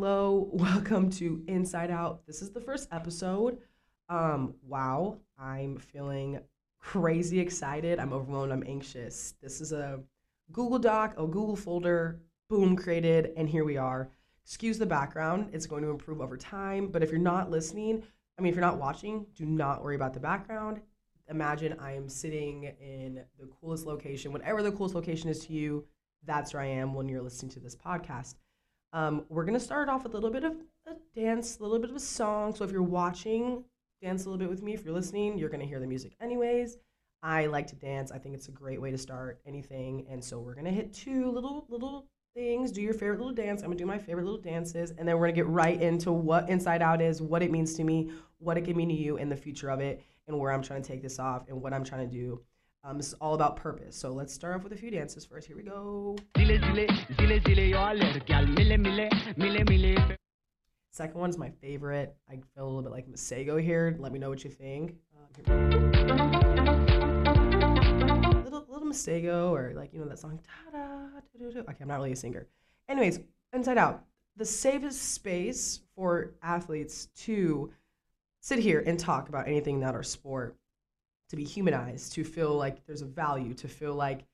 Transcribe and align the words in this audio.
hello. 0.00 0.48
Welcome 0.52 1.10
to 1.10 1.42
Inside 1.48 1.90
Out. 1.90 2.24
This 2.24 2.40
is 2.40 2.52
the 2.52 2.60
first 2.60 2.86
episode. 2.92 3.58
Um, 4.08 4.54
wow, 4.62 5.18
I'm 5.36 5.76
feeling 5.76 6.38
crazy 6.78 7.40
excited. 7.40 7.98
I'm 7.98 8.12
overwhelmed. 8.12 8.52
I'm 8.52 8.62
anxious. 8.64 9.34
This 9.42 9.60
is 9.60 9.72
a 9.72 9.98
Google 10.52 10.78
Doc, 10.78 11.14
a 11.18 11.26
Google 11.26 11.56
folder, 11.56 12.20
boom, 12.48 12.76
created, 12.76 13.32
and 13.36 13.48
here 13.48 13.64
we 13.64 13.76
are. 13.76 14.08
Excuse 14.44 14.78
the 14.78 14.86
background. 14.86 15.50
It's 15.52 15.66
going 15.66 15.82
to 15.82 15.90
improve 15.90 16.20
over 16.20 16.36
time. 16.36 16.92
But 16.92 17.02
if 17.02 17.10
you're 17.10 17.18
not 17.18 17.50
listening, 17.50 18.04
I 18.38 18.42
mean, 18.42 18.50
if 18.52 18.54
you're 18.54 18.64
not 18.64 18.78
watching, 18.78 19.26
do 19.34 19.46
not 19.46 19.82
worry 19.82 19.96
about 19.96 20.14
the 20.14 20.20
background. 20.20 20.80
Imagine 21.28 21.74
I 21.80 21.94
am 21.94 22.08
sitting 22.08 22.72
in 22.80 23.24
the 23.36 23.48
coolest 23.60 23.84
location, 23.84 24.30
whatever 24.30 24.62
the 24.62 24.70
coolest 24.70 24.94
location 24.94 25.28
is 25.28 25.44
to 25.46 25.52
you, 25.52 25.84
that's 26.24 26.54
where 26.54 26.62
I 26.62 26.66
am 26.66 26.94
when 26.94 27.08
you're 27.08 27.20
listening 27.20 27.50
to 27.50 27.60
this 27.60 27.74
podcast. 27.74 28.36
Um, 28.92 29.24
we're 29.28 29.44
to 29.58 29.60
start 29.60 29.88
off 29.88 30.04
with 30.04 30.12
a 30.12 30.16
little 30.16 30.30
bit 30.30 30.44
of 30.44 30.56
a 30.86 30.92
dance, 31.14 31.58
a 31.58 31.62
little 31.62 31.78
bit 31.78 31.90
of 31.90 31.96
a 31.96 32.00
song. 32.00 32.54
So 32.54 32.64
if 32.64 32.70
you're 32.72 32.82
watching, 32.82 33.64
dance 34.02 34.24
a 34.24 34.30
little 34.30 34.38
bit 34.38 34.48
with 34.48 34.62
me. 34.62 34.74
If 34.74 34.84
you're 34.84 34.94
listening, 34.94 35.38
you're 35.38 35.50
to 35.60 35.66
hear 35.66 35.80
the 35.80 35.86
music 35.86 36.12
anyways. 36.20 36.78
I 37.22 37.46
like 37.46 37.66
to 37.68 37.76
dance. 37.76 38.12
I 38.12 38.18
think 38.18 38.34
it's 38.34 38.48
a 38.48 38.52
great 38.52 38.80
way 38.80 38.90
to 38.90 38.98
start 38.98 39.40
anything. 39.44 40.06
And 40.08 40.24
so 40.24 40.38
we're 40.38 40.54
to 40.66 40.70
hit 40.70 40.92
two 40.92 41.30
little, 41.30 41.66
little 41.68 42.06
things. 42.34 42.70
Do 42.70 42.80
your 42.80 42.94
favorite 42.94 43.18
little 43.18 43.34
dance. 43.34 43.62
I'm 43.62 43.70
to 43.70 43.76
do 43.76 43.86
my 43.86 43.98
favorite 43.98 44.24
little 44.24 44.40
dances. 44.40 44.92
And 44.96 45.06
then 45.06 45.18
we're 45.18 45.26
to 45.26 45.32
get 45.32 45.48
right 45.48 45.80
into 45.82 46.12
what 46.12 46.48
Inside 46.48 46.80
Out 46.80 47.02
is, 47.02 47.20
what 47.20 47.42
it 47.42 47.50
means 47.50 47.74
to 47.74 47.84
me, 47.84 48.10
what 48.38 48.56
it 48.56 48.62
can 48.62 48.76
mean 48.76 48.88
to 48.88 48.94
you, 48.94 49.18
and 49.18 49.30
the 49.30 49.36
future 49.36 49.70
of 49.70 49.80
it, 49.80 50.02
and 50.28 50.38
where 50.38 50.52
I'm 50.52 50.62
trying 50.62 50.82
to 50.82 50.88
take 50.88 51.02
this 51.02 51.18
off, 51.18 51.48
and 51.48 51.60
what 51.60 51.74
I'm 51.74 51.84
trying 51.84 52.08
to 52.08 52.16
do 52.16 52.40
um, 52.88 52.96
this 52.96 53.08
is 53.08 53.14
all 53.14 53.34
about 53.34 53.56
purpose. 53.56 53.94
So 53.96 54.12
let's 54.12 54.32
start 54.32 54.56
off 54.56 54.62
with 54.62 54.72
a 54.72 54.76
few 54.76 54.90
dances 54.90 55.26
first. 55.26 55.46
Here 55.46 55.56
we 55.56 55.62
go. 55.62 56.16
Second 60.90 61.20
one 61.20 61.28
is 61.30 61.36
my 61.36 61.50
favorite. 61.60 62.16
I 62.30 62.36
feel 62.54 62.64
a 62.64 62.66
little 62.66 62.82
bit 62.82 62.92
like 62.92 63.06
Masego 63.06 63.62
here. 63.62 63.94
Let 63.98 64.12
me 64.12 64.18
know 64.18 64.30
what 64.30 64.42
you 64.42 64.50
think. 64.50 64.94
Um, 65.48 65.92
little 68.42 68.64
little 68.68 68.88
Masego 68.88 69.50
or 69.50 69.74
like 69.76 69.92
you 69.92 70.00
know 70.00 70.08
that 70.08 70.18
song. 70.18 70.40
Okay, 70.74 71.76
I'm 71.80 71.88
not 71.88 71.96
really 71.96 72.12
a 72.12 72.16
singer. 72.16 72.46
Anyways, 72.88 73.20
Inside 73.52 73.76
Out, 73.76 74.04
the 74.36 74.46
safest 74.46 75.12
space 75.12 75.80
for 75.94 76.32
athletes 76.42 77.06
to 77.16 77.70
sit 78.40 78.58
here 78.58 78.82
and 78.86 78.98
talk 78.98 79.28
about 79.28 79.46
anything 79.46 79.80
that 79.80 79.94
our 79.94 80.02
sport 80.02 80.56
to 81.28 81.36
be 81.36 81.44
humanized, 81.44 82.12
to 82.14 82.24
feel 82.24 82.54
like 82.56 82.84
there's 82.86 83.02
a 83.02 83.06
value, 83.06 83.54
to 83.54 83.68
feel 83.68 83.94
like 83.94 84.24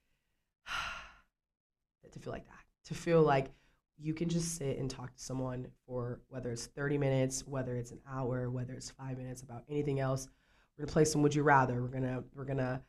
to 2.13 2.19
feel 2.19 2.33
like 2.33 2.47
that, 2.47 2.65
to 2.87 2.95
feel 2.95 3.23
like 3.23 3.51
you 3.97 4.15
can 4.15 4.29
just 4.29 4.57
sit 4.57 4.79
and 4.79 4.91
talk 4.91 5.15
to 5.15 5.23
someone 5.23 5.67
for 5.87 6.21
whether 6.29 6.51
it's 6.51 6.67
30 6.67 6.99
minutes, 6.99 7.47
whether 7.47 7.77
it's 7.77 7.93
an 7.93 8.01
hour, 8.11 8.51
whether 8.51 8.73
it's 8.73 8.91
5 8.91 9.19
minutes 9.19 9.43
about 9.43 9.65
anything 9.69 10.01
else. 10.01 10.29
We're 10.77 10.87
to 10.87 10.93
play 10.93 11.05
some 11.05 11.23
would 11.23 11.35
you 11.35 11.43
rather. 11.43 11.83
We're 11.83 12.01
to 12.01 12.25
we're 12.35 12.45
to 12.47 12.81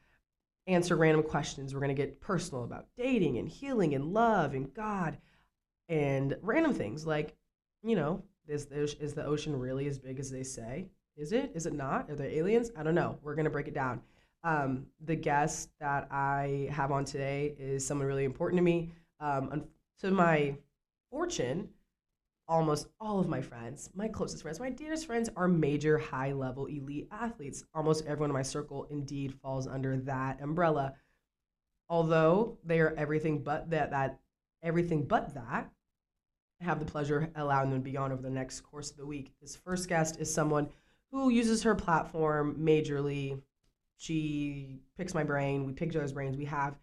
answer 0.67 0.95
random 0.95 1.23
questions. 1.23 1.73
We're 1.73 1.81
to 1.87 1.93
get 1.93 2.21
personal 2.21 2.63
about 2.63 2.87
dating 2.97 3.37
and 3.37 3.47
healing 3.47 3.93
and 3.93 4.13
love 4.13 4.53
and 4.53 4.73
God 4.73 5.17
and 5.87 6.35
random 6.41 6.73
things 6.73 7.05
like, 7.05 7.35
you 7.83 7.95
know, 7.95 8.23
is 8.47 8.65
the, 8.65 8.81
is 8.99 9.13
the 9.13 9.25
ocean 9.25 9.57
really 9.57 9.87
as 9.87 9.99
big 9.99 10.19
as 10.19 10.31
they 10.31 10.43
say? 10.43 10.87
Is 11.17 11.31
it? 11.31 11.51
Is 11.55 11.65
it 11.65 11.73
not? 11.73 12.09
Are 12.09 12.15
there 12.15 12.29
aliens? 12.29 12.71
I 12.75 12.83
don't 12.83 12.95
know. 12.95 13.17
We're 13.21 13.35
to 13.35 13.49
break 13.49 13.67
it 13.67 13.73
down. 13.73 14.01
Um, 14.43 14.85
the 15.03 15.15
guest 15.15 15.69
that 15.79 16.07
I 16.11 16.67
have 16.71 16.91
on 16.91 17.05
today 17.05 17.55
is 17.57 17.85
someone 17.85 18.07
really 18.07 18.25
important 18.25 18.59
to 18.59 18.63
me. 18.63 18.91
Um, 19.19 19.65
to 20.01 20.11
my 20.11 20.55
fortune, 21.09 21.69
almost 22.47 22.87
all 22.99 23.19
of 23.19 23.27
my 23.27 23.41
friends, 23.41 23.89
my 23.95 24.07
closest 24.07 24.43
friends, 24.43 24.59
my 24.59 24.69
dearest 24.69 25.07
friends 25.07 25.29
are 25.35 25.47
major 25.47 25.97
high 25.97 26.33
level 26.33 26.65
elite 26.65 27.07
athletes. 27.11 27.63
Almost 27.73 28.05
everyone 28.05 28.29
in 28.29 28.35
my 28.35 28.43
circle 28.43 28.85
indeed 28.91 29.33
falls 29.41 29.67
under 29.67 29.97
that 29.97 30.41
umbrella. 30.41 30.93
Although 31.89 32.57
they 32.63 32.81
are 32.81 32.93
everything 32.97 33.41
but 33.41 33.69
that, 33.69 33.91
that 33.91 34.19
everything 34.61 35.05
but 35.05 35.33
that, 35.33 35.71
I 36.61 36.63
have 36.63 36.79
the 36.79 36.85
pleasure 36.85 37.29
allowing 37.35 37.69
them 37.69 37.79
to 37.79 37.89
be 37.89 37.97
on 37.97 38.11
over 38.11 38.21
the 38.21 38.29
next 38.29 38.61
course 38.61 38.91
of 38.91 38.97
the 38.97 39.05
week. 39.05 39.31
This 39.41 39.55
first 39.55 39.87
guest 39.87 40.19
is 40.19 40.31
someone 40.33 40.69
who 41.15 41.29
uses 41.29 41.63
her 41.63 41.75
platform 41.75 42.55
majorly. 42.59 43.41
She 43.97 44.79
picks 44.97 45.13
my 45.13 45.23
brain. 45.23 45.65
We 45.65 45.73
pick 45.73 45.91
Joe's 45.91 46.11
brains. 46.11 46.37
We 46.37 46.45
have. 46.45 46.75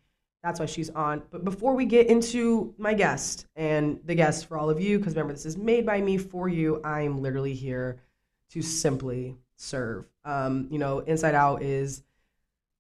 That's 0.43 0.59
why 0.59 0.66
she's 0.66 0.91
on. 0.91 1.22
But 1.31 1.44
before 1.44 1.75
we 1.75 1.84
get 1.84 2.09
into 2.09 2.75
my 2.78 2.94
guest 2.94 3.47
and 3.54 4.00
the 4.04 4.15
guest 4.15 4.47
for 4.47 4.56
all 4.59 4.71
of 4.71 4.81
you, 4.81 4.98
because 4.98 5.15
remember, 5.15 5.32
this 5.32 5.47
is 5.47 5.56
made 5.56 5.87
by 5.87 6.00
me 6.00 6.19
for 6.19 6.48
you, 6.48 6.81
I'm 6.82 7.22
literally 7.22 7.54
here 7.54 8.00
to 8.50 8.62
simply 8.62 9.37
serve. 9.56 10.06
Um, 10.25 10.66
you 10.71 10.78
know, 10.78 11.00
Inside 11.00 11.34
Out 11.34 11.62
is 11.62 12.03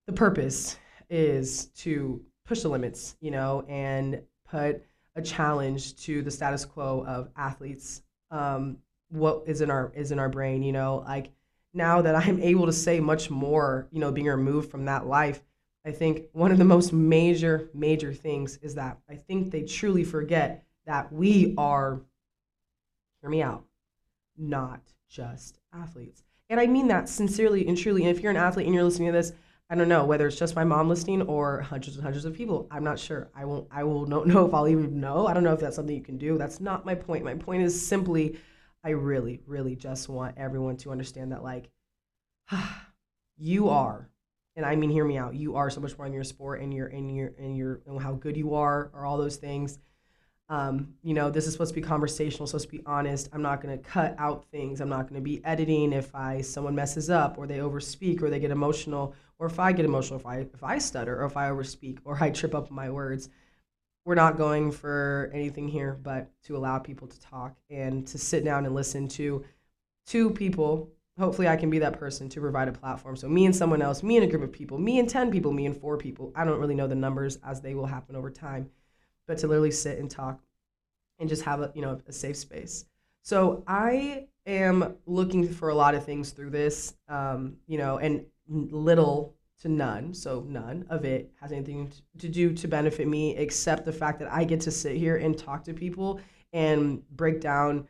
the 0.06 0.12
purpose 0.12 0.76
is 1.08 1.66
to 1.76 2.20
push 2.44 2.62
the 2.62 2.68
limits, 2.68 3.16
you 3.20 3.30
know, 3.30 3.64
and 3.68 4.22
put 4.50 4.82
a 5.14 5.22
challenge 5.22 5.96
to 6.04 6.22
the 6.22 6.30
status 6.30 6.64
quo 6.64 7.04
of 7.06 7.28
athletes. 7.36 8.02
Um, 8.30 8.78
what 9.12 9.42
is 9.46 9.60
in 9.60 9.70
our 9.70 9.92
is 9.94 10.10
in 10.10 10.18
our 10.18 10.28
brain 10.28 10.62
you 10.62 10.72
know 10.72 11.04
like 11.06 11.30
now 11.74 12.02
that 12.02 12.14
i'm 12.14 12.40
able 12.40 12.66
to 12.66 12.72
say 12.72 13.00
much 13.00 13.30
more 13.30 13.88
you 13.90 14.00
know 14.00 14.12
being 14.12 14.26
removed 14.26 14.70
from 14.70 14.84
that 14.84 15.06
life 15.06 15.42
i 15.84 15.90
think 15.90 16.26
one 16.32 16.52
of 16.52 16.58
the 16.58 16.64
most 16.64 16.92
major 16.92 17.68
major 17.74 18.12
things 18.12 18.58
is 18.58 18.74
that 18.74 18.98
i 19.08 19.14
think 19.14 19.50
they 19.50 19.62
truly 19.62 20.04
forget 20.04 20.64
that 20.86 21.12
we 21.12 21.54
are 21.56 22.00
hear 23.20 23.30
me 23.30 23.42
out 23.42 23.64
not 24.36 24.80
just 25.08 25.58
athletes. 25.72 26.24
And 26.50 26.60
i 26.60 26.66
mean 26.66 26.88
that 26.88 27.08
sincerely 27.08 27.66
and 27.66 27.76
truly. 27.76 28.02
And 28.02 28.14
if 28.14 28.22
you're 28.22 28.30
an 28.30 28.36
athlete 28.36 28.66
and 28.66 28.74
you're 28.74 28.84
listening 28.84 29.08
to 29.08 29.12
this 29.12 29.32
i 29.70 29.74
don't 29.74 29.88
know 29.88 30.04
whether 30.04 30.26
it's 30.26 30.38
just 30.38 30.56
my 30.56 30.64
mom 30.64 30.88
listening 30.88 31.22
or 31.22 31.60
hundreds 31.62 31.96
and 31.96 32.04
hundreds 32.04 32.24
of 32.24 32.34
people. 32.34 32.66
I'm 32.70 32.84
not 32.84 32.98
sure. 32.98 33.30
I 33.34 33.44
won't 33.44 33.68
i 33.70 33.84
will 33.84 34.06
not 34.06 34.26
know 34.28 34.46
if 34.46 34.54
i'll 34.54 34.68
even 34.68 35.00
know. 35.00 35.26
I 35.26 35.34
don't 35.34 35.44
know 35.44 35.52
if 35.52 35.60
that's 35.60 35.76
something 35.76 35.96
you 35.96 36.02
can 36.02 36.18
do. 36.18 36.36
That's 36.36 36.60
not 36.60 36.84
my 36.84 36.94
point. 36.94 37.24
My 37.24 37.34
point 37.34 37.62
is 37.62 37.86
simply 37.86 38.38
I 38.84 38.90
really, 38.90 39.40
really 39.46 39.76
just 39.76 40.08
want 40.08 40.36
everyone 40.38 40.76
to 40.78 40.90
understand 40.90 41.32
that, 41.32 41.42
like, 41.42 41.70
you 43.36 43.68
are, 43.68 44.08
and 44.56 44.66
I 44.66 44.76
mean, 44.76 44.90
hear 44.90 45.04
me 45.04 45.16
out. 45.16 45.34
You 45.34 45.56
are 45.56 45.70
so 45.70 45.80
much 45.80 45.96
more 45.96 46.06
in 46.06 46.12
your 46.12 46.24
sport 46.24 46.60
and 46.60 46.74
your 46.74 46.88
and 46.88 47.14
your 47.14 47.32
and 47.38 47.56
your 47.56 47.80
and 47.86 48.00
how 48.00 48.12
good 48.12 48.36
you 48.36 48.54
are, 48.54 48.90
or 48.92 49.06
all 49.06 49.16
those 49.16 49.36
things. 49.36 49.78
Um, 50.48 50.94
you 51.02 51.14
know, 51.14 51.30
this 51.30 51.46
is 51.46 51.52
supposed 51.52 51.74
to 51.74 51.80
be 51.80 51.86
conversational, 51.86 52.46
supposed 52.46 52.68
to 52.68 52.76
be 52.76 52.82
honest. 52.84 53.30
I'm 53.32 53.40
not 53.40 53.62
going 53.62 53.78
to 53.78 53.82
cut 53.82 54.14
out 54.18 54.44
things. 54.50 54.82
I'm 54.82 54.90
not 54.90 55.08
going 55.08 55.14
to 55.14 55.24
be 55.24 55.42
editing 55.44 55.94
if 55.94 56.14
I 56.14 56.42
someone 56.42 56.74
messes 56.74 57.08
up 57.08 57.38
or 57.38 57.46
they 57.46 57.58
overspeak 57.58 58.22
or 58.22 58.28
they 58.28 58.38
get 58.38 58.50
emotional 58.50 59.14
or 59.38 59.46
if 59.46 59.58
I 59.58 59.72
get 59.72 59.86
emotional, 59.86 60.20
if 60.20 60.26
I 60.26 60.38
if 60.38 60.62
I 60.62 60.78
stutter 60.78 61.22
or 61.22 61.24
if 61.24 61.36
I 61.36 61.48
overspeak 61.48 61.98
or 62.04 62.22
I 62.22 62.30
trip 62.30 62.54
up 62.54 62.70
my 62.70 62.90
words 62.90 63.30
we're 64.04 64.14
not 64.14 64.36
going 64.36 64.72
for 64.72 65.30
anything 65.32 65.68
here 65.68 65.98
but 66.02 66.30
to 66.44 66.56
allow 66.56 66.78
people 66.78 67.06
to 67.06 67.20
talk 67.20 67.56
and 67.70 68.06
to 68.06 68.18
sit 68.18 68.44
down 68.44 68.66
and 68.66 68.74
listen 68.74 69.06
to 69.08 69.44
two 70.06 70.30
people. 70.30 70.90
Hopefully 71.18 71.48
i 71.48 71.56
can 71.56 71.70
be 71.70 71.78
that 71.78 71.98
person 71.98 72.28
to 72.30 72.40
provide 72.40 72.68
a 72.68 72.72
platform. 72.72 73.16
So 73.16 73.28
me 73.28 73.46
and 73.46 73.54
someone 73.54 73.82
else 73.82 74.02
me 74.02 74.16
and 74.16 74.24
a 74.24 74.28
group 74.28 74.42
of 74.42 74.52
people 74.52 74.78
me 74.78 74.98
and 74.98 75.08
10 75.08 75.30
people 75.30 75.52
me 75.52 75.66
and 75.66 75.76
four 75.76 75.96
people 75.96 76.32
i 76.34 76.44
don't 76.44 76.58
really 76.58 76.74
know 76.74 76.88
the 76.88 76.94
numbers 76.94 77.38
as 77.44 77.60
they 77.60 77.74
will 77.74 77.86
happen 77.86 78.16
over 78.16 78.30
time 78.30 78.70
but 79.26 79.38
to 79.38 79.46
literally 79.46 79.70
sit 79.70 79.98
and 79.98 80.10
talk 80.10 80.40
and 81.18 81.28
just 81.28 81.42
have 81.42 81.60
a 81.60 81.72
you 81.74 81.82
know 81.82 82.00
a 82.06 82.12
safe 82.12 82.36
space. 82.36 82.84
So 83.22 83.62
i 83.66 84.26
am 84.46 84.96
looking 85.06 85.48
for 85.48 85.68
a 85.68 85.74
lot 85.74 85.94
of 85.94 86.04
things 86.04 86.30
through 86.30 86.50
this 86.50 86.94
um, 87.08 87.56
you 87.66 87.78
know 87.78 87.98
and 87.98 88.24
little 88.48 89.34
to 89.62 89.68
none, 89.68 90.12
so 90.12 90.44
none 90.48 90.84
of 90.90 91.04
it 91.04 91.30
has 91.40 91.52
anything 91.52 91.92
to 92.18 92.28
do 92.28 92.52
to 92.52 92.68
benefit 92.68 93.06
me 93.06 93.36
except 93.36 93.84
the 93.84 93.92
fact 93.92 94.18
that 94.18 94.30
I 94.30 94.44
get 94.44 94.60
to 94.62 94.70
sit 94.72 94.96
here 94.96 95.16
and 95.16 95.38
talk 95.38 95.64
to 95.64 95.72
people 95.72 96.20
and 96.52 97.08
break 97.10 97.40
down 97.40 97.88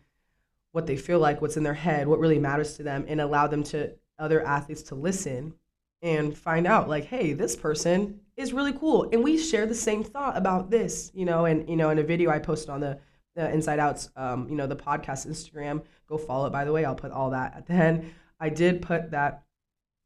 what 0.73 0.87
they 0.87 0.97
feel 0.97 1.19
like, 1.19 1.41
what's 1.41 1.57
in 1.57 1.63
their 1.63 1.75
head, 1.75 2.07
what 2.07 2.19
really 2.19 2.39
matters 2.39 2.77
to 2.77 2.83
them, 2.83 3.07
and 3.09 3.21
allow 3.21 3.47
them 3.47 3.63
to 3.65 3.95
other 4.19 4.45
athletes 4.47 4.83
to 4.85 4.95
listen 4.95 5.55
and 6.03 6.37
find 6.37 6.67
out 6.67 6.89
like, 6.89 7.05
hey, 7.05 7.33
this 7.33 7.57
person 7.57 8.21
is 8.37 8.53
really 8.53 8.73
cool, 8.73 9.09
and 9.11 9.23
we 9.23 9.39
share 9.39 9.67
the 9.67 9.75
same 9.75 10.05
thought 10.05 10.37
about 10.37 10.71
this, 10.71 11.11
you 11.15 11.25
know. 11.25 11.47
And 11.47 11.69
you 11.69 11.77
know, 11.77 11.91
in 11.91 11.99
a 11.99 12.03
video 12.03 12.31
I 12.31 12.39
posted 12.39 12.71
on 12.71 12.81
the, 12.81 12.99
the 13.35 13.51
Inside 13.51 13.79
Outs, 13.79 14.11
um, 14.17 14.47
you 14.49 14.57
know, 14.57 14.67
the 14.67 14.77
podcast 14.77 15.27
Instagram, 15.27 15.83
go 16.07 16.19
follow 16.19 16.47
it. 16.47 16.51
By 16.51 16.65
the 16.65 16.73
way, 16.73 16.85
I'll 16.85 16.95
put 16.95 17.13
all 17.13 17.31
that 17.31 17.55
at 17.57 17.67
the 17.67 17.75
end. 17.75 18.13
I 18.41 18.49
did 18.51 18.83
put 18.83 19.11
that 19.13 19.45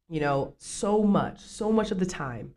you 0.09 0.19
know, 0.19 0.53
so 0.57 1.03
much, 1.03 1.41
so 1.41 1.71
much 1.71 1.91
of 1.91 1.99
the 1.99 2.05
time, 2.05 2.53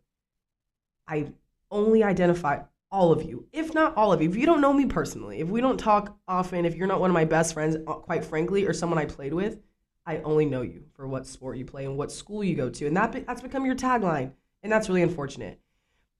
I 1.07 1.27
only 1.69 2.03
identify 2.03 2.59
all 2.91 3.11
of 3.11 3.23
you, 3.23 3.47
if 3.53 3.73
not 3.73 3.95
all 3.95 4.11
of 4.11 4.21
you. 4.21 4.29
If 4.29 4.35
you 4.35 4.45
don't 4.45 4.61
know 4.61 4.73
me 4.73 4.85
personally, 4.85 5.39
if 5.39 5.47
we 5.47 5.61
don't 5.61 5.79
talk 5.79 6.17
often, 6.27 6.65
if 6.65 6.75
you're 6.75 6.87
not 6.87 6.99
one 6.99 7.09
of 7.09 7.13
my 7.13 7.25
best 7.25 7.53
friends, 7.53 7.77
uh, 7.87 7.93
quite 7.93 8.25
frankly, 8.25 8.65
or 8.65 8.73
someone 8.73 8.99
I 8.99 9.05
played 9.05 9.33
with, 9.33 9.59
I 10.05 10.17
only 10.17 10.45
know 10.45 10.61
you 10.61 10.83
for 10.93 11.07
what 11.07 11.27
sport 11.27 11.57
you 11.57 11.65
play 11.65 11.85
and 11.85 11.97
what 11.97 12.11
school 12.11 12.43
you 12.43 12.55
go 12.55 12.69
to. 12.69 12.87
And 12.87 12.97
that, 12.97 13.25
that's 13.25 13.41
become 13.41 13.65
your 13.65 13.75
tagline. 13.75 14.31
And 14.63 14.71
that's 14.71 14.89
really 14.89 15.03
unfortunate. 15.03 15.59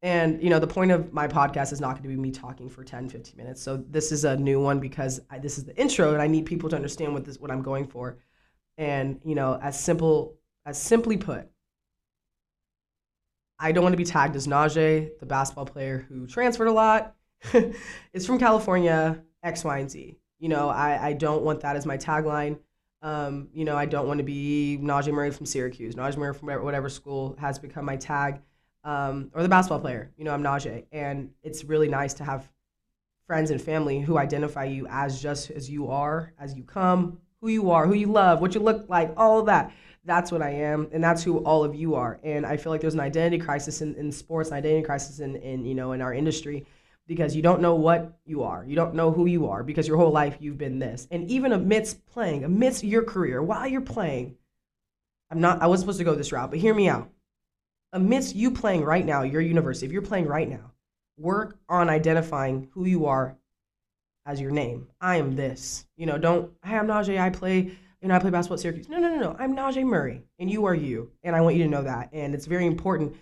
And, 0.04 0.42
you 0.42 0.50
know, 0.50 0.60
the 0.60 0.68
point 0.68 0.92
of 0.92 1.13
my 1.13 1.28
podcast 1.28 1.72
is 1.72 1.80
not 1.80 1.92
going 1.92 2.04
to 2.04 2.10
be 2.10 2.16
me 2.16 2.31
talking 2.31 2.69
for 2.69 2.83
10, 2.83 3.10
15 3.10 3.38
minutes. 3.38 3.62
So 3.62 3.83
this 3.89 4.12
is 4.12 4.25
a 4.25 4.36
new 4.36 4.60
one 4.60 4.80
because 4.80 5.22
I, 5.30 5.38
this 5.38 5.57
is 5.57 5.66
the 5.66 5.80
intro 5.80 6.13
and 6.13 6.22
I 6.22 6.28
need 6.28 6.45
people 6.45 6.69
to 6.69 6.75
understand 6.75 7.13
what 7.13 7.25
this, 7.25 7.38
what 7.38 7.51
I'm 7.51 7.62
going 7.62 7.86
for. 7.86 8.18
And, 8.78 9.19
you 9.24 9.36
know, 9.36 9.60
as 9.62 9.80
simple, 9.80 10.38
as 10.65 10.81
simply 10.81 11.17
put, 11.17 11.47
I 13.59 13.71
don't 13.71 13.83
want 13.83 13.93
to 13.93 13.97
be 13.97 14.03
tagged 14.03 14.35
as 14.35 14.47
Najee, 14.47 15.19
the 15.19 15.25
basketball 15.25 15.65
player 15.65 16.05
who 16.09 16.25
transferred 16.25 16.67
a 16.67 16.73
lot, 16.73 17.15
is 18.13 18.25
from 18.25 18.39
California, 18.39 19.23
X, 19.43 19.63
Y, 19.63 19.77
and 19.77 19.89
Z. 19.89 20.17
You 20.39 20.49
know, 20.49 20.69
I, 20.69 21.09
I 21.09 21.13
don't 21.13 21.43
want 21.43 21.61
that 21.61 21.75
as 21.75 21.85
my 21.85 21.97
tagline. 21.97 22.57
Um, 23.03 23.49
you 23.53 23.65
know, 23.65 23.75
I 23.75 23.85
don't 23.85 24.07
want 24.07 24.17
to 24.19 24.23
be 24.23 24.79
Najee 24.81 25.11
Murray 25.11 25.31
from 25.31 25.45
Syracuse. 25.45 25.95
Najee 25.95 26.17
Murray 26.17 26.33
from 26.33 26.49
whatever 26.63 26.89
school 26.89 27.35
has 27.39 27.59
become 27.59 27.85
my 27.85 27.95
tag 27.95 28.41
um, 28.83 29.31
or 29.33 29.43
the 29.43 29.49
basketball 29.49 29.79
player. 29.79 30.11
You 30.17 30.25
know, 30.25 30.33
I'm 30.33 30.43
Najee, 30.43 30.85
and 30.91 31.31
it's 31.43 31.63
really 31.63 31.87
nice 31.87 32.13
to 32.15 32.23
have 32.23 32.49
friends 33.27 33.51
and 33.51 33.61
family 33.61 33.99
who 33.99 34.17
identify 34.17 34.65
you 34.65 34.87
as 34.89 35.21
just 35.21 35.51
as 35.51 35.69
you 35.69 35.89
are, 35.89 36.33
as 36.39 36.55
you 36.55 36.63
come, 36.63 37.19
who 37.39 37.47
you 37.49 37.71
are, 37.71 37.87
who 37.87 37.93
you 37.93 38.07
love, 38.07 38.41
what 38.41 38.53
you 38.53 38.61
look 38.61 38.89
like, 38.89 39.13
all 39.17 39.39
of 39.39 39.45
that. 39.47 39.71
That's 40.03 40.31
what 40.31 40.42
I 40.42 40.50
am, 40.50 40.88
and 40.92 41.03
that's 41.03 41.24
who 41.24 41.39
all 41.39 41.63
of 41.63 41.75
you 41.75 41.95
are. 41.95 42.19
And 42.24 42.45
I 42.45 42.57
feel 42.57 42.71
like 42.71 42.81
there's 42.81 42.95
an 42.95 43.00
identity 43.00 43.38
crisis 43.38 43.81
in, 43.81 43.94
in 43.95 44.12
sports, 44.12 44.50
an 44.50 44.56
identity 44.56 44.83
crisis 44.83 45.19
in, 45.19 45.36
in 45.38 45.65
you 45.65 45.75
know 45.75 45.92
in 45.92 46.01
our 46.01 46.13
industry 46.13 46.65
because 47.07 47.36
you 47.36 47.42
don't 47.42 47.62
know 47.62 47.75
what 47.75 48.18
you 48.25 48.44
are. 48.44 48.65
You 48.65 48.75
don't 48.75 48.95
know 48.95 49.12
who 49.12 49.25
you 49.25 49.48
are 49.48 49.63
because 49.63 49.88
your 49.88 49.98
whole 49.98 50.12
life 50.12 50.38
you've 50.39 50.57
been 50.57 50.80
this. 50.80 51.07
And 51.12 51.30
even 51.30 51.51
amidst 51.51 52.06
playing, 52.07 52.44
amidst 52.44 52.83
your 52.83 53.03
career, 53.03 53.44
while 53.44 53.68
you're 53.68 53.81
playing, 53.81 54.36
I'm 55.30 55.39
not 55.39 55.62
I 55.62 55.68
wasn't 55.68 55.86
supposed 55.86 56.00
to 56.00 56.06
go 56.06 56.15
this 56.15 56.31
route, 56.31 56.50
but 56.50 56.59
hear 56.59 56.74
me 56.74 56.89
out 56.89 57.12
amidst 57.94 58.36
you 58.36 58.51
playing 58.51 58.83
right 58.83 59.06
now, 59.06 59.24
your 59.24 59.42
university, 59.42 59.86
if 59.86 59.92
you're 59.92 60.01
playing 60.01 60.27
right 60.27 60.50
now, 60.50 60.71
work 61.18 61.57
on 61.68 61.89
identifying 61.89 62.69
who 62.74 62.86
you 62.86 63.06
are 63.06 63.38
as 64.25 64.39
your 64.39 64.51
name. 64.51 64.88
I 65.00 65.18
am 65.18 65.36
this. 65.36 65.86
You 65.97 66.06
know, 66.06 66.18
don't, 66.18 66.51
hey, 66.63 66.77
I'm 66.77 66.88
Najee, 66.88 67.19
I 67.19 67.30
play, 67.30 67.74
you 68.01 68.07
know, 68.07 68.15
I 68.15 68.19
play 68.19 68.31
basketball 68.31 68.56
at 68.56 68.62
Syracuse. 68.62 68.89
No, 68.89 68.98
no, 68.98 69.09
no, 69.09 69.19
no. 69.19 69.36
I'm 69.39 69.56
Najee 69.56 69.83
Murray, 69.83 70.24
and 70.39 70.50
you 70.50 70.65
are 70.65 70.74
you. 70.74 71.12
And 71.24 71.36
I 71.36 71.42
want 71.42 71.56
you 71.56 71.63
to 71.63 71.69
know 71.69 71.83
that. 71.83 72.09
And 72.13 72.33
it's 72.33 72.45
very 72.45 72.65
important 72.65 73.15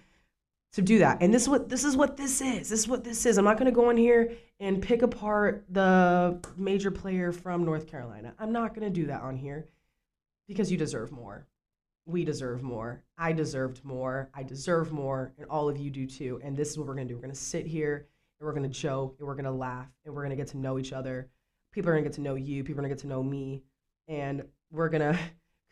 to 0.74 0.82
do 0.82 1.00
that. 1.00 1.18
And 1.22 1.34
this 1.34 1.44
is 1.44 1.50
what 1.50 1.68
this 1.68 1.84
is 1.84 1.98
what 1.98 2.16
this 2.16 2.42
is. 2.42 2.70
This 2.70 2.80
is 2.80 2.88
what 2.88 3.04
this 3.04 3.26
is. 3.26 3.38
I'm 3.38 3.46
not 3.46 3.58
gonna 3.58 3.72
go 3.72 3.90
in 3.90 3.98
here 3.98 4.32
and 4.60 4.82
pick 4.82 5.02
apart 5.02 5.66
the 5.70 6.40
major 6.58 6.92
player 6.92 7.32
from 7.32 7.66
North 7.66 7.88
Carolina. 7.88 8.34
I'm 8.40 8.52
not 8.52 8.74
gonna 8.74 8.90
do 8.90 9.08
that 9.08 9.22
on 9.22 9.36
here 9.36 9.68
because 10.48 10.72
you 10.72 10.78
deserve 10.78 11.12
more 11.12 11.48
we 12.10 12.26
deserve 12.26 12.64
more. 12.64 13.04
I 13.18 13.32
deserved 13.32 13.86
more. 13.86 14.30
I 14.34 14.44
deserve 14.44 14.92
more. 14.92 15.32
And 15.38 15.48
all 15.50 15.70
of 15.70 15.78
you 15.78 15.90
do 15.92 16.08
too. 16.08 16.40
And 16.44 16.58
this 16.58 16.70
is 16.70 16.78
what 16.78 16.88
we're 16.88 16.96
going 16.96 17.08
to 17.08 17.14
do. 17.14 17.18
We're 17.18 17.24
going 17.24 17.34
to 17.34 17.40
sit 17.40 17.68
here 17.68 18.08
and 18.40 18.48
we're 18.48 18.54
going 18.54 18.64
to 18.64 18.70
joke 18.70 19.18
and 19.20 19.28
we're 19.28 19.36
going 19.36 19.46
to 19.46 19.52
laugh 19.52 19.88
and 20.06 20.14
we're 20.14 20.24
going 20.24 20.32
to 20.32 20.36
get 20.36 20.48
to 20.50 20.58
know 20.58 20.80
each 20.80 20.92
other. 20.92 21.30
People 21.72 21.90
are 21.90 21.94
going 21.94 22.04
to 22.04 22.10
get 22.10 22.16
to 22.16 22.22
know 22.22 22.36
you. 22.36 22.64
People 22.64 22.80
are 22.80 22.88
going 22.88 22.90
to 22.90 22.96
get 22.96 23.02
to 23.02 23.08
know 23.08 23.22
me. 23.22 23.62
And 24.08 24.44
we're 24.72 24.90
going 24.90 25.14
to 25.14 25.20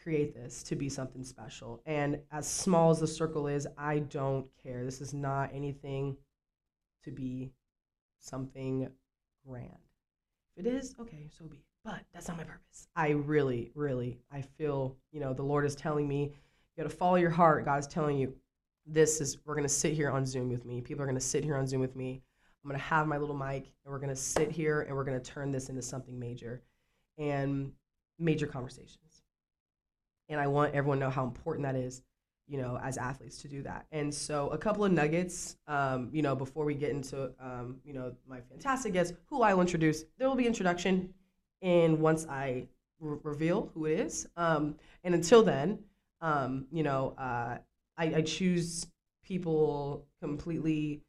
create 0.01 0.33
this 0.33 0.63
to 0.63 0.75
be 0.75 0.89
something 0.89 1.23
special. 1.23 1.81
And 1.85 2.19
as 2.31 2.47
small 2.47 2.91
as 2.91 2.99
the 2.99 3.07
circle 3.07 3.47
is, 3.47 3.67
I 3.77 3.99
don't 3.99 4.47
care. 4.63 4.85
This 4.85 5.01
is 5.01 5.13
not 5.13 5.49
anything 5.53 6.17
to 7.03 7.11
be 7.11 7.51
something 8.19 8.89
grand. 9.45 9.71
If 10.55 10.65
it 10.65 10.69
is, 10.69 10.95
okay, 10.99 11.29
so 11.37 11.45
be 11.45 11.57
it 11.57 11.63
but 11.87 12.01
that's 12.13 12.27
not 12.27 12.35
my 12.35 12.43
purpose. 12.43 12.89
I 12.97 13.11
really, 13.11 13.71
really, 13.73 14.19
I 14.29 14.41
feel, 14.41 14.97
you 15.13 15.21
know, 15.21 15.33
the 15.33 15.43
Lord 15.43 15.65
is 15.65 15.73
telling 15.73 16.05
me, 16.05 16.23
you 16.23 16.83
got 16.83 16.89
to 16.89 16.95
follow 16.95 17.15
your 17.15 17.29
heart. 17.29 17.63
God's 17.63 17.87
telling 17.87 18.17
you, 18.17 18.33
this 18.85 19.21
is, 19.21 19.37
we're 19.45 19.55
going 19.55 19.63
to 19.67 19.73
sit 19.73 19.93
here 19.93 20.09
on 20.09 20.25
Zoom 20.25 20.49
with 20.49 20.65
me. 20.65 20.81
People 20.81 21.03
are 21.03 21.05
going 21.05 21.17
to 21.17 21.21
sit 21.21 21.45
here 21.45 21.55
on 21.55 21.65
Zoom 21.65 21.79
with 21.79 21.95
me. 21.95 22.21
I'm 22.63 22.69
going 22.69 22.77
to 22.77 22.85
have 22.85 23.07
my 23.07 23.17
little 23.17 23.37
mic 23.37 23.71
and 23.85 23.91
we're 23.91 23.99
going 23.99 24.09
to 24.09 24.17
sit 24.17 24.51
here 24.51 24.81
and 24.81 24.95
we're 24.95 25.05
going 25.05 25.19
to 25.19 25.31
turn 25.31 25.49
this 25.49 25.69
into 25.69 25.81
something 25.81 26.19
major 26.19 26.61
and 27.17 27.71
major 28.19 28.47
conversations. 28.47 29.23
And 30.29 30.39
I 30.39 30.47
want 30.47 30.75
everyone 30.75 30.99
to 30.99 31.05
know 31.05 31.09
how 31.09 31.23
important 31.23 31.65
that 31.65 31.75
is, 31.75 32.01
you 32.47 32.57
know, 32.57 32.79
as 32.81 32.97
athletes 32.97 33.41
to 33.41 33.47
do 33.47 33.61
that. 33.63 33.85
And 33.91 34.13
so, 34.13 34.49
a 34.49 34.57
couple 34.57 34.83
of 34.83 34.91
nuggets, 34.91 35.57
um, 35.67 36.09
you 36.11 36.21
know, 36.21 36.35
before 36.35 36.65
we 36.65 36.73
get 36.73 36.91
into, 36.91 37.31
um, 37.39 37.77
you 37.85 37.93
know, 37.93 38.13
my 38.27 38.39
fantastic 38.41 38.93
guest, 38.93 39.13
who 39.29 39.41
I 39.41 39.53
will 39.53 39.61
introduce. 39.61 40.03
There 40.17 40.27
will 40.27 40.35
be 40.35 40.47
introduction 40.47 41.13
and 41.61 41.99
once 41.99 42.25
I 42.27 42.67
re- 42.99 43.17
reveal 43.23 43.71
who 43.73 43.85
it 43.85 43.99
is. 43.99 44.27
Um, 44.37 44.75
and 45.03 45.15
until 45.15 45.43
then, 45.43 45.79
um, 46.21 46.67
you 46.71 46.83
know, 46.83 47.13
uh, 47.17 47.57
I, 47.97 48.05
I, 48.15 48.21
choose 48.21 48.87
people 49.23 50.07
completely 50.19 51.01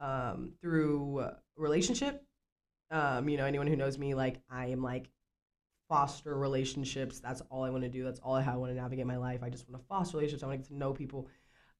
um, 0.00 0.52
through 0.60 1.26
relationship. 1.56 2.24
Um, 2.90 3.28
you 3.28 3.36
know, 3.36 3.44
anyone 3.44 3.66
who 3.66 3.76
knows 3.76 3.98
me, 3.98 4.14
like 4.14 4.40
I 4.50 4.66
am 4.66 4.82
like 4.82 5.10
foster 5.88 6.36
relationships. 6.36 7.20
That's 7.20 7.42
all 7.50 7.64
I 7.64 7.70
want 7.70 7.84
to 7.84 7.88
do. 7.88 8.04
That's 8.04 8.20
all 8.20 8.34
I 8.34 8.42
I 8.42 8.56
want 8.56 8.72
to 8.72 8.76
navigate 8.76 9.06
my 9.06 9.16
life. 9.16 9.42
I 9.42 9.50
just 9.50 9.68
want 9.68 9.82
to 9.82 9.86
foster 9.88 10.16
relationships. 10.16 10.42
I 10.42 10.46
want 10.46 10.60
to 10.60 10.62
get 10.62 10.68
to 10.68 10.78
know 10.78 10.92
people. 10.92 11.28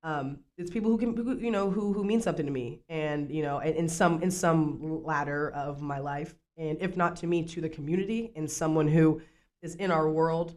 Um, 0.02 0.40
it's 0.58 0.70
people 0.70 0.90
who 0.90 0.98
can, 0.98 1.40
you 1.40 1.50
know, 1.50 1.70
who 1.70 1.92
who 1.92 2.04
mean 2.04 2.20
something 2.20 2.44
to 2.44 2.52
me, 2.52 2.82
and 2.88 3.30
you 3.30 3.42
know, 3.42 3.60
in, 3.60 3.74
in 3.74 3.88
some 3.88 4.22
in 4.22 4.30
some 4.30 5.02
ladder 5.04 5.50
of 5.50 5.80
my 5.80 5.98
life, 5.98 6.34
and 6.56 6.76
if 6.80 6.96
not 6.96 7.16
to 7.16 7.26
me, 7.26 7.42
to 7.44 7.60
the 7.60 7.68
community 7.68 8.32
and 8.36 8.50
someone 8.50 8.88
who 8.88 9.22
is 9.62 9.74
in 9.76 9.90
our 9.90 10.08
world 10.08 10.56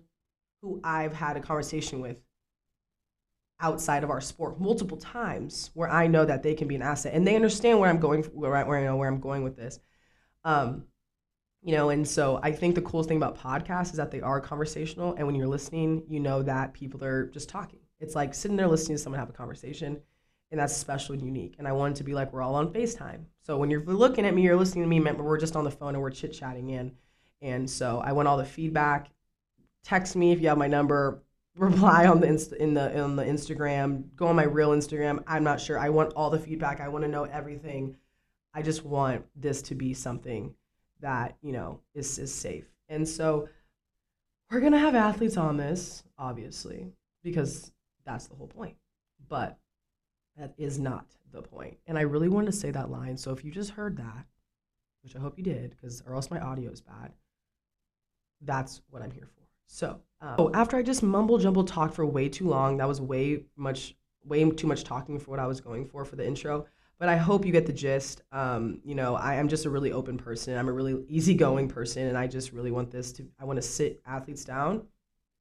who 0.62 0.82
I've 0.84 1.14
had 1.14 1.38
a 1.38 1.40
conversation 1.40 2.02
with 2.02 2.18
outside 3.60 4.04
of 4.04 4.12
our 4.12 4.22
sport 4.22 4.60
multiple 4.60 4.98
times 4.98 5.72
where 5.74 5.90
I 5.90 6.08
know 6.08 6.26
that 6.26 6.44
they 6.44 6.54
can 6.54 6.68
be 6.68 6.76
an 6.76 6.82
asset 6.82 7.14
and 7.14 7.26
they 7.26 7.36
understand 7.36 7.80
where 7.80 7.90
I'm 7.90 8.00
going 8.00 8.24
where 8.26 8.56
I, 8.56 8.64
where, 8.64 8.80
you 8.80 8.86
know, 8.86 8.98
where 8.98 9.10
I'm 9.10 9.20
going 9.20 9.44
with 9.44 9.56
this. 9.56 9.80
Um, 10.44 10.86
you 11.64 11.76
know, 11.76 11.90
and 11.90 12.08
so 12.08 12.40
I 12.44 12.52
think 12.52 12.76
the 12.76 12.82
coolest 12.82 13.10
thing 13.10 13.18
about 13.18 13.38
podcasts 13.38 13.92
is 13.92 13.98
that 13.98 14.12
they 14.12 14.22
are 14.22 14.40
conversational 14.40 15.16
and 15.16 15.26
when 15.26 15.36
you're 15.36 15.48
listening, 15.48 16.04
you 16.08 16.20
know 16.20 16.42
that 16.44 16.74
people 16.74 17.04
are 17.04 17.26
just 17.28 17.50
talking. 17.50 17.80
It's 18.00 18.16
like 18.16 18.34
sitting 18.34 18.58
there 18.58 18.68
listening 18.68 18.98
to 18.98 19.04
someone 19.04 19.20
have 19.20 19.30
a 19.30 19.34
conversation 19.34 20.00
and 20.52 20.60
that's 20.60 20.76
special 20.76 21.14
and 21.14 21.22
unique. 21.22 21.56
And 21.58 21.68
I 21.68 21.72
want 21.74 21.96
it 21.96 21.98
to 21.98 22.04
be 22.04 22.14
like 22.14 22.32
we're 22.32 22.42
all 22.42 22.56
on 22.56 22.72
FaceTime. 22.72 23.26
So 23.42 23.58
when 23.58 23.70
you're 23.70 23.84
looking 23.84 24.26
at 24.26 24.34
me, 24.34 24.44
you're 24.44 24.56
listening 24.56 24.84
to 24.84 24.90
me, 24.90 25.00
we're 25.00 25.38
just 25.38 25.56
on 25.56 25.64
the 25.64 25.72
phone 25.72 25.96
and 25.96 26.02
we're 26.02 26.12
chit 26.12 26.34
chatting 26.34 26.70
in. 26.70 26.94
And 27.42 27.70
so 27.70 28.02
I 28.04 28.14
want 28.14 28.28
all 28.28 28.38
the 28.38 28.46
feedback. 28.46 29.10
Text 29.84 30.16
me 30.16 30.32
if 30.32 30.42
you 30.42 30.48
have 30.50 30.58
my 30.58 30.68
number. 30.68 31.24
Reply 31.58 32.06
on 32.06 32.20
the 32.20 32.28
inst- 32.28 32.54
in 32.54 32.76
the 32.76 32.96
in 32.96 33.16
the 33.16 33.24
Instagram. 33.24 34.04
Go 34.16 34.28
on 34.28 34.36
my 34.36 34.44
real 34.44 34.70
Instagram. 34.72 35.24
I'm 35.26 35.44
not 35.44 35.60
sure. 35.60 35.80
I 35.80 35.90
want 35.90 36.14
all 36.14 36.30
the 36.30 36.38
feedback. 36.38 36.80
I 36.82 36.88
want 36.88 37.04
to 37.04 37.10
know 37.10 37.24
everything. 37.24 37.96
I 38.54 38.62
just 38.62 38.86
want 38.86 39.26
this 39.36 39.64
to 39.64 39.76
be 39.76 39.96
something 39.96 40.54
that 41.02 41.38
you 41.42 41.52
know 41.52 41.80
is 41.94 42.18
is 42.20 42.34
safe. 42.34 42.66
And 42.90 43.08
so 43.08 43.50
we're 44.52 44.62
gonna 44.62 44.80
have 44.80 44.96
athletes 44.96 45.38
on 45.38 45.58
this, 45.58 46.04
obviously, 46.18 46.88
because 47.24 47.72
that's 48.06 48.28
the 48.28 48.36
whole 48.36 48.48
point. 48.48 48.76
But 49.28 49.58
that 50.38 50.54
is 50.58 50.80
not 50.80 51.06
the 51.32 51.42
point. 51.42 51.78
And 51.88 51.98
I 51.98 52.02
really 52.02 52.30
wanted 52.30 52.52
to 52.52 52.58
say 52.58 52.72
that 52.72 52.92
line. 52.92 53.18
So 53.18 53.32
if 53.32 53.44
you 53.44 53.52
just 53.52 53.72
heard 53.72 53.98
that, 53.98 54.26
which 55.04 55.16
I 55.16 55.20
hope 55.20 55.38
you 55.38 55.44
did, 55.44 55.72
because 55.72 56.02
or 56.08 56.16
else 56.16 56.32
my 56.32 56.40
audio 56.40 56.72
is 56.72 56.82
bad, 56.82 57.12
that's 58.42 58.82
what 58.90 59.02
I'm 59.02 59.12
here 59.12 59.26
for. 59.26 59.44
So, 59.68 60.00
um, 60.22 60.36
oh, 60.38 60.52
after 60.54 60.78
I 60.78 60.82
just 60.82 61.04
mumble 61.04 61.38
jumble 61.38 61.66
talked 61.66 61.94
for 61.94 62.06
way 62.06 62.30
too 62.30 62.48
long, 62.48 62.78
that 62.78 62.88
was 62.88 63.02
way 63.02 63.44
much, 63.56 63.96
way 64.24 64.50
too 64.50 64.68
much 64.68 64.84
talking 64.84 65.20
for 65.20 65.32
what 65.32 65.40
I 65.40 65.48
was 65.48 65.60
going 65.60 65.86
for 65.86 66.06
for 66.06 66.16
the 66.16 66.26
intro. 66.26 66.66
But 67.00 67.10
I 67.10 67.16
hope 67.16 67.46
you 67.46 67.52
get 67.52 67.66
the 67.66 67.74
gist. 67.74 68.24
Um, 68.32 68.80
you 68.84 68.96
know, 68.96 69.16
I 69.16 69.36
am 69.36 69.48
just 69.48 69.66
a 69.66 69.70
really 69.70 69.92
open 69.92 70.18
person. 70.18 70.58
I'm 70.58 70.68
a 70.68 70.72
really 70.72 71.06
easygoing 71.08 71.70
person, 71.70 72.08
and 72.08 72.18
I 72.18 72.28
just 72.28 72.54
really 72.54 72.72
want 72.72 72.90
this 72.90 73.12
to. 73.14 73.28
I 73.40 73.46
want 73.46 73.58
to 73.58 73.62
sit 73.62 74.02
athletes 74.06 74.44
down, 74.44 74.84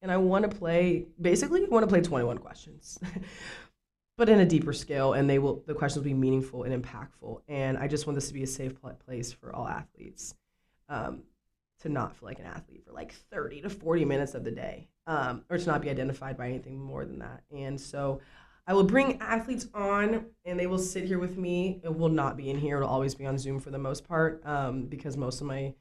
and 0.03 0.13
I 0.13 0.19
want 0.19 0.51
to 0.51 0.55
play. 0.55 1.07
Basically, 1.21 1.65
I 1.65 1.69
want 1.69 1.85
to 1.85 1.89
play 1.89 2.03
21 2.03 2.39
questions. 2.39 2.99
but 4.17 4.29
in 4.29 4.41
a 4.41 4.47
deeper 4.47 4.73
scale 4.73 5.13
and 5.13 5.29
they 5.29 5.39
will 5.39 5.63
the 5.67 5.75
questions 5.75 6.03
will 6.03 6.11
be 6.11 6.15
meaningful 6.15 6.65
and 6.65 6.83
impactful 6.83 7.41
and 7.49 7.77
i 7.79 7.87
just 7.87 8.07
want 8.07 8.15
this 8.15 8.29
to 8.29 8.35
be 8.35 8.43
a 8.43 8.47
safe 8.47 8.75
place 9.05 9.33
for 9.33 9.55
all 9.55 9.69
athletes 9.69 10.35
um, 10.89 11.23
to 11.81 11.89
not 11.89 12.17
feel 12.17 12.29
like 12.29 12.39
an 12.39 12.47
athlete 12.47 12.83
for 12.87 12.93
like 12.93 13.13
30 13.13 13.63
to 13.63 13.71
40 13.71 14.05
minutes 14.05 14.35
of 14.35 14.45
the 14.45 14.51
day 14.51 14.89
um, 15.07 15.45
or 15.51 15.59
to 15.59 15.67
not 15.67 15.83
be 15.83 15.91
identified 15.91 16.37
by 16.37 16.49
anything 16.49 16.79
more 16.79 17.05
than 17.05 17.19
that 17.19 17.43
and 17.55 17.81
so 17.81 18.21
i 18.67 18.75
will 18.75 18.85
bring 18.85 19.21
athletes 19.21 19.69
on 19.75 20.27
and 20.45 20.59
they 20.59 20.67
will 20.67 20.79
sit 20.79 21.05
here 21.05 21.19
with 21.19 21.37
me. 21.37 21.81
It 21.85 21.95
will 21.95 22.09
not 22.09 22.37
be 22.37 22.51
in 22.51 22.59
here. 22.59 22.77
It'll 22.77 22.89
always 22.89 23.15
be 23.15 23.27
on 23.27 23.39
zoom 23.39 23.61
for 23.61 23.71
the 23.71 23.79
most 23.79 24.07
part 24.07 24.43
um, 24.45 24.87
because 24.87 25.17
most 25.17 25.41
of 25.41 25.47
my 25.47 25.75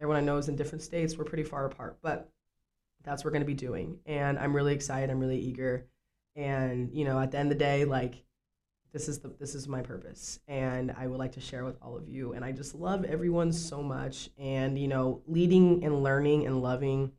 everyone 0.00 0.16
i 0.16 0.24
know 0.24 0.36
is 0.36 0.48
in 0.48 0.56
different 0.56 0.82
states. 0.82 1.16
We're 1.16 1.24
pretty 1.24 1.44
far 1.44 1.66
apart 1.66 1.98
but 2.02 2.30
that's 3.04 3.22
what 3.22 3.26
we're 3.26 3.38
going 3.38 3.42
to 3.42 3.46
be 3.46 3.54
doing. 3.54 3.98
And 4.06 4.38
i'm 4.38 4.54
really 4.54 4.74
excited. 4.74 5.10
I'm 5.10 5.20
really 5.20 5.38
eager. 5.40 5.86
And 6.36 6.92
you 6.92 7.04
know 7.04 7.18
at 7.18 7.30
the 7.30 7.38
end 7.38 7.50
of 7.50 7.58
the 7.58 7.64
day 7.64 7.84
like 7.84 8.24
this 8.92 9.08
is 9.08 9.18
the 9.18 9.28
this 9.38 9.54
is 9.54 9.68
my 9.68 9.82
purpose. 9.82 10.40
And 10.48 10.94
i 10.98 11.06
would 11.06 11.18
like 11.18 11.32
to 11.32 11.40
share 11.40 11.64
with 11.64 11.76
all 11.82 11.96
of 11.96 12.08
you. 12.08 12.32
And 12.32 12.44
i 12.44 12.52
just 12.52 12.74
love 12.74 13.04
everyone 13.04 13.52
so 13.52 13.82
much. 13.82 14.30
And 14.38 14.78
you 14.78 14.88
know 14.88 15.22
leading 15.26 15.84
and 15.84 16.02
learning 16.02 16.46
and 16.46 16.62
loving 16.62 17.12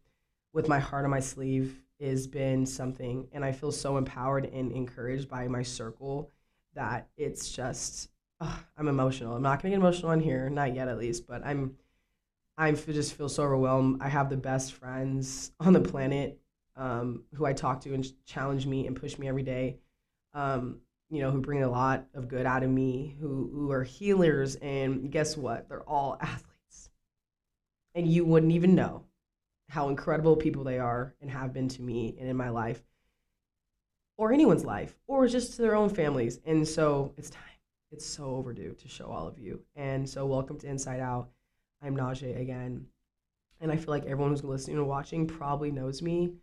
with 0.53 0.67
my 0.67 0.79
heart 0.79 1.05
on 1.05 1.11
my 1.11 1.19
sleeve 1.19 1.83
has 2.01 2.27
been 2.27 2.65
something 2.65 3.27
and 3.31 3.43
i 3.43 3.51
feel 3.51 3.71
so 3.71 3.97
empowered 3.97 4.45
and 4.45 4.71
encouraged 4.71 5.27
by 5.27 5.47
my 5.47 5.63
circle 5.63 6.31
that 6.73 7.09
it's 7.17 7.51
just 7.51 8.09
oh, 8.41 8.59
I'm 8.77 8.87
emotional. 8.87 9.35
I'm 9.35 9.41
not 9.41 9.61
gonna 9.61 9.71
get 9.71 9.79
emotional 9.79 10.11
on 10.11 10.19
here, 10.19 10.49
not 10.49 10.75
yet 10.75 10.87
at 10.87 10.97
least, 10.97 11.27
but 11.27 11.45
I'm 11.45 11.75
I 12.57 12.71
just 12.71 13.13
feel 13.13 13.29
so 13.29 13.43
overwhelmed. 13.43 14.01
I 14.01 14.09
have 14.09 14.29
the 14.29 14.37
best 14.37 14.73
friends 14.73 15.51
on 15.59 15.73
the 15.73 15.79
planet 15.79 16.39
um, 16.75 17.23
who 17.33 17.45
I 17.45 17.53
talk 17.53 17.81
to 17.81 17.93
and 17.93 18.05
challenge 18.25 18.65
me 18.65 18.87
and 18.87 18.95
push 18.95 19.17
me 19.17 19.27
every 19.27 19.43
day. 19.43 19.77
Um, 20.33 20.79
you 21.09 21.21
know, 21.21 21.31
who 21.31 21.41
bring 21.41 21.63
a 21.63 21.69
lot 21.69 22.05
of 22.13 22.27
good 22.27 22.45
out 22.45 22.63
of 22.63 22.69
me, 22.69 23.15
who 23.19 23.49
who 23.53 23.71
are 23.71 23.83
healers, 23.83 24.55
and 24.55 25.11
guess 25.11 25.35
what? 25.35 25.67
They're 25.69 25.81
all 25.83 26.17
athletes, 26.21 26.89
and 27.95 28.07
you 28.07 28.25
wouldn't 28.25 28.51
even 28.51 28.75
know 28.75 29.03
how 29.69 29.87
incredible 29.87 30.35
people 30.35 30.63
they 30.63 30.79
are 30.79 31.15
and 31.21 31.31
have 31.31 31.53
been 31.53 31.69
to 31.69 31.81
me 31.81 32.17
and 32.19 32.27
in 32.27 32.35
my 32.35 32.49
life, 32.49 32.81
or 34.17 34.33
anyone's 34.33 34.65
life, 34.65 34.97
or 35.07 35.27
just 35.27 35.55
to 35.55 35.61
their 35.61 35.75
own 35.75 35.89
families. 35.89 36.39
And 36.45 36.67
so 36.67 37.13
it's 37.17 37.29
time. 37.29 37.43
It's 37.91 38.05
so 38.05 38.25
overdue 38.35 38.73
to 38.73 38.87
show 38.87 39.05
all 39.05 39.27
of 39.27 39.39
you. 39.39 39.61
And 39.75 40.07
so, 40.07 40.25
welcome 40.25 40.59
to 40.59 40.67
Inside 40.67 40.99
Out. 40.99 41.29
I'm 41.81 41.95
Najee 41.95 42.39
again, 42.39 42.85
and 43.61 43.71
I 43.71 43.77
feel 43.77 43.89
like 43.89 44.05
everyone 44.05 44.31
who's 44.31 44.43
listening 44.43 44.77
and 44.77 44.87
watching 44.87 45.25
probably 45.25 45.71
knows 45.71 46.01
me 46.01 46.33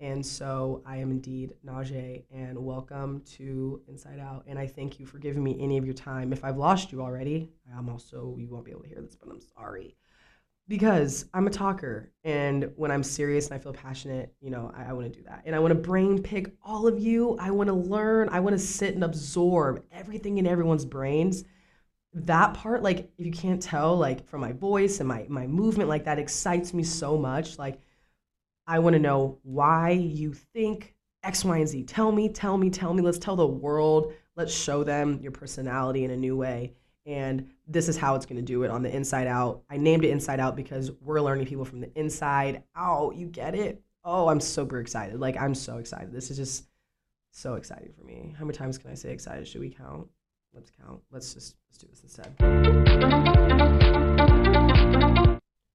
and 0.00 0.24
so 0.24 0.82
I 0.84 0.98
am 0.98 1.10
indeed 1.10 1.54
Najee, 1.66 2.24
and 2.30 2.58
welcome 2.58 3.22
to 3.36 3.80
Inside 3.88 4.20
Out. 4.20 4.44
And 4.46 4.58
I 4.58 4.66
thank 4.66 5.00
you 5.00 5.06
for 5.06 5.18
giving 5.18 5.42
me 5.42 5.56
any 5.58 5.78
of 5.78 5.86
your 5.86 5.94
time. 5.94 6.34
If 6.34 6.44
I've 6.44 6.58
lost 6.58 6.92
you 6.92 7.00
already, 7.00 7.48
I'm 7.74 7.88
also, 7.88 8.36
you 8.38 8.48
won't 8.50 8.66
be 8.66 8.72
able 8.72 8.82
to 8.82 8.88
hear 8.88 9.00
this, 9.00 9.16
but 9.16 9.30
I'm 9.30 9.40
sorry. 9.40 9.96
Because 10.68 11.26
I'm 11.32 11.46
a 11.46 11.50
talker, 11.50 12.10
and 12.24 12.72
when 12.74 12.90
I'm 12.90 13.04
serious 13.04 13.46
and 13.46 13.54
I 13.54 13.58
feel 13.58 13.72
passionate, 13.72 14.34
you 14.40 14.50
know, 14.50 14.72
I, 14.76 14.86
I 14.86 14.92
want 14.94 15.12
to 15.12 15.16
do 15.16 15.24
that. 15.28 15.42
And 15.46 15.54
I 15.54 15.60
want 15.60 15.70
to 15.70 15.80
brain 15.80 16.20
pick 16.20 16.52
all 16.60 16.88
of 16.88 16.98
you. 16.98 17.36
I 17.38 17.52
want 17.52 17.68
to 17.68 17.74
learn. 17.74 18.28
I 18.30 18.40
want 18.40 18.54
to 18.54 18.58
sit 18.58 18.94
and 18.96 19.04
absorb 19.04 19.84
everything 19.92 20.38
in 20.38 20.46
everyone's 20.46 20.84
brains. 20.84 21.44
That 22.14 22.54
part, 22.54 22.82
like, 22.82 23.10
if 23.16 23.24
you 23.26 23.30
can't 23.30 23.62
tell, 23.62 23.96
like, 23.96 24.26
from 24.26 24.40
my 24.40 24.52
voice 24.52 24.98
and 24.98 25.08
my, 25.08 25.26
my 25.28 25.46
movement, 25.46 25.88
like, 25.88 26.04
that 26.06 26.18
excites 26.18 26.74
me 26.74 26.82
so 26.82 27.16
much. 27.16 27.58
Like, 27.58 27.78
I 28.66 28.80
want 28.80 28.94
to 28.94 29.00
know 29.00 29.38
why 29.44 29.90
you 29.90 30.32
think 30.32 30.96
X, 31.22 31.44
Y, 31.44 31.58
and 31.58 31.68
Z. 31.68 31.84
Tell 31.84 32.10
me, 32.10 32.28
tell 32.28 32.58
me, 32.58 32.70
tell 32.70 32.92
me. 32.92 33.02
Let's 33.02 33.18
tell 33.18 33.36
the 33.36 33.46
world. 33.46 34.14
Let's 34.34 34.52
show 34.52 34.82
them 34.82 35.20
your 35.22 35.32
personality 35.32 36.02
in 36.02 36.10
a 36.10 36.16
new 36.16 36.36
way. 36.36 36.72
And 37.06 37.48
this 37.68 37.88
is 37.88 37.96
how 37.96 38.16
it's 38.16 38.26
going 38.26 38.36
to 38.36 38.42
do 38.42 38.64
it 38.64 38.70
on 38.70 38.82
the 38.82 38.94
inside 38.94 39.28
out. 39.28 39.62
I 39.70 39.76
named 39.76 40.04
it 40.04 40.10
Inside 40.10 40.40
Out 40.40 40.56
because 40.56 40.90
we're 41.00 41.20
learning 41.20 41.46
people 41.46 41.64
from 41.64 41.80
the 41.80 41.90
inside 41.98 42.64
out. 42.74 43.14
You 43.14 43.28
get 43.28 43.54
it? 43.54 43.80
Oh, 44.04 44.28
I'm 44.28 44.40
super 44.40 44.80
excited. 44.80 45.20
Like, 45.20 45.36
I'm 45.36 45.54
so 45.54 45.78
excited. 45.78 46.12
This 46.12 46.30
is 46.30 46.36
just 46.36 46.66
so 47.30 47.54
exciting 47.54 47.92
for 47.96 48.04
me. 48.04 48.34
How 48.36 48.44
many 48.44 48.58
times 48.58 48.76
can 48.76 48.90
I 48.90 48.94
say 48.94 49.12
excited? 49.12 49.46
Should 49.46 49.60
we 49.60 49.70
count? 49.70 50.08
Let's 50.52 50.70
count. 50.70 51.00
Let's 51.12 51.34
just 51.34 51.56
let's 51.68 51.78
do 51.78 51.86
this 51.88 52.02
instead. 52.02 52.34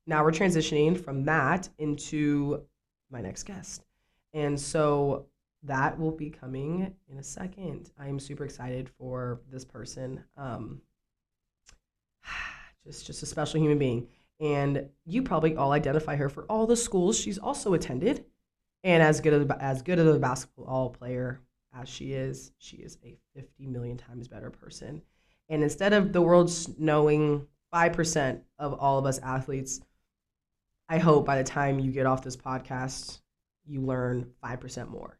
Now 0.08 0.24
we're 0.24 0.32
transitioning 0.32 1.00
from 1.00 1.24
that 1.26 1.70
into 1.78 2.64
my 3.12 3.22
next 3.22 3.44
guest. 3.44 3.86
And 4.34 4.60
so 4.60 5.28
that 5.64 6.00
will 6.00 6.12
be 6.12 6.30
coming 6.30 6.96
in 7.10 7.18
a 7.20 7.24
second. 7.24 7.92
I 8.00 8.08
am 8.08 8.20
super 8.20 8.44
excited 8.44 8.90
for 8.98 9.40
this 9.52 9.64
person. 9.64 10.24
Um, 10.36 10.82
just 12.86 13.06
just 13.06 13.24
a 13.24 13.26
special 13.26 13.60
human 13.60 13.78
being. 13.78 14.08
And 14.40 14.90
you 15.06 15.22
probably 15.22 15.56
all 15.56 15.72
identify 15.72 16.16
her 16.16 16.30
for 16.30 16.46
all 16.46 16.66
the 16.66 16.76
schools 16.76 17.18
she's 17.18 17.38
also 17.38 17.74
attended. 17.74 18.26
And 18.84 19.04
as 19.04 19.22
good 19.22 19.34
as, 19.34 19.58
as 19.60 19.82
good 19.84 20.00
as 20.00 20.08
a 20.08 20.20
basketball 20.20 20.90
player 20.90 21.40
as 21.80 21.88
she 21.88 22.14
is, 22.14 22.52
she 22.58 22.78
is 22.78 22.98
a 23.06 23.16
50 23.36 23.68
million 23.68 23.98
times 23.98 24.28
better 24.28 24.50
person. 24.50 25.04
And 25.50 25.62
instead 25.62 25.94
of 25.94 26.12
the 26.12 26.22
world 26.22 26.52
knowing 26.80 27.46
5% 27.72 28.42
of 28.58 28.74
all 28.74 28.98
of 28.98 29.06
us 29.06 29.20
athletes 29.20 29.82
I 30.92 30.98
hope 30.98 31.26
by 31.26 31.38
the 31.38 31.44
time 31.46 31.80
you 31.80 31.90
get 31.90 32.06
off 32.06 32.22
this 32.22 32.36
podcast, 32.36 33.22
you 33.66 33.80
learn 33.80 34.30
5% 34.44 34.90
more. 34.90 35.18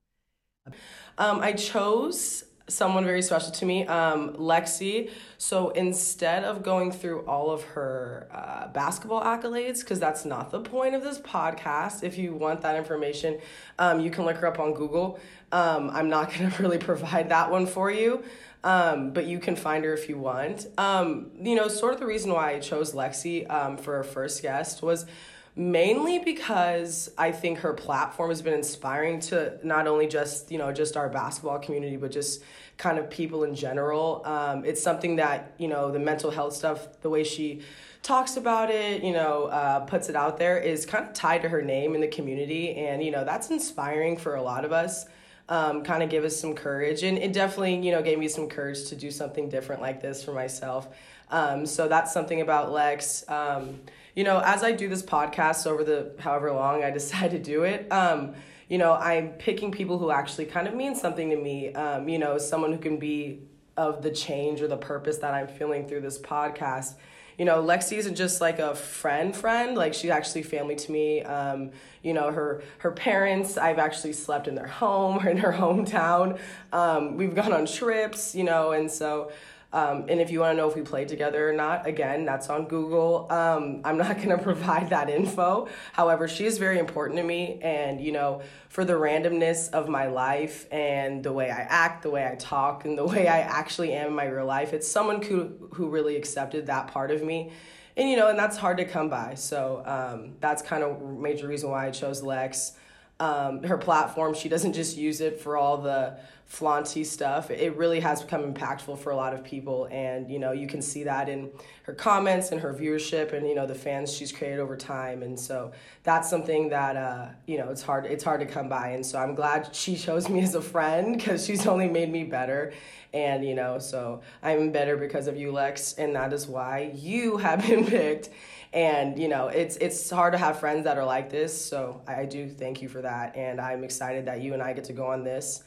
Um, 1.18 1.40
I 1.40 1.54
chose 1.54 2.44
someone 2.72 3.04
very 3.04 3.22
special 3.22 3.52
to 3.52 3.66
me, 3.66 3.86
um, 3.86 4.34
Lexi. 4.34 5.10
So 5.38 5.70
instead 5.70 6.44
of 6.44 6.64
going 6.64 6.92
through 6.92 7.22
all 7.22 7.52
of 7.52 7.64
her 7.64 8.28
uh, 8.32 8.68
basketball 8.70 9.22
accolades, 9.22 9.82
because 9.82 10.00
that's 10.00 10.26
not 10.26 10.52
the 10.52 10.62
point 10.62 10.96
of 10.96 11.04
this 11.04 11.20
podcast, 11.20 12.04
if 12.04 12.18
you 12.18 12.34
want 12.34 12.62
that 12.62 12.76
information, 12.76 13.40
um, 13.78 14.00
you 14.00 14.10
can 14.10 14.26
look 14.26 14.38
her 14.38 14.48
up 14.48 14.60
on 14.60 14.74
Google. 14.74 15.20
Um, 15.52 15.90
I'm 15.92 16.10
not 16.10 16.34
going 16.38 16.50
to 16.50 16.64
really 16.64 16.78
provide 16.78 17.30
that 17.30 17.52
one 17.52 17.68
for 17.68 17.92
you. 17.92 18.24
Um, 18.64 19.12
but 19.12 19.26
you 19.26 19.40
can 19.40 19.56
find 19.56 19.84
her 19.86 19.94
if 19.94 20.08
you 20.08 20.20
want. 20.20 20.68
Um, 20.78 21.32
you 21.42 21.56
know, 21.56 21.68
sort 21.68 21.96
of 21.96 22.00
the 22.00 22.06
reason 22.06 22.32
why 22.32 22.52
I 22.52 22.60
chose 22.60 22.94
Lexi 22.94 23.50
um, 23.50 23.76
for 23.76 23.96
our 23.96 24.04
first 24.04 24.44
guest 24.44 24.84
was 24.84 25.08
mainly 25.56 26.20
because 26.20 27.12
I 27.18 27.32
think 27.32 27.60
her 27.60 27.74
platform 27.74 28.30
has 28.30 28.42
been 28.42 28.54
inspiring 28.54 29.20
to 29.22 29.60
not 29.64 29.88
only 29.88 30.08
just 30.08 30.52
you 30.52 30.58
know 30.58 30.72
just 30.72 30.96
our 30.96 31.10
basketball 31.10 31.60
community 31.60 31.98
but 31.98 32.12
just 32.12 32.42
kind 32.78 32.98
of 32.98 33.10
people 33.10 33.44
in 33.44 33.54
general. 33.54 34.22
Um, 34.26 34.66
it's 34.66 34.82
something 34.82 35.18
that 35.18 35.54
you 35.58 35.68
know 35.68 35.92
the 35.92 36.00
mental 36.00 36.32
health 36.32 36.54
stuff, 36.54 37.02
the 37.02 37.10
way 37.10 37.24
she 37.24 37.62
talks 38.02 38.36
about 38.36 38.72
it, 38.72 39.04
you 39.04 39.14
know, 39.14 39.44
uh, 39.46 39.82
puts 39.82 40.10
it 40.10 40.16
out 40.16 40.38
there 40.38 40.58
is 40.58 40.86
kind 40.88 41.06
of 41.06 41.14
tied 41.14 41.44
to 41.44 41.50
her 41.50 41.62
name 41.62 41.94
in 41.94 42.02
the 42.02 42.08
community, 42.08 42.76
and 42.76 43.04
you 43.04 43.12
know 43.12 43.24
that's 43.24 43.50
inspiring 43.50 44.18
for 44.18 44.36
a 44.36 44.42
lot 44.42 44.66
of 44.66 44.72
us. 44.72 45.06
Um, 45.50 45.84
kind 45.84 46.02
of 46.02 46.10
give 46.10 46.24
us 46.24 46.40
some 46.40 46.56
courage, 46.56 47.04
and 47.04 47.18
it 47.18 47.34
definitely 47.34 47.76
you 47.76 47.92
know 47.92 48.02
gave 48.02 48.18
me 48.18 48.30
some 48.30 48.48
courage 48.48 48.86
to 48.86 48.96
do 48.96 49.12
something 49.12 49.50
different 49.50 49.82
like 49.82 50.02
this 50.02 50.24
for 50.24 50.32
myself. 50.32 50.88
Um, 51.30 51.66
so 51.66 51.88
that's 51.88 52.14
something 52.14 52.42
about 52.42 52.72
Lex. 52.72 53.24
Um, 53.30 53.80
you 54.16 54.24
know, 54.24 54.42
as 54.44 54.64
I 54.64 54.72
do 54.72 54.90
this 54.90 55.04
podcast 55.04 55.66
over 55.68 55.84
the 55.84 56.14
however 56.20 56.52
long 56.52 56.84
I 56.84 56.92
decide 57.00 57.32
to 57.32 57.40
do 57.40 57.64
it, 57.64 57.92
um, 57.92 58.36
you 58.70 58.78
know, 58.78 58.94
I'm 58.94 59.30
picking 59.32 59.72
people 59.72 59.98
who 59.98 60.12
actually 60.12 60.46
kind 60.46 60.68
of 60.68 60.74
mean 60.74 60.96
something 60.96 61.30
to 61.30 61.36
me. 61.36 61.74
Um, 61.74 62.08
you 62.08 62.18
know, 62.18 62.38
someone 62.38 62.72
who 62.72 62.80
can 62.80 62.98
be 62.98 63.42
of 63.78 64.02
the 64.02 64.12
change 64.12 64.62
or 64.62 64.68
the 64.68 64.78
purpose 64.78 65.18
that 65.20 65.34
I'm 65.34 65.48
feeling 65.48 65.88
through 65.88 66.02
this 66.02 66.20
podcast. 66.20 66.96
You 67.38 67.46
know, 67.46 67.64
Lexi 67.64 67.98
isn't 67.98 68.16
just 68.16 68.40
like 68.40 68.60
a 68.60 68.76
friend 68.76 69.36
friend, 69.36 69.76
like 69.76 69.94
she's 69.94 70.12
actually 70.12 70.44
family 70.44 70.76
to 70.76 70.92
me. 70.92 71.24
Um, 71.24 71.72
you 72.04 72.14
know, 72.14 72.32
her 72.32 72.62
her 72.80 72.92
parents, 72.92 73.58
I've 73.58 73.80
actually 73.80 74.14
slept 74.14 74.48
in 74.48 74.56
their 74.56 74.68
home 74.68 75.18
or 75.26 75.30
in 75.30 75.38
her 75.38 75.52
hometown. 75.52 76.40
Um, 76.72 77.18
we've 77.18 77.34
gone 77.34 77.52
on 77.52 77.66
trips, 77.66 78.36
you 78.36 78.44
know, 78.44 78.72
and 78.72 78.92
so 78.92 79.32
um, 79.74 80.06
and 80.10 80.20
if 80.20 80.32
you 80.32 80.42
want 80.42 80.54
to 80.54 80.58
know 80.58 80.68
if 80.70 80.76
we 80.76 80.82
played 80.82 81.08
together 81.08 81.50
or 81.50 81.54
not, 81.54 81.88
again, 81.88 82.26
that's 82.26 82.50
on 82.50 82.66
Google. 82.68 83.28
Um, 83.32 83.82
I'm 83.86 83.98
not 83.98 84.18
going 84.22 84.30
to 84.30 84.38
provide 84.38 84.90
that 84.90 85.10
info. 85.10 85.70
However, 85.94 86.28
she 86.28 86.46
is 86.46 86.58
very 86.58 86.78
important 86.78 87.18
to 87.18 87.24
me. 87.24 87.60
And, 87.62 88.02
you 88.02 88.12
know, 88.12 88.42
for 88.68 88.84
the 88.84 88.94
randomness 88.94 89.70
of 89.72 89.88
my 89.88 90.08
life 90.08 90.68
and 90.72 91.24
the 91.24 91.32
way 91.32 91.50
I 91.50 91.62
act, 91.62 92.04
the 92.04 92.10
way 92.10 92.28
I 92.28 92.36
talk, 92.36 92.84
and 92.84 92.98
the 92.98 93.06
way 93.14 93.28
I 93.28 93.40
actually 93.40 93.94
am 93.94 94.08
in 94.08 94.14
my 94.14 94.26
real 94.26 94.46
life, 94.46 94.74
it's 94.74 94.88
someone 94.88 95.22
who, 95.22 95.70
who 95.74 95.90
really 95.90 96.18
accepted 96.18 96.68
that 96.68 96.88
part 96.88 97.12
of 97.12 97.24
me. 97.24 97.52
And, 97.96 98.10
you 98.10 98.18
know, 98.18 98.30
and 98.30 98.40
that's 98.40 98.58
hard 98.58 98.78
to 98.78 98.86
come 98.86 99.10
by. 99.10 99.36
So 99.36 99.84
um, 99.86 100.36
that's 100.40 100.62
kind 100.62 100.84
of 100.84 101.02
major 101.02 101.48
reason 101.48 101.70
why 101.70 101.88
I 101.88 101.92
chose 101.92 102.22
Lex. 102.22 102.74
Um, 103.22 103.62
her 103.62 103.78
platform, 103.78 104.34
she 104.34 104.50
doesn't 104.50 104.74
just 104.74 104.98
use 104.98 105.22
it 105.22 105.40
for 105.40 105.56
all 105.56 105.78
the 105.78 106.18
flaunty 106.48 107.04
stuff. 107.04 107.52
It 107.52 107.78
really 107.78 108.00
has 108.00 108.24
become 108.24 108.52
impactful 108.52 108.98
for 108.98 109.12
a 109.12 109.16
lot 109.16 109.36
of 109.36 109.44
people, 109.44 109.88
and 109.92 110.28
you 110.28 110.40
know 110.40 110.54
you 110.54 110.66
can 110.66 110.82
see 110.82 111.04
that 111.04 111.30
in 111.30 111.52
her 111.84 111.94
comments 111.94 112.52
and 112.52 112.60
her 112.60 112.74
viewership, 112.74 113.32
and 113.32 113.48
you 113.48 113.54
know 113.54 113.68
the 113.68 113.76
fans 113.76 114.12
she's 114.12 114.32
created 114.32 114.60
over 114.60 114.76
time. 114.76 115.22
And 115.22 115.40
so 115.40 115.72
that's 116.02 116.32
something 116.32 116.70
that 116.70 116.98
uh, 116.98 117.28
you 117.46 117.60
know 117.60 117.70
it's 117.70 117.84
hard 117.84 118.08
it's 118.08 118.24
hard 118.24 118.40
to 118.40 118.48
come 118.48 118.68
by. 118.68 118.88
And 118.90 119.06
so 119.06 119.20
I'm 119.20 119.36
glad 119.36 119.76
she 119.76 119.96
chose 119.96 120.28
me 120.28 120.42
as 120.42 120.56
a 120.56 120.62
friend 120.62 121.16
because 121.18 121.46
she's 121.46 121.68
only 121.68 121.88
made 121.88 122.12
me 122.12 122.24
better. 122.24 122.74
And 123.14 123.46
you 123.46 123.54
know, 123.54 123.78
so 123.78 124.22
I'm 124.42 124.72
better 124.72 124.98
because 124.98 125.28
of 125.28 125.38
you, 125.38 125.52
Lex, 125.52 125.94
and 125.94 126.16
that 126.16 126.34
is 126.34 126.48
why 126.48 126.92
you 126.96 127.38
have 127.38 127.68
been 127.68 127.86
picked. 127.98 128.30
And 128.74 129.20
you 129.20 129.28
know, 129.28 129.48
it's 129.48 129.76
it's 129.78 130.10
hard 130.10 130.34
to 130.34 130.38
have 130.38 130.60
friends 130.60 130.86
that 130.86 130.98
are 130.98 131.06
like 131.06 131.30
this. 131.30 131.60
So 131.66 132.02
I 132.08 132.26
do 132.26 132.50
thank 132.50 132.82
you 132.82 132.88
for 132.88 133.02
that, 133.02 133.36
and 133.36 133.60
I'm 133.60 133.84
excited 133.84 134.26
that 134.26 134.42
you 134.42 134.54
and 134.54 134.62
I 134.62 134.74
get 134.74 134.86
to 134.86 134.94
go 134.94 135.08
on 135.08 135.24
this 135.24 135.64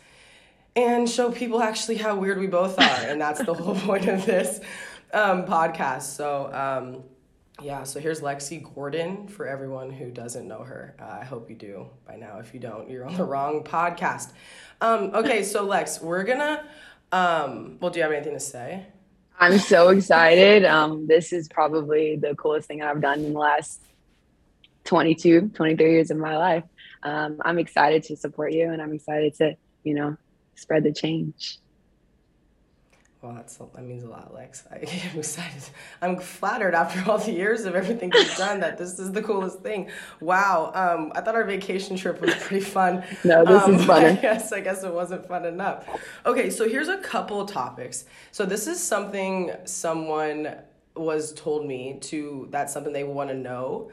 and 0.77 1.09
show 1.09 1.31
people 1.31 1.63
actually 1.63 1.97
how 1.97 2.17
weird 2.17 2.39
we 2.39 2.47
both 2.47 2.79
are. 2.79 3.07
and 3.07 3.21
that's 3.21 3.43
the 3.45 3.55
whole 3.55 3.75
point 3.87 4.09
of 4.09 4.25
this 4.27 4.61
um, 5.13 5.45
podcast. 5.47 6.03
So, 6.03 6.53
um, 6.53 7.05
yeah, 7.63 7.85
so 7.85 8.01
here's 8.01 8.21
Lexi 8.21 8.75
Gordon 8.75 9.29
for 9.29 9.47
everyone 9.47 9.91
who 9.91 10.11
doesn't 10.11 10.47
know 10.49 10.65
her. 10.65 10.97
Uh, 11.01 11.19
I 11.21 11.25
hope 11.25 11.49
you 11.49 11.57
do 11.57 11.89
by 12.07 12.17
now. 12.17 12.39
If 12.39 12.53
you 12.53 12.61
don't, 12.61 12.91
you're 12.91 13.05
on 13.05 13.17
the 13.17 13.25
wrong 13.25 13.63
podcast. 13.63 14.33
Um, 14.81 15.13
okay, 15.15 15.45
so 15.45 15.63
Lex, 15.65 16.01
we're 16.01 16.25
gonna. 16.25 16.67
Um, 17.13 17.79
well, 17.81 17.93
do 17.93 18.01
you 18.01 18.03
have 18.03 18.13
anything 18.13 18.35
to 18.35 18.41
say? 18.41 18.87
I'm 19.39 19.59
so 19.59 19.89
excited. 19.89 20.65
Um, 20.65 21.07
this 21.07 21.33
is 21.33 21.49
probably 21.49 22.17
the 22.17 22.35
coolest 22.35 22.69
thing 22.69 22.83
I've 22.83 23.01
done 23.01 23.21
in 23.21 23.33
the 23.33 23.39
last 23.39 23.81
22, 24.85 25.51
23 25.55 25.93
years 25.93 26.11
of 26.11 26.19
my 26.19 26.37
life. 26.37 26.65
Um, 27.03 27.39
I'm 27.45 27.59
excited 27.59 28.05
to 28.05 28.17
support 28.17 28.53
you 28.53 28.71
and 28.71 28.81
I'm 28.81 28.93
excited 28.93 29.35
to, 29.37 29.57
you 29.83 29.95
know, 29.95 30.17
spread 30.55 30.85
the 30.85 30.93
change. 30.93 31.59
Well, 33.25 33.33
that's 33.33 33.57
that 33.57 33.83
means 33.83 34.05
a 34.05 34.09
lot, 34.09 34.35
Lex. 34.35 34.65
I, 34.71 34.77
am 35.13 35.19
excited. 35.19 35.63
I'm 36.03 36.19
flattered 36.19 36.75
after 36.75 37.11
all 37.11 37.17
the 37.17 37.33
years 37.33 37.65
of 37.65 37.75
everything 37.75 38.13
you've 38.15 38.37
done 38.37 38.61
that 38.61 38.77
this 38.77 38.99
is 38.99 39.13
the 39.13 39.23
coolest 39.23 39.61
thing. 39.61 39.89
Wow. 40.21 40.73
Um, 40.75 41.11
I 41.15 41.23
thought 41.23 41.35
our 41.35 41.45
vacation 41.45 41.97
trip 41.97 42.21
was 42.21 42.35
pretty 42.35 42.63
fun. 42.63 43.03
no, 43.25 43.43
this 43.43 43.63
um, 43.63 43.75
is 43.77 43.85
fun. 43.87 44.05
I 44.05 44.13
guess 44.17 44.53
I 44.53 44.61
guess 44.61 44.85
it 44.85 44.93
wasn't 44.93 45.27
fun 45.27 45.47
enough. 45.47 45.89
Okay, 46.27 46.51
so 46.51 46.69
here's 46.69 46.89
a 46.89 46.99
couple 46.99 47.47
topics. 47.47 48.05
So 48.31 48.45
this 48.45 48.67
is 48.67 48.79
something 48.79 49.53
someone 49.65 50.57
was 50.95 51.33
told 51.33 51.67
me 51.67 51.97
to. 52.03 52.49
That's 52.51 52.75
something 52.75 52.93
they 52.93 53.05
want 53.05 53.31
to 53.31 53.37
know. 53.37 53.91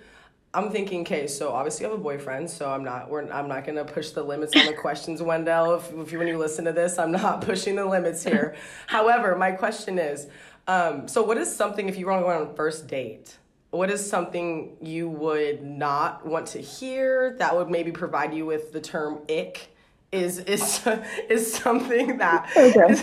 I'm 0.53 0.69
thinking, 0.69 1.01
okay, 1.01 1.27
so 1.27 1.53
obviously 1.53 1.85
you 1.85 1.91
have 1.91 1.99
a 1.99 2.03
boyfriend, 2.03 2.49
so 2.49 2.69
I'm 2.69 2.83
not, 2.83 3.09
we're, 3.09 3.31
I'm 3.31 3.47
not 3.47 3.65
gonna 3.65 3.85
push 3.85 4.09
the 4.09 4.21
limits 4.21 4.53
on 4.55 4.65
the 4.65 4.73
questions, 4.73 5.21
Wendell. 5.21 5.75
If, 5.75 5.93
if 5.93 6.11
you, 6.11 6.19
when 6.19 6.27
you 6.27 6.37
listen 6.37 6.65
to 6.65 6.73
this, 6.73 6.99
I'm 6.99 7.11
not 7.11 7.41
pushing 7.45 7.75
the 7.75 7.85
limits 7.85 8.23
here. 8.23 8.55
However, 8.87 9.37
my 9.37 9.51
question 9.51 9.97
is, 9.97 10.27
um, 10.67 11.07
so 11.07 11.23
what 11.23 11.37
is 11.37 11.53
something 11.53 11.87
if 11.87 11.97
you 11.97 12.05
were 12.05 12.19
going 12.19 12.41
on 12.41 12.47
a 12.47 12.53
first 12.53 12.87
date? 12.87 13.37
What 13.69 13.89
is 13.89 14.07
something 14.07 14.75
you 14.81 15.07
would 15.09 15.63
not 15.63 16.25
want 16.25 16.47
to 16.47 16.59
hear 16.59 17.37
that 17.39 17.55
would 17.55 17.69
maybe 17.69 17.91
provide 17.91 18.33
you 18.33 18.45
with 18.45 18.73
the 18.73 18.81
term 18.81 19.19
ick? 19.29 19.69
Is 20.11 20.39
is 20.39 20.85
is 21.29 21.53
something 21.53 22.17
that 22.17 22.49
okay. 22.57 22.91
is, 22.91 23.01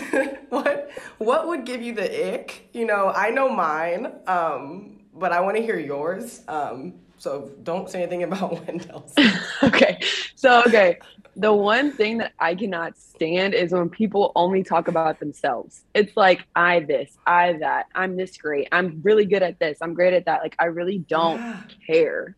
what 0.49 0.91
what 1.17 1.47
would 1.47 1.65
give 1.65 1.81
you 1.81 1.95
the 1.95 2.33
ick? 2.35 2.69
You 2.71 2.85
know, 2.85 3.09
I 3.09 3.31
know 3.31 3.49
mine, 3.49 4.13
um, 4.27 4.99
but 5.15 5.31
I 5.31 5.41
want 5.41 5.57
to 5.57 5.63
hear 5.63 5.79
yours. 5.79 6.41
Um, 6.47 6.93
so 7.19 7.51
don't 7.63 7.89
say 7.89 8.01
anything 8.01 8.23
about 8.29 8.65
Wendell's. 8.65 9.13
okay. 9.63 9.99
So, 10.35 10.63
okay. 10.65 10.99
The 11.35 11.53
one 11.53 11.91
thing 11.91 12.17
that 12.17 12.33
I 12.39 12.55
cannot 12.55 12.97
stand 12.97 13.53
is 13.53 13.71
when 13.71 13.89
people 13.89 14.31
only 14.35 14.63
talk 14.63 14.87
about 14.87 15.19
themselves. 15.19 15.83
It's 15.93 16.17
like, 16.17 16.45
I 16.55 16.79
this, 16.81 17.17
I 17.25 17.53
that, 17.53 17.85
I'm 17.93 18.17
this 18.17 18.35
great, 18.37 18.67
I'm 18.71 19.01
really 19.03 19.25
good 19.25 19.43
at 19.43 19.59
this, 19.59 19.77
I'm 19.81 19.93
great 19.93 20.13
at 20.13 20.25
that. 20.25 20.41
Like, 20.41 20.55
I 20.59 20.65
really 20.65 20.97
don't 20.97 21.39
yeah. 21.39 21.61
care. 21.85 22.35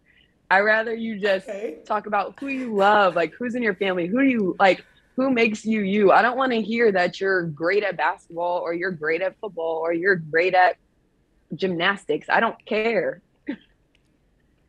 I 0.52 0.60
rather 0.60 0.94
you 0.94 1.18
just 1.18 1.48
okay. 1.48 1.78
talk 1.86 2.08
about 2.08 2.38
who 2.38 2.50
you 2.50 2.76
love, 2.76 3.16
like 3.16 3.34
who's 3.34 3.56
in 3.56 3.64
your 3.64 3.76
family, 3.76 4.08
who 4.08 4.20
do 4.20 4.28
you 4.28 4.56
like, 4.60 4.84
who 5.16 5.30
makes 5.32 5.64
you 5.64 5.82
you. 5.82 6.12
I 6.12 6.22
don't 6.22 6.38
want 6.38 6.52
to 6.52 6.62
hear 6.62 6.92
that 6.92 7.22
you're 7.22 7.44
great 7.44 7.84
at 7.84 7.96
basketball 7.96 8.60
or 8.60 8.74
you're 8.74 8.92
great 8.92 9.22
at 9.22 9.40
football 9.40 9.78
or 9.78 9.94
you're 9.94 10.18
great 10.18 10.54
at 10.54 10.76
gymnastics. 11.56 12.28
I 12.30 12.42
don't 12.42 12.64
care. 12.66 13.22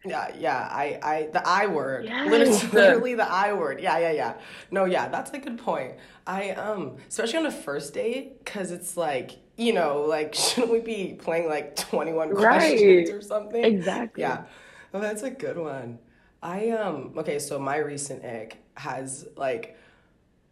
Yeah, 0.04 0.34
yeah. 0.36 0.68
I, 0.70 0.98
I, 1.02 1.28
the 1.32 1.46
I 1.46 1.66
word. 1.66 2.06
Yes. 2.06 2.28
Literally, 2.28 2.66
literally 2.72 3.14
the 3.14 3.30
I 3.30 3.52
word. 3.52 3.80
Yeah, 3.80 3.98
yeah, 3.98 4.12
yeah. 4.12 4.34
No, 4.70 4.84
yeah, 4.84 5.08
that's 5.08 5.30
a 5.30 5.38
good 5.38 5.58
point. 5.58 5.94
I, 6.26 6.50
um, 6.50 6.96
especially 7.08 7.38
on 7.38 7.46
a 7.46 7.52
first 7.52 7.94
date, 7.94 8.44
because 8.44 8.72
it's 8.72 8.96
like, 8.96 9.38
you 9.56 9.72
know, 9.72 10.02
like, 10.02 10.34
shouldn't 10.34 10.72
we 10.72 10.80
be 10.80 11.14
playing 11.14 11.48
like 11.48 11.76
21 11.76 12.30
right. 12.30 12.58
questions 12.58 13.10
or 13.10 13.20
something? 13.20 13.64
Exactly. 13.64 14.22
Yeah. 14.22 14.44
Oh, 14.92 15.00
that's 15.00 15.22
a 15.22 15.30
good 15.30 15.56
one. 15.56 15.98
I, 16.42 16.70
um, 16.70 17.14
okay, 17.16 17.38
so 17.38 17.58
my 17.58 17.76
recent 17.76 18.24
ick 18.24 18.58
has 18.74 19.28
like, 19.36 19.78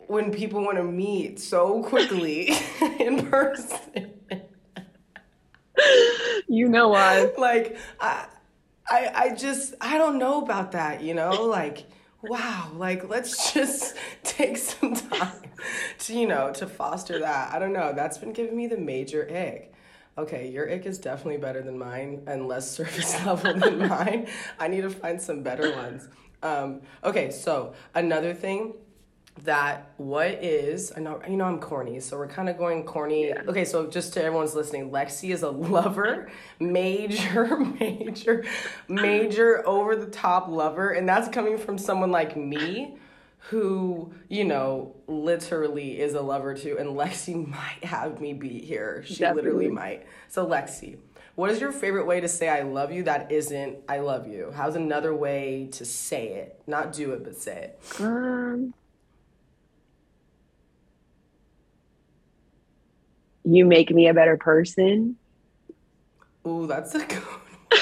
when 0.06 0.32
people 0.32 0.62
want 0.62 0.76
to 0.76 0.84
meet 0.84 1.38
so 1.40 1.82
quickly 1.82 2.50
in 3.00 3.26
person. 3.26 4.12
you 6.48 6.68
know 6.68 6.88
why? 6.88 7.30
Like, 7.36 7.76
I, 8.00 8.26
I, 8.90 9.12
I 9.14 9.34
just 9.34 9.74
I 9.80 9.98
don't 9.98 10.18
know 10.18 10.42
about 10.42 10.72
that, 10.72 11.02
you 11.02 11.14
know, 11.14 11.44
like 11.44 11.86
wow, 12.22 12.70
like 12.74 13.08
let's 13.08 13.52
just 13.54 13.96
take 14.22 14.56
some 14.56 14.94
time 14.94 15.42
to 16.00 16.18
you 16.18 16.26
know 16.26 16.52
to 16.54 16.66
foster 16.66 17.20
that. 17.20 17.54
I 17.54 17.58
don't 17.58 17.72
know. 17.72 17.92
That's 17.94 18.18
been 18.18 18.32
giving 18.32 18.56
me 18.56 18.66
the 18.66 18.76
major 18.78 19.28
ick. 19.30 19.72
Okay, 20.18 20.48
your 20.50 20.70
ick 20.70 20.86
is 20.86 20.98
definitely 20.98 21.38
better 21.38 21.62
than 21.62 21.78
mine 21.78 22.24
and 22.26 22.48
less 22.48 22.70
surface 22.76 23.24
level 23.24 23.54
than 23.54 23.88
mine. 23.88 24.28
I 24.58 24.68
need 24.68 24.82
to 24.82 24.90
find 24.90 25.20
some 25.20 25.42
better 25.42 25.74
ones. 25.74 26.08
Um, 26.42 26.80
okay, 27.04 27.30
so 27.30 27.74
another 27.94 28.34
thing 28.34 28.74
that 29.44 29.92
what 29.96 30.28
is 30.42 30.92
I 30.96 31.00
know 31.00 31.20
you 31.28 31.36
know 31.36 31.44
I'm 31.44 31.60
corny, 31.60 32.00
so 32.00 32.16
we're 32.18 32.28
kind 32.28 32.48
of 32.48 32.58
going 32.58 32.84
corny. 32.84 33.28
Yeah. 33.28 33.42
Okay, 33.48 33.64
so 33.64 33.86
just 33.86 34.12
to 34.14 34.22
everyone's 34.22 34.54
listening, 34.54 34.90
Lexi 34.90 35.30
is 35.30 35.42
a 35.42 35.50
lover, 35.50 36.30
major, 36.58 37.56
major, 37.80 38.44
major 38.88 39.66
over 39.66 39.96
the 39.96 40.06
top 40.06 40.48
lover, 40.48 40.90
and 40.90 41.08
that's 41.08 41.28
coming 41.28 41.58
from 41.58 41.78
someone 41.78 42.10
like 42.10 42.36
me 42.36 42.96
who, 43.44 44.12
you 44.28 44.44
know, 44.44 44.94
literally 45.06 45.98
is 45.98 46.14
a 46.14 46.20
lover 46.20 46.54
too, 46.54 46.76
and 46.78 46.90
Lexi 46.90 47.46
might 47.48 47.82
have 47.84 48.20
me 48.20 48.32
beat 48.32 48.64
here. 48.64 49.02
She 49.06 49.16
Definitely. 49.16 49.42
literally 49.42 49.70
might. 49.70 50.06
So 50.28 50.46
Lexi, 50.46 50.98
what 51.34 51.50
is 51.50 51.60
your 51.60 51.72
favorite 51.72 52.06
way 52.06 52.20
to 52.20 52.28
say 52.28 52.48
I 52.48 52.62
love 52.62 52.92
you 52.92 53.04
that 53.04 53.32
isn't 53.32 53.78
I 53.88 54.00
love 54.00 54.28
you? 54.28 54.52
How's 54.54 54.76
another 54.76 55.14
way 55.14 55.68
to 55.72 55.84
say 55.84 56.34
it? 56.34 56.60
Not 56.66 56.92
do 56.92 57.12
it, 57.12 57.24
but 57.24 57.34
say 57.36 57.72
it. 57.72 58.00
Um 58.00 58.74
you 63.54 63.64
make 63.64 63.90
me 63.90 64.08
a 64.08 64.14
better 64.14 64.36
person. 64.36 65.16
Ooh, 66.46 66.66
that's 66.66 66.94
a 66.94 67.00
good 67.00 67.18
one. 67.18 67.40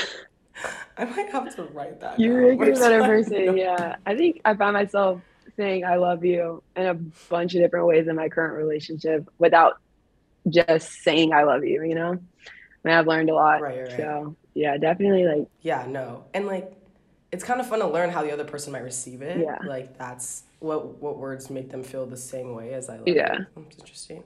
I 0.99 1.05
might 1.05 1.31
have 1.31 1.55
to 1.57 1.63
write 1.65 2.01
that. 2.01 2.19
You 2.19 2.35
make 2.35 2.61
me 2.61 2.71
a 2.71 2.75
better 2.75 3.03
person. 3.03 3.57
Yeah. 3.57 3.97
I 4.05 4.17
think 4.17 4.41
I 4.45 4.55
found 4.55 4.75
myself 4.75 5.21
saying 5.57 5.85
I 5.85 5.97
love 5.97 6.25
you 6.25 6.63
in 6.77 6.87
a 6.87 6.95
bunch 6.95 7.55
of 7.55 7.61
different 7.61 7.87
ways 7.87 8.09
in 8.09 8.17
my 8.17 8.29
current 8.29 8.57
relationship 8.57 9.29
without 9.39 9.79
just 10.49 11.03
saying 11.03 11.33
I 11.33 11.43
love 11.43 11.65
you, 11.65 11.83
you 11.85 11.95
know? 11.95 12.13
I 12.13 12.89
mean, 12.89 12.97
I've 12.97 13.07
learned 13.07 13.31
a 13.31 13.35
lot. 13.35 13.61
Right, 13.61 13.83
right. 13.83 13.97
So, 13.97 14.37
yeah, 14.55 14.77
definitely 14.77 15.25
like. 15.25 15.49
Yeah, 15.63 15.87
no. 15.89 16.25
And 16.35 16.47
like, 16.47 16.73
it's 17.31 17.45
kind 17.45 17.61
of 17.61 17.69
fun 17.69 17.81
to 17.81 17.87
learn 17.87 18.11
how 18.11 18.23
the 18.23 18.33
other 18.33 18.45
person 18.45 18.73
might 18.73 18.85
receive 18.85 19.23
it. 19.23 19.39
Yeah. 19.39 19.59
Like, 19.65 19.99
that's 19.99 20.45
what 20.61 21.01
what 21.01 21.19
words 21.19 21.51
make 21.51 21.71
them 21.71 21.83
feel 21.85 22.07
the 22.07 22.17
same 22.17 22.55
way 22.55 22.73
as 22.73 22.89
I 22.89 22.97
love 22.97 23.09
yeah. 23.09 23.39
you. 23.39 23.47
That's 23.57 23.79
interesting. 23.79 24.25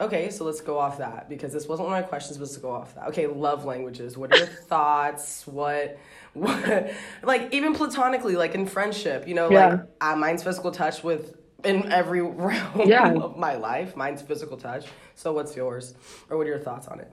Okay, 0.00 0.30
so 0.30 0.44
let's 0.44 0.60
go 0.60 0.76
off 0.76 0.98
that 0.98 1.28
because 1.28 1.52
this 1.52 1.68
wasn't 1.68 1.88
one 1.88 1.96
of 1.96 2.04
my 2.04 2.08
questions, 2.08 2.36
but 2.36 2.44
let's 2.44 2.56
go 2.56 2.72
off 2.72 2.94
that. 2.96 3.08
Okay, 3.08 3.28
love 3.28 3.64
languages. 3.64 4.18
What 4.18 4.32
are 4.32 4.38
your 4.38 4.46
thoughts? 4.68 5.46
What, 5.46 5.98
what, 6.32 6.92
like 7.22 7.52
even 7.54 7.74
platonically, 7.74 8.34
like 8.34 8.56
in 8.56 8.66
friendship, 8.66 9.28
you 9.28 9.34
know, 9.34 9.50
yeah. 9.50 9.66
like 9.68 9.80
uh, 10.00 10.16
mine's 10.16 10.42
physical 10.42 10.72
touch 10.72 11.04
with 11.04 11.36
in 11.64 11.92
every 11.92 12.22
realm 12.22 12.82
yeah. 12.88 13.12
of 13.12 13.36
my 13.38 13.54
life. 13.54 13.96
Mine's 13.96 14.20
physical 14.20 14.56
touch. 14.56 14.86
So 15.14 15.32
what's 15.32 15.54
yours, 15.54 15.94
or 16.28 16.38
what 16.38 16.46
are 16.46 16.50
your 16.50 16.58
thoughts 16.58 16.88
on 16.88 16.98
it? 16.98 17.12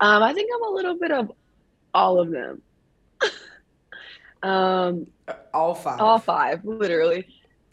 Um, 0.00 0.22
I 0.22 0.34
think 0.34 0.50
I'm 0.54 0.62
a 0.62 0.74
little 0.74 0.98
bit 0.98 1.12
of 1.12 1.32
all 1.94 2.20
of 2.20 2.30
them. 2.30 2.62
um, 4.42 5.06
all 5.54 5.74
five. 5.74 6.00
All 6.00 6.18
five, 6.18 6.64
literally. 6.66 7.26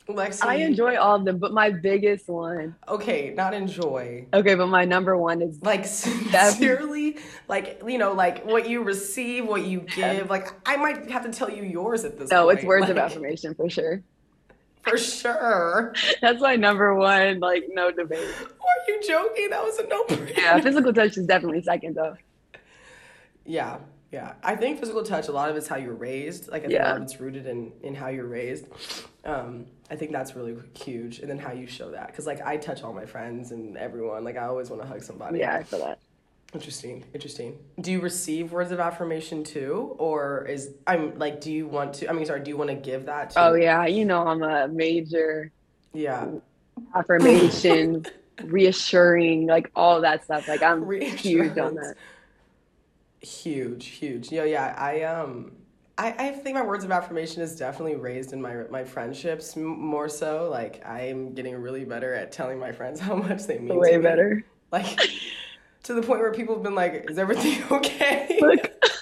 Lexi. 0.07 0.45
I 0.45 0.55
enjoy 0.55 0.97
all 0.97 1.17
of 1.17 1.25
them, 1.25 1.37
but 1.37 1.53
my 1.53 1.69
biggest 1.69 2.29
one. 2.29 2.75
Okay, 2.87 3.33
not 3.35 3.53
enjoy. 3.53 4.25
Okay, 4.33 4.55
but 4.55 4.67
my 4.67 4.85
number 4.85 5.17
one 5.17 5.41
is 5.41 5.61
like 5.61 5.85
sincerely, 5.85 7.17
like 7.47 7.81
you 7.85 7.97
know, 7.97 8.13
like 8.13 8.45
what 8.45 8.69
you 8.69 8.83
receive, 8.83 9.45
what 9.45 9.65
you 9.65 9.81
give. 9.81 10.29
Like 10.29 10.53
I 10.65 10.77
might 10.77 11.09
have 11.11 11.23
to 11.25 11.31
tell 11.31 11.49
you 11.49 11.63
yours 11.63 12.05
at 12.05 12.17
this. 12.17 12.31
No, 12.31 12.45
point. 12.45 12.59
it's 12.59 12.67
words 12.67 12.83
like, 12.83 12.91
of 12.91 12.97
affirmation 12.97 13.53
for 13.53 13.69
sure. 13.69 14.01
For 14.83 14.97
sure. 14.97 15.93
That's 16.21 16.41
my 16.41 16.55
number 16.55 16.95
one. 16.95 17.39
Like 17.39 17.65
no 17.69 17.91
debate. 17.91 18.19
Are 18.39 18.87
you 18.87 19.01
joking? 19.05 19.49
That 19.49 19.63
was 19.63 19.77
a 19.79 19.87
no. 19.87 20.05
Yeah, 20.37 20.59
physical 20.61 20.93
touch 20.93 21.17
is 21.17 21.25
definitely 21.27 21.61
second 21.63 21.95
though. 21.95 22.15
Yeah, 23.45 23.79
yeah, 24.11 24.33
I 24.41 24.55
think 24.55 24.79
physical 24.79 25.03
touch. 25.03 25.27
A 25.27 25.31
lot 25.31 25.49
of 25.49 25.57
it's 25.57 25.67
how 25.67 25.75
you're 25.75 25.93
raised. 25.93 26.49
Like 26.49 26.61
I 26.61 26.67
think 26.67 26.73
yeah. 26.73 26.87
a 26.87 26.89
lot 26.89 26.97
of 26.97 27.03
it's 27.03 27.19
rooted 27.19 27.45
in 27.45 27.73
in 27.83 27.93
how 27.93 28.07
you're 28.07 28.27
raised. 28.27 28.67
Um, 29.25 29.65
I 29.91 29.95
think 29.95 30.11
that's 30.11 30.35
really 30.35 30.55
huge, 30.73 31.19
and 31.19 31.29
then 31.29 31.37
how 31.37 31.51
you 31.51 31.67
show 31.67 31.91
that. 31.91 32.07
Because 32.07 32.25
like 32.25 32.41
I 32.41 32.55
touch 32.57 32.83
all 32.83 32.93
my 32.93 33.05
friends 33.05 33.51
and 33.51 33.77
everyone. 33.77 34.23
Like 34.23 34.37
I 34.37 34.45
always 34.45 34.69
want 34.69 34.81
to 34.81 34.87
hug 34.87 35.03
somebody. 35.03 35.39
Yeah, 35.39 35.55
I 35.55 35.63
feel 35.63 35.79
that. 35.79 35.99
Interesting, 36.53 37.03
interesting. 37.13 37.57
Do 37.81 37.91
you 37.91 37.99
receive 37.99 38.53
words 38.53 38.71
of 38.71 38.79
affirmation 38.79 39.43
too, 39.43 39.95
or 39.97 40.45
is 40.45 40.75
I'm 40.87 41.19
like, 41.19 41.41
do 41.41 41.51
you 41.51 41.67
want 41.67 41.95
to? 41.95 42.09
I 42.09 42.13
mean, 42.13 42.25
sorry, 42.25 42.39
do 42.39 42.49
you 42.49 42.55
want 42.57 42.69
to 42.69 42.75
give 42.75 43.07
that? 43.07 43.31
to 43.31 43.47
Oh 43.47 43.53
yeah, 43.55 43.85
you 43.85 44.05
know 44.05 44.25
I'm 44.25 44.41
a 44.41 44.69
major. 44.69 45.51
Yeah. 45.93 46.27
Affirmation, 46.95 48.05
reassuring, 48.43 49.47
like 49.47 49.69
all 49.75 49.99
that 49.99 50.23
stuff. 50.23 50.47
Like 50.47 50.63
I'm 50.63 50.89
huge 50.89 51.57
on 51.57 51.75
that. 51.75 51.95
Huge, 53.27 53.87
huge. 53.87 54.31
Yeah, 54.31 54.45
yeah. 54.45 54.73
I 54.77 55.01
um, 55.01 55.51
I, 55.97 56.15
I 56.17 56.31
think 56.31 56.55
my 56.55 56.61
words 56.61 56.85
of 56.85 56.91
affirmation 56.91 57.41
is 57.41 57.55
definitely 57.55 57.95
raised 57.95 58.31
in 58.31 58.41
my 58.41 58.63
my 58.69 58.83
friendships 58.83 59.55
more 59.55 60.07
so. 60.07 60.47
Like 60.49 60.85
I'm 60.85 61.33
getting 61.33 61.55
really 61.55 61.83
better 61.83 62.13
at 62.13 62.31
telling 62.31 62.57
my 62.59 62.71
friends 62.71 62.99
how 63.07 63.15
much 63.15 63.45
they 63.45 63.59
mean. 63.59 63.77
Way 63.77 63.97
better. 63.97 64.45
Like 64.71 64.99
to 65.83 65.93
the 65.93 66.01
point 66.01 66.21
where 66.21 66.33
people 66.33 66.55
have 66.55 66.63
been 66.63 66.75
like, 66.75 67.09
"Is 67.09 67.17
everything 67.17 67.63
okay?" 67.71 68.37
Look. 68.41 68.71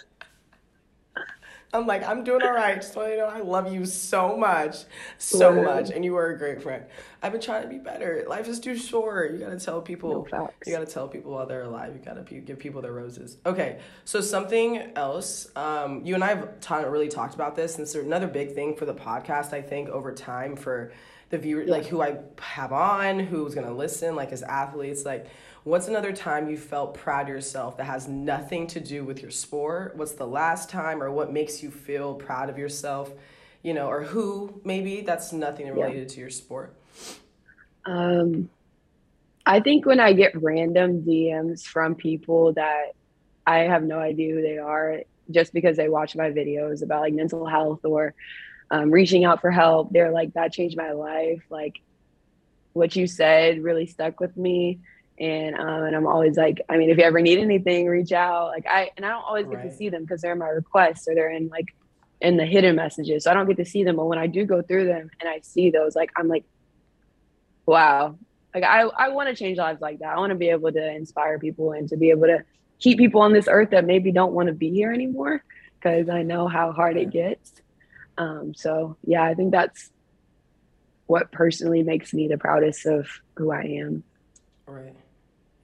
I'm 1.76 1.86
like, 1.86 2.08
I'm 2.08 2.24
doing 2.24 2.42
all 2.42 2.54
right. 2.54 2.76
Just 2.76 2.96
want 2.96 3.12
you 3.12 3.18
know 3.18 3.26
I 3.26 3.42
love 3.42 3.72
you 3.72 3.86
so 3.86 4.38
much, 4.38 4.78
so 5.18 5.62
much, 5.62 5.90
and 5.92 6.06
you 6.06 6.16
are 6.16 6.28
a 6.28 6.38
great 6.38 6.62
friend. 6.62 6.86
I've 7.22 7.32
been 7.32 7.42
trying 7.42 7.64
to 7.64 7.70
be 7.70 7.80
better. 7.80 8.24
Life 8.28 8.48
is 8.48 8.60
too 8.60 8.78
short. 8.78 9.34
You 9.34 9.40
gotta 9.40 9.60
tell 9.60 9.82
people. 9.82 10.28
No 10.32 10.52
you 10.66 10.74
gotta 10.74 10.86
tell 10.86 11.08
people 11.08 11.32
while 11.34 11.46
they're 11.46 11.64
alive. 11.64 11.94
You 11.94 12.02
gotta 12.04 12.24
give 12.24 12.60
people 12.60 12.82
their 12.82 12.94
roses. 12.94 13.38
Okay, 13.46 13.80
so 14.06 14.22
something 14.22 14.92
else. 14.96 15.50
Um, 15.56 16.06
you 16.06 16.16
and 16.16 16.24
I 16.24 16.30
have 16.30 16.60
t- 16.62 16.74
really 16.88 17.10
talked 17.10 17.36
about 17.36 17.56
this, 17.56 17.76
and 17.76 17.84
it's 17.84 17.96
another 17.96 18.28
big 18.28 18.54
thing 18.56 18.76
for 18.76 18.86
the 18.86 18.96
podcast. 18.96 19.54
I 19.54 19.62
think 19.62 19.90
over 19.90 20.14
time 20.14 20.56
for 20.56 20.94
the 21.30 21.38
viewer, 21.38 21.64
yeah. 21.64 21.72
like 21.72 21.86
who 21.88 22.02
I 22.02 22.20
have 22.40 22.72
on, 22.72 23.20
who's 23.20 23.56
gonna 23.56 23.74
listen, 23.74 24.16
like 24.16 24.32
as 24.32 24.44
athletes, 24.44 25.06
like 25.06 25.28
What's 25.66 25.88
another 25.88 26.14
time 26.14 26.48
you 26.48 26.58
felt 26.58 26.94
proud 26.94 27.24
of 27.24 27.30
yourself 27.30 27.78
that 27.78 27.86
has 27.86 28.08
nothing 28.08 28.68
to 28.68 28.80
do 28.80 29.04
with 29.04 29.24
your 29.24 29.32
sport? 29.32 29.96
What's 29.96 30.12
the 30.12 30.28
last 30.28 30.70
time 30.70 31.02
or 31.02 31.10
what 31.10 31.34
makes 31.34 31.64
you 31.64 31.72
feel 31.72 32.14
proud 32.14 32.52
of 32.52 32.60
yourself? 32.60 33.12
You 33.64 33.74
know, 33.74 33.88
or 33.88 34.04
who 34.04 34.62
maybe 34.64 35.02
that's 35.02 35.34
nothing 35.34 35.68
related 35.68 36.02
yeah. 36.04 36.08
to 36.14 36.20
your 36.20 36.30
sport? 36.30 36.76
Um, 37.84 38.48
I 39.44 39.60
think 39.60 39.88
when 39.88 40.00
I 40.00 40.14
get 40.14 40.40
random 40.40 41.02
DMs 41.02 41.66
from 41.66 41.96
people 41.96 42.54
that 42.54 42.92
I 43.48 43.62
have 43.62 43.82
no 43.82 43.98
idea 43.98 44.36
who 44.36 44.44
they 44.44 44.60
are, 44.60 45.00
just 45.32 45.52
because 45.52 45.78
they 45.78 45.90
watch 45.90 46.16
my 46.16 46.30
videos 46.30 46.84
about 46.84 47.02
like 47.02 47.16
mental 47.16 47.48
health 47.48 47.84
or 47.84 48.14
um, 48.70 48.92
reaching 48.92 49.26
out 49.26 49.42
for 49.42 49.50
help, 49.50 49.92
they're 49.92 50.12
like, 50.12 50.32
that 50.36 50.54
changed 50.54 50.78
my 50.78 50.92
life. 50.92 51.42
Like 51.50 51.82
what 52.74 52.96
you 52.96 53.08
said 53.08 53.64
really 53.64 53.88
stuck 53.88 54.20
with 54.20 54.38
me 54.38 54.82
and 55.18 55.56
um, 55.56 55.84
and 55.84 55.96
I'm 55.96 56.08
always 56.08 56.36
like, 56.36 56.62
I 56.68 56.78
mean, 56.78 56.90
if 56.90 56.98
you 56.98 57.04
ever 57.04 57.22
need 57.22 57.40
anything, 57.40 57.88
reach 57.88 58.12
out. 58.12 58.48
Like 58.48 58.66
I 58.68 58.92
and 58.98 59.06
I 59.06 59.10
don't 59.10 59.24
always 59.24 59.48
get 59.48 59.58
right. 59.58 59.70
to 59.70 59.76
see 59.76 59.90
them 59.90 60.04
because 60.04 60.22
they're 60.22 60.34
in 60.34 60.40
my 60.40 60.48
requests 60.48 61.08
or 61.08 61.16
they're 61.16 61.32
in 61.32 61.48
like 61.48 61.74
in 62.22 62.38
the 62.38 62.46
hidden 62.46 62.76
messages, 62.76 63.24
so 63.24 63.32
I 63.32 63.34
don't 63.34 63.48
get 63.48 63.58
to 63.58 63.66
see 63.66 63.84
them. 63.84 63.96
But 63.96 64.06
when 64.06 64.20
I 64.20 64.28
do 64.28 64.46
go 64.46 64.62
through 64.62 64.86
them 64.86 65.10
and 65.20 65.30
I 65.30 65.40
see 65.42 65.70
those, 65.70 65.96
like 65.96 66.12
I'm 66.18 66.28
like, 66.28 66.44
wow, 67.66 68.18
like 68.54 68.64
I 68.64 68.82
I 68.82 69.10
want 69.10 69.30
to 69.30 69.36
change 69.36 69.58
lives 69.58 69.82
like 69.82 70.00
that. 70.00 70.16
I 70.16 70.18
want 70.18 70.32
to 70.32 70.36
be 70.36 70.50
able 70.50 70.72
to 70.72 70.92
inspire 70.92 71.40
people 71.40 71.72
and 71.72 71.88
to 71.90 71.98
be 71.98 72.10
able 72.10 72.28
to 72.28 72.44
keep 72.80 72.98
people 72.98 73.22
on 73.22 73.32
this 73.32 73.48
earth 73.48 73.70
that 73.70 73.86
maybe 73.86 74.12
don't 74.12 74.34
want 74.34 74.48
to 74.48 74.54
be 74.54 74.70
here 74.70 74.92
anymore 74.92 75.44
because 75.80 76.10
I 76.10 76.24
know 76.24 76.48
how 76.48 76.72
hard 76.74 76.98
it 76.98 77.10
gets. 77.10 77.54
Um, 78.18 78.54
so 78.54 78.98
yeah, 79.06 79.24
I 79.24 79.34
think 79.34 79.52
that's 79.52 79.92
what 81.06 81.32
personally 81.32 81.84
makes 81.84 82.14
me 82.14 82.28
the 82.28 82.38
proudest 82.38 82.86
of 82.86 83.08
who 83.38 83.52
I 83.52 83.62
am. 83.62 84.04
Right. 84.66 84.96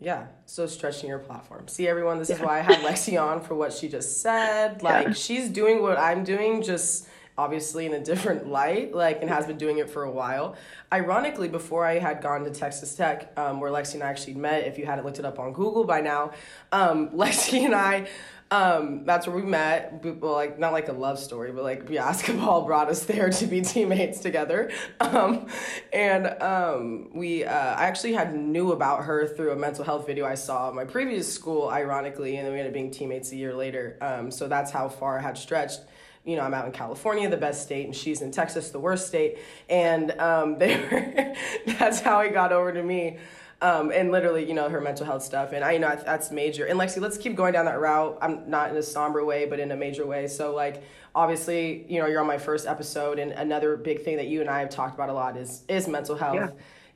Yeah, 0.01 0.25
so 0.47 0.65
stretching 0.65 1.09
your 1.09 1.19
platform. 1.19 1.67
See, 1.67 1.87
everyone, 1.87 2.17
this 2.17 2.29
yeah. 2.29 2.37
is 2.37 2.41
why 2.41 2.57
I 2.57 2.61
had 2.61 2.79
Lexi 2.79 3.21
on 3.21 3.39
for 3.39 3.53
what 3.53 3.71
she 3.71 3.87
just 3.87 4.21
said. 4.21 4.81
Like, 4.81 5.07
yeah. 5.07 5.13
she's 5.13 5.47
doing 5.47 5.83
what 5.83 5.99
I'm 5.99 6.23
doing, 6.23 6.63
just 6.63 7.07
obviously 7.37 7.85
in 7.85 7.93
a 7.93 7.99
different 7.99 8.47
light, 8.47 8.95
like, 8.95 9.21
and 9.21 9.29
has 9.29 9.45
been 9.45 9.59
doing 9.59 9.77
it 9.77 9.91
for 9.91 10.03
a 10.03 10.11
while. 10.11 10.55
Ironically, 10.91 11.49
before 11.49 11.85
I 11.85 11.99
had 11.99 12.19
gone 12.19 12.43
to 12.45 12.49
Texas 12.49 12.95
Tech, 12.95 13.31
um, 13.37 13.59
where 13.59 13.71
Lexi 13.71 13.93
and 13.93 14.03
I 14.03 14.09
actually 14.09 14.33
met, 14.33 14.65
if 14.65 14.79
you 14.79 14.87
hadn't 14.87 15.05
looked 15.05 15.19
it 15.19 15.25
up 15.25 15.37
on 15.37 15.53
Google 15.53 15.83
by 15.83 16.01
now, 16.01 16.31
um, 16.71 17.09
Lexi 17.15 17.63
and 17.63 17.75
I 17.75 18.07
um, 18.51 19.05
that's 19.05 19.25
where 19.27 19.35
we 19.35 19.43
met. 19.43 20.03
Well, 20.19 20.33
like 20.33 20.59
not 20.59 20.73
like 20.73 20.89
a 20.89 20.93
love 20.93 21.17
story, 21.17 21.53
but 21.53 21.63
like 21.63 21.89
basketball 21.89 22.65
brought 22.65 22.89
us 22.89 23.05
there 23.05 23.29
to 23.29 23.47
be 23.47 23.61
teammates 23.61 24.19
together. 24.19 24.71
Um, 24.99 25.47
and 25.93 26.27
um, 26.41 27.09
we, 27.13 27.45
uh, 27.45 27.53
I 27.53 27.85
actually 27.85 28.13
had 28.13 28.35
knew 28.35 28.73
about 28.73 29.05
her 29.05 29.25
through 29.25 29.53
a 29.53 29.55
mental 29.55 29.85
health 29.85 30.05
video 30.05 30.25
I 30.25 30.35
saw 30.35 30.67
at 30.67 30.75
my 30.75 30.83
previous 30.83 31.33
school, 31.33 31.69
ironically, 31.69 32.35
and 32.35 32.45
then 32.45 32.53
we 32.53 32.59
ended 32.59 32.71
up 32.71 32.73
being 32.73 32.91
teammates 32.91 33.31
a 33.31 33.37
year 33.37 33.53
later. 33.53 33.97
Um, 34.01 34.29
so 34.29 34.49
that's 34.49 34.69
how 34.69 34.89
far 34.89 35.17
I 35.17 35.21
had 35.21 35.37
stretched 35.37 35.81
you 36.23 36.35
know, 36.35 36.43
I'm 36.43 36.53
out 36.53 36.65
in 36.65 36.71
California, 36.71 37.27
the 37.29 37.37
best 37.37 37.63
state, 37.63 37.85
and 37.85 37.95
she's 37.95 38.21
in 38.21 38.31
Texas, 38.31 38.69
the 38.69 38.79
worst 38.79 39.07
state. 39.07 39.39
And 39.69 40.11
um, 40.19 40.57
they 40.59 40.77
were, 40.77 41.33
that's 41.79 41.99
how 41.99 42.19
it 42.19 42.33
got 42.33 42.51
over 42.51 42.71
to 42.71 42.83
me. 42.83 43.17
Um, 43.61 43.91
and 43.91 44.11
literally, 44.11 44.47
you 44.47 44.55
know, 44.55 44.69
her 44.69 44.81
mental 44.81 45.05
health 45.05 45.21
stuff. 45.21 45.51
And 45.51 45.63
I 45.63 45.73
you 45.73 45.79
know 45.79 45.95
that's 46.03 46.31
major. 46.31 46.65
And 46.65 46.79
Lexi, 46.79 46.99
let's 46.99 47.17
keep 47.17 47.35
going 47.35 47.53
down 47.53 47.65
that 47.65 47.79
route. 47.79 48.17
I'm 48.19 48.49
not 48.49 48.71
in 48.71 48.77
a 48.77 48.81
somber 48.81 49.23
way, 49.23 49.45
but 49.45 49.59
in 49.59 49.71
a 49.71 49.75
major 49.75 50.05
way. 50.05 50.27
So 50.27 50.55
like, 50.55 50.83
obviously, 51.13 51.85
you 51.87 51.99
know, 51.99 52.07
you're 52.07 52.21
on 52.21 52.27
my 52.27 52.39
first 52.39 52.65
episode, 52.65 53.19
and 53.19 53.31
another 53.31 53.77
big 53.77 54.03
thing 54.03 54.17
that 54.17 54.27
you 54.27 54.41
and 54.41 54.49
I 54.49 54.61
have 54.61 54.69
talked 54.69 54.95
about 54.95 55.09
a 55.09 55.13
lot 55.13 55.37
is 55.37 55.63
is 55.67 55.87
mental 55.87 56.15
health. 56.15 56.35
Yeah. 56.35 56.49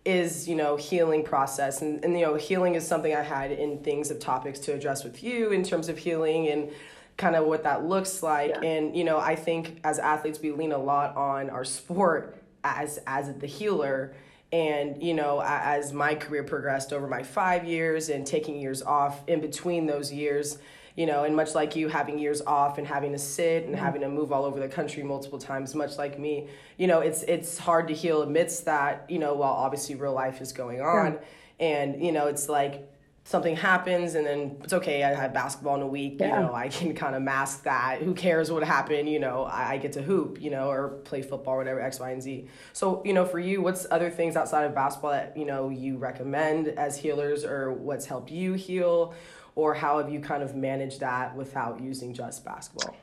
Is 0.06 0.48
you 0.48 0.56
know 0.56 0.76
healing 0.76 1.24
process 1.24 1.82
and, 1.82 2.04
and 2.06 2.14
you 2.14 2.26
know 2.26 2.36
healing 2.36 2.76
is 2.76 2.88
something 2.88 3.16
I 3.16 3.24
had 3.24 3.52
in 3.52 3.80
things 3.84 4.12
of 4.12 4.20
topics 4.20 4.60
to 4.60 4.74
address 4.74 5.04
with 5.04 5.24
you 5.24 5.52
in 5.52 5.64
terms 5.64 5.90
of 5.90 5.98
healing 5.98 6.48
and 6.48 6.70
kind 7.18 7.36
of 7.36 7.48
what 7.48 7.64
that 7.64 7.86
looks 7.86 8.22
like 8.22 8.52
yeah. 8.52 8.62
and 8.62 8.96
you 8.96 9.04
know 9.04 9.18
I 9.18 9.36
think 9.36 9.80
as 9.84 9.98
athletes 9.98 10.40
we 10.40 10.52
lean 10.52 10.74
a 10.74 10.78
lot 10.78 11.16
on 11.16 11.50
our 11.50 11.64
sport 11.64 12.38
as 12.64 13.00
as 13.08 13.34
the 13.40 13.48
healer 13.48 14.14
and, 14.56 15.04
you 15.04 15.14
know, 15.14 15.42
as 15.46 15.92
my 15.92 16.16
career 16.16 16.42
progressed 16.42 16.94
over 16.94 17.08
my 17.08 17.24
five 17.24 17.66
years 17.66 18.08
and 18.08 18.26
taking 18.26 18.58
years 18.58 18.82
off 18.82 19.22
in 19.28 19.42
between 19.42 19.86
those 19.86 20.14
years, 20.14 20.60
you 20.96 21.06
know, 21.06 21.26
and 21.26 21.36
much 21.36 21.54
like 21.54 21.76
you 21.76 21.90
having 21.90 22.18
years 22.18 22.42
off 22.42 22.78
and 22.78 22.88
having 22.88 23.12
to 23.12 23.18
sit 23.18 23.66
and 23.66 23.76
mm-hmm. 23.76 23.84
having 23.84 24.00
to 24.00 24.08
move 24.08 24.32
all 24.32 24.46
over 24.46 24.58
the 24.62 24.70
country 24.70 25.04
multiple 25.04 25.38
times, 25.38 25.76
much 25.76 25.98
like 25.98 26.18
me, 26.18 26.48
you 26.78 26.88
know, 26.88 27.02
it's 27.02 27.24
it's 27.24 27.58
hard 27.58 27.90
to 27.90 27.94
heal 27.94 28.22
amidst 28.22 28.64
that, 28.64 29.06
you 29.10 29.20
know, 29.20 29.34
while 29.34 29.52
obviously 29.52 29.96
real 29.96 30.14
life 30.14 30.40
is 30.40 30.54
going 30.54 30.80
on. 30.80 31.14
Yeah. 31.60 31.68
And, 31.68 32.02
you 32.02 32.14
know, 32.14 32.28
it's 32.28 32.48
like 32.48 32.90
something 33.26 33.56
happens 33.56 34.14
and 34.14 34.26
then 34.26 34.56
it's 34.64 34.72
okay 34.72 35.04
i 35.04 35.12
have 35.12 35.34
basketball 35.34 35.76
in 35.76 35.82
a 35.82 35.88
week 35.88 36.18
yeah. 36.20 36.28
you 36.28 36.46
know 36.46 36.54
i 36.54 36.70
can 36.70 36.94
kind 36.94 37.16
of 37.16 37.22
mask 37.22 37.64
that. 37.64 38.02
Who 38.02 38.14
cares 38.14 38.52
what 38.52 38.64
happened 38.64 39.10
you 39.10 39.20
know 39.20 39.44
I, 39.44 39.74
I, 39.74 39.78
get 39.78 39.94
to 39.94 40.02
hoop 40.02 40.40
you 40.40 40.52
know 40.52 40.70
or 40.70 40.90
play 41.04 41.22
football 41.24 41.58
whatever 41.58 41.82
x 41.82 42.00
y 42.00 42.12
and 42.12 42.22
z. 42.22 42.48
So 42.74 43.02
you 43.04 43.14
know 43.14 43.26
for 43.26 43.40
you 43.40 43.62
what's 43.62 43.88
other 43.90 44.12
things 44.12 44.36
outside 44.36 44.64
of 44.64 44.76
basketball 44.76 45.12
that 45.12 45.36
you 45.36 45.46
know 45.46 45.70
you 45.70 45.98
recommend 45.98 46.68
as 46.68 46.98
healers 46.98 47.44
or 47.44 47.74
what's 47.74 48.06
helped 48.06 48.32
you 48.32 48.54
heal? 48.54 49.14
Or 49.56 49.74
how 49.74 50.00
have 50.00 50.10
you 50.10 50.20
kind 50.20 50.44
of 50.44 50.54
managed 50.56 51.00
that 51.00 51.36
without 51.36 51.82
using 51.82 52.14
just 52.14 52.46
basketball? 52.46 52.96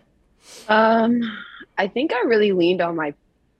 Um 0.68 1.22
i 1.78 1.88
think 1.88 2.12
i 2.12 2.20
really 2.20 2.52
leaned 2.52 2.80
on 2.80 2.94
my 2.94 3.12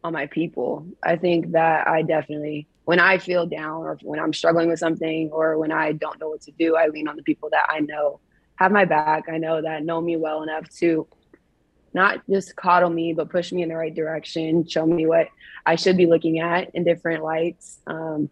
on 0.05 0.12
my 0.12 0.27
people. 0.27 0.87
I 1.03 1.16
think 1.16 1.53
that 1.53 1.88
i 1.88 2.03
definitely 2.03 2.66
when 2.85 2.99
I 2.99 3.18
feel 3.18 3.47
down 3.47 3.83
or 3.83 3.99
when 4.03 4.18
I'm 4.18 4.33
struggling 4.33 4.68
with 4.68 4.79
something 4.79 5.31
or 5.33 5.59
when 5.59 5.71
I 5.71 5.92
don't 5.92 6.18
know 6.21 6.29
what 6.29 6.42
to 6.42 6.53
do, 6.53 6.77
I 6.77 6.88
lean 6.88 7.09
on 7.09 7.16
the 7.16 7.23
people 7.23 7.51
that 7.51 7.66
I 7.71 7.81
know 7.81 8.21
have 8.57 8.73
my 8.73 8.85
back. 8.85 9.25
I 9.29 9.38
know 9.38 9.62
that 9.62 9.85
know 9.85 10.01
me 10.01 10.16
well 10.16 10.42
enough 10.42 10.68
to 10.79 11.07
not 11.95 12.23
just 12.29 12.57
coddle 12.57 12.90
me, 12.90 13.12
but 13.12 13.29
push 13.29 13.53
me 13.53 13.62
in 13.62 13.68
the 13.68 13.77
right 13.77 13.95
direction, 13.95 14.66
show 14.66 14.87
me 14.87 15.07
what 15.07 15.29
I 15.66 15.77
should 15.77 15.97
be 15.97 16.07
looking 16.07 16.40
at 16.40 16.75
in 16.75 16.85
different 16.85 17.23
lights. 17.23 17.79
Um, 17.87 18.31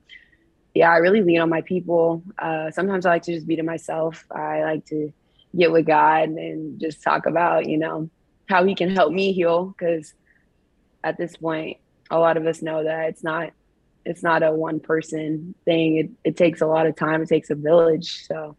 yeah, 0.75 0.91
I 0.91 0.97
really 0.97 1.23
lean 1.23 1.41
on 1.41 1.49
my 1.49 1.63
people. 1.63 2.23
Uh, 2.39 2.71
sometimes 2.71 3.07
I 3.07 3.11
like 3.11 3.23
to 3.25 3.35
just 3.35 3.47
be 3.47 3.57
to 3.57 3.63
myself. 3.63 4.25
I 4.31 4.63
like 4.63 4.87
to 4.87 5.13
get 5.57 5.73
with 5.73 5.87
God 5.87 6.29
and 6.29 6.81
just 6.81 7.03
talk 7.03 7.27
about, 7.27 7.69
you 7.69 7.77
know, 7.77 8.09
how 8.49 8.65
He 8.65 8.75
can 8.75 8.95
help 8.95 9.13
me 9.13 9.33
heal. 9.33 9.67
Because 9.67 10.15
at 11.03 11.19
this 11.19 11.37
point, 11.37 11.79
a 12.11 12.19
lot 12.19 12.37
of 12.37 12.47
us 12.47 12.63
know 12.63 12.85
that 12.85 13.09
it's 13.09 13.25
not 13.25 13.53
it's 14.11 14.25
not 14.25 14.43
a 14.43 14.53
one 14.53 14.81
person 14.81 15.55
thing. 15.65 15.97
It, 15.97 16.11
it 16.25 16.37
takes 16.37 16.61
a 16.61 16.67
lot 16.67 16.89
of 16.89 16.97
time. 16.97 17.23
It 17.23 17.29
takes 17.29 17.49
a 17.49 17.55
village. 17.55 18.27
So 18.27 18.57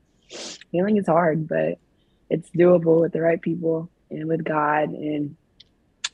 healing 0.71 0.95
is 0.95 1.07
hard, 1.07 1.47
but 1.47 1.77
it's 2.29 2.49
doable 2.51 3.01
with 3.01 3.11
the 3.11 3.19
right 3.19 3.41
people 3.41 3.89
and 4.09 4.27
with 4.29 4.45
God 4.45 4.91
and 4.91 5.35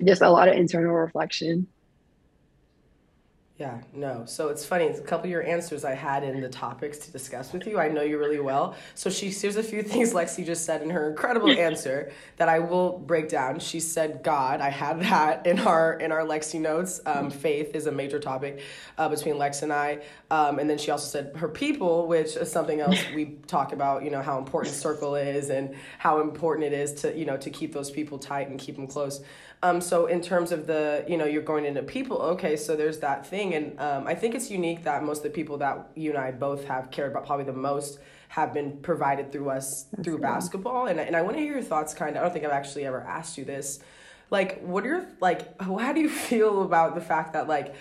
just 0.04 0.24
a 0.24 0.30
lot 0.32 0.48
of 0.48 0.56
internal 0.56 0.94
reflection. 0.94 1.68
Yeah, 3.58 3.82
no. 3.92 4.24
So 4.28 4.50
it's 4.50 4.64
funny. 4.64 4.86
It's 4.86 5.00
a 5.00 5.04
couple 5.04 5.26
of 5.26 5.32
your 5.32 5.44
answers 5.44 5.84
I 5.84 5.96
had 5.96 6.24
in 6.24 6.40
the 6.42 6.50
topics 6.50 7.00
to 7.00 7.12
discuss 7.12 7.52
with 7.52 7.66
you. 7.66 7.80
I 7.80 7.88
know 7.88 8.04
you 8.04 8.20
really 8.20 8.40
well. 8.40 8.76
So 8.94 9.10
she 9.10 9.32
here's 9.32 9.56
a 9.56 9.64
few 9.64 9.82
things 9.84 10.14
Lexi 10.14 10.46
just 10.46 10.64
said 10.64 10.84
in 10.84 10.92
her 10.92 11.10
incredible 11.10 11.50
answer 11.60 12.12
that 12.36 12.50
I 12.50 12.60
will 12.60 13.00
break 13.00 13.30
down. 13.30 13.60
She 13.60 13.80
said 13.80 14.22
God. 14.24 14.62
I 14.62 14.70
had 14.70 15.02
that 15.02 15.48
in 15.48 15.60
our 15.60 15.94
in 15.94 16.12
our 16.12 16.22
Lexi 16.22 16.62
notes. 16.62 17.02
Um, 17.08 17.32
faith 17.32 17.76
is 17.76 17.88
a 17.88 17.92
major 17.92 18.20
topic 18.20 18.62
uh, 18.96 19.10
between 19.10 19.40
Lex 19.40 19.64
and 19.64 19.74
I. 19.74 20.04
Um, 20.30 20.60
and 20.60 20.70
then 20.70 20.78
she 20.78 20.92
also 20.92 21.08
said 21.08 21.36
her 21.38 21.50
people, 21.50 22.06
which 22.06 22.36
is 22.36 22.52
something 22.52 22.80
else 22.80 23.00
we 23.16 23.38
talk 23.48 23.74
about. 23.74 24.04
You 24.04 24.12
know 24.12 24.22
how 24.22 24.38
important 24.38 24.76
circle 24.76 25.16
is 25.16 25.50
and 25.50 25.74
how 25.98 26.22
important 26.22 26.72
it 26.72 26.74
is 26.74 26.94
to 27.02 27.18
you 27.18 27.26
know 27.26 27.38
to 27.38 27.50
keep 27.50 27.74
those 27.74 27.90
people 27.90 28.20
tight 28.20 28.50
and 28.50 28.60
keep 28.60 28.76
them 28.76 28.86
close. 28.86 29.24
Um, 29.64 29.82
so 29.82 30.06
in 30.06 30.22
terms 30.22 30.52
of 30.52 30.68
the, 30.68 31.04
you 31.08 31.18
know, 31.18 31.26
you're 31.26 31.42
going 31.42 31.66
into 31.66 31.82
people, 31.82 32.18
okay, 32.18 32.56
so 32.56 32.76
there's 32.76 33.00
that 33.00 33.26
thing. 33.26 33.56
And 33.56 33.80
um, 33.80 34.08
I 34.08 34.14
think 34.14 34.36
it's 34.36 34.52
unique 34.52 34.84
that 34.84 35.04
most 35.04 35.20
of 35.20 35.24
the 35.24 35.30
people 35.32 35.58
that 35.58 35.90
you 35.96 36.12
and 36.12 36.20
I 36.20 36.32
both 36.32 36.66
have 36.66 36.92
cared 36.92 37.12
about 37.12 37.26
probably 37.26 37.46
the 37.46 37.54
most 37.54 38.00
have 38.30 38.54
been 38.54 38.78
provided 38.78 39.32
through 39.32 39.50
us 39.50 39.84
That's 39.92 40.04
through 40.04 40.20
basketball. 40.20 40.86
And, 40.88 41.00
and 41.00 41.16
I 41.16 41.22
want 41.22 41.38
to 41.38 41.42
hear 41.42 41.54
your 41.54 41.64
thoughts 41.64 41.94
kind 41.94 42.12
of, 42.16 42.18
I 42.18 42.26
don't 42.26 42.34
think 42.34 42.46
I've 42.46 42.52
actually 42.52 42.86
ever 42.86 43.02
asked 43.02 43.38
you 43.38 43.46
this. 43.46 43.80
Like, 44.30 44.62
what 44.62 44.84
are 44.84 44.88
your, 44.88 45.08
like, 45.22 45.60
how 45.60 45.94
do 45.94 46.02
you 46.02 46.10
feel 46.30 46.62
about 46.62 46.94
the 46.94 47.02
fact 47.02 47.34
that, 47.34 47.48
like, 47.48 47.74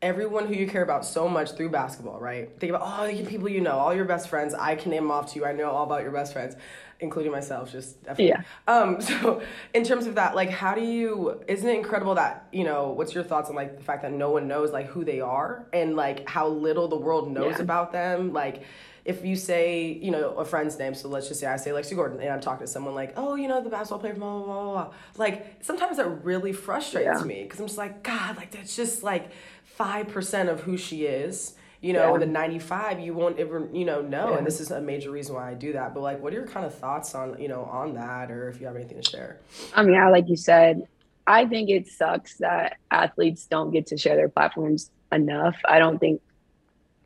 everyone 0.00 0.46
who 0.46 0.54
you 0.54 0.66
care 0.68 0.82
about 0.82 1.04
so 1.04 1.28
much 1.28 1.52
through 1.52 1.70
basketball, 1.70 2.20
right? 2.20 2.50
Think 2.60 2.70
about 2.70 2.82
all 2.82 3.06
the 3.06 3.24
people 3.24 3.48
you 3.48 3.60
know, 3.60 3.72
all 3.78 3.94
your 3.94 4.04
best 4.04 4.28
friends. 4.28 4.54
I 4.54 4.76
can 4.76 4.90
name 4.90 5.04
them 5.04 5.10
off 5.10 5.32
to 5.32 5.38
you. 5.38 5.44
I 5.44 5.52
know 5.52 5.70
all 5.70 5.84
about 5.84 6.02
your 6.02 6.12
best 6.12 6.32
friends, 6.32 6.54
including 7.00 7.32
myself. 7.32 7.72
Just 7.72 8.00
definitely. 8.04 8.28
Yeah. 8.28 8.42
Um. 8.68 9.00
So, 9.08 9.42
in 9.74 9.82
terms 9.84 10.06
of 10.06 10.14
that, 10.14 10.34
like, 10.36 10.50
how 10.50 10.74
do 10.74 10.82
you? 10.82 11.42
Isn't 11.48 11.68
it 11.68 11.74
incredible 11.76 12.14
that 12.14 12.46
you 12.52 12.64
know? 12.64 12.90
What's 12.90 13.12
your 13.14 13.24
thoughts 13.24 13.50
on 13.50 13.56
like 13.56 13.76
the 13.76 13.82
fact 13.82 14.02
that 14.02 14.12
no 14.12 14.30
one 14.30 14.46
knows 14.46 14.70
like 14.70 14.86
who 14.86 15.04
they 15.04 15.20
are 15.20 15.66
and 15.72 15.96
like 15.96 16.28
how 16.28 16.46
little 16.48 16.86
the 16.88 16.96
world 16.96 17.30
knows 17.32 17.56
Yeah. 17.56 17.62
about 17.62 17.90
them? 17.92 18.32
Like, 18.32 18.62
if 19.04 19.24
you 19.24 19.34
say 19.36 19.84
you 20.00 20.10
know 20.12 20.34
a 20.36 20.44
friend's 20.44 20.78
name, 20.78 20.94
so 20.94 21.08
let's 21.08 21.26
just 21.26 21.40
say 21.40 21.46
I 21.48 21.56
say 21.56 21.70
Lexi 21.70 21.96
Gordon, 21.96 22.20
and 22.20 22.30
I'm 22.30 22.40
talking 22.40 22.66
to 22.66 22.72
someone 22.72 22.94
like, 22.94 23.14
oh, 23.16 23.34
you 23.34 23.48
know 23.48 23.60
the 23.62 23.70
basketball 23.70 23.98
player, 23.98 24.14
blah 24.14 24.30
blah 24.38 24.44
blah 24.44 24.54
blah. 24.54 24.72
blah. 24.84 24.92
Like 25.16 25.56
sometimes 25.64 25.96
that 25.96 26.06
really 26.24 26.52
frustrates 26.52 27.20
Yeah. 27.20 27.24
me 27.24 27.42
because 27.42 27.58
I'm 27.58 27.66
just 27.66 27.78
like, 27.78 28.04
God, 28.04 28.36
like 28.36 28.52
that's 28.52 28.76
just 28.76 29.02
like 29.02 29.30
five 29.78 30.08
percent 30.08 30.48
of 30.48 30.60
who 30.62 30.76
she 30.76 31.06
is. 31.06 31.54
You 31.80 31.92
know, 31.92 32.14
Yeah. 32.14 32.18
the 32.18 32.26
95 32.26 32.98
you 32.98 33.14
won't 33.14 33.38
ever, 33.38 33.68
you 33.72 33.84
know, 33.84 34.02
know. 34.02 34.30
Yeah. 34.30 34.38
And 34.38 34.44
this 34.46 34.60
is 34.60 34.72
a 34.72 34.80
major 34.80 35.12
reason 35.12 35.36
why 35.36 35.48
I 35.52 35.54
do 35.54 35.72
that. 35.74 35.94
But 35.94 36.00
like, 36.00 36.20
what 36.20 36.32
are 36.32 36.36
your 36.36 36.46
kind 36.48 36.66
of 36.66 36.74
thoughts 36.74 37.14
on, 37.14 37.40
you 37.40 37.46
know, 37.46 37.62
on 37.66 37.94
that 37.94 38.32
or 38.32 38.48
if 38.48 38.60
you 38.60 38.66
have 38.66 38.74
anything 38.74 39.00
to 39.00 39.08
share? 39.08 39.38
I 39.76 39.84
mean, 39.84 39.94
I 39.94 40.08
like 40.10 40.28
you 40.28 40.36
said, 40.36 40.88
I 41.24 41.46
think 41.46 41.70
it 41.70 41.86
sucks 41.86 42.38
that 42.38 42.78
athletes 42.90 43.46
don't 43.46 43.70
get 43.70 43.86
to 43.88 43.96
share 43.96 44.16
their 44.16 44.28
platforms 44.28 44.90
enough. 45.12 45.54
I 45.64 45.78
don't 45.78 46.00
think 46.00 46.20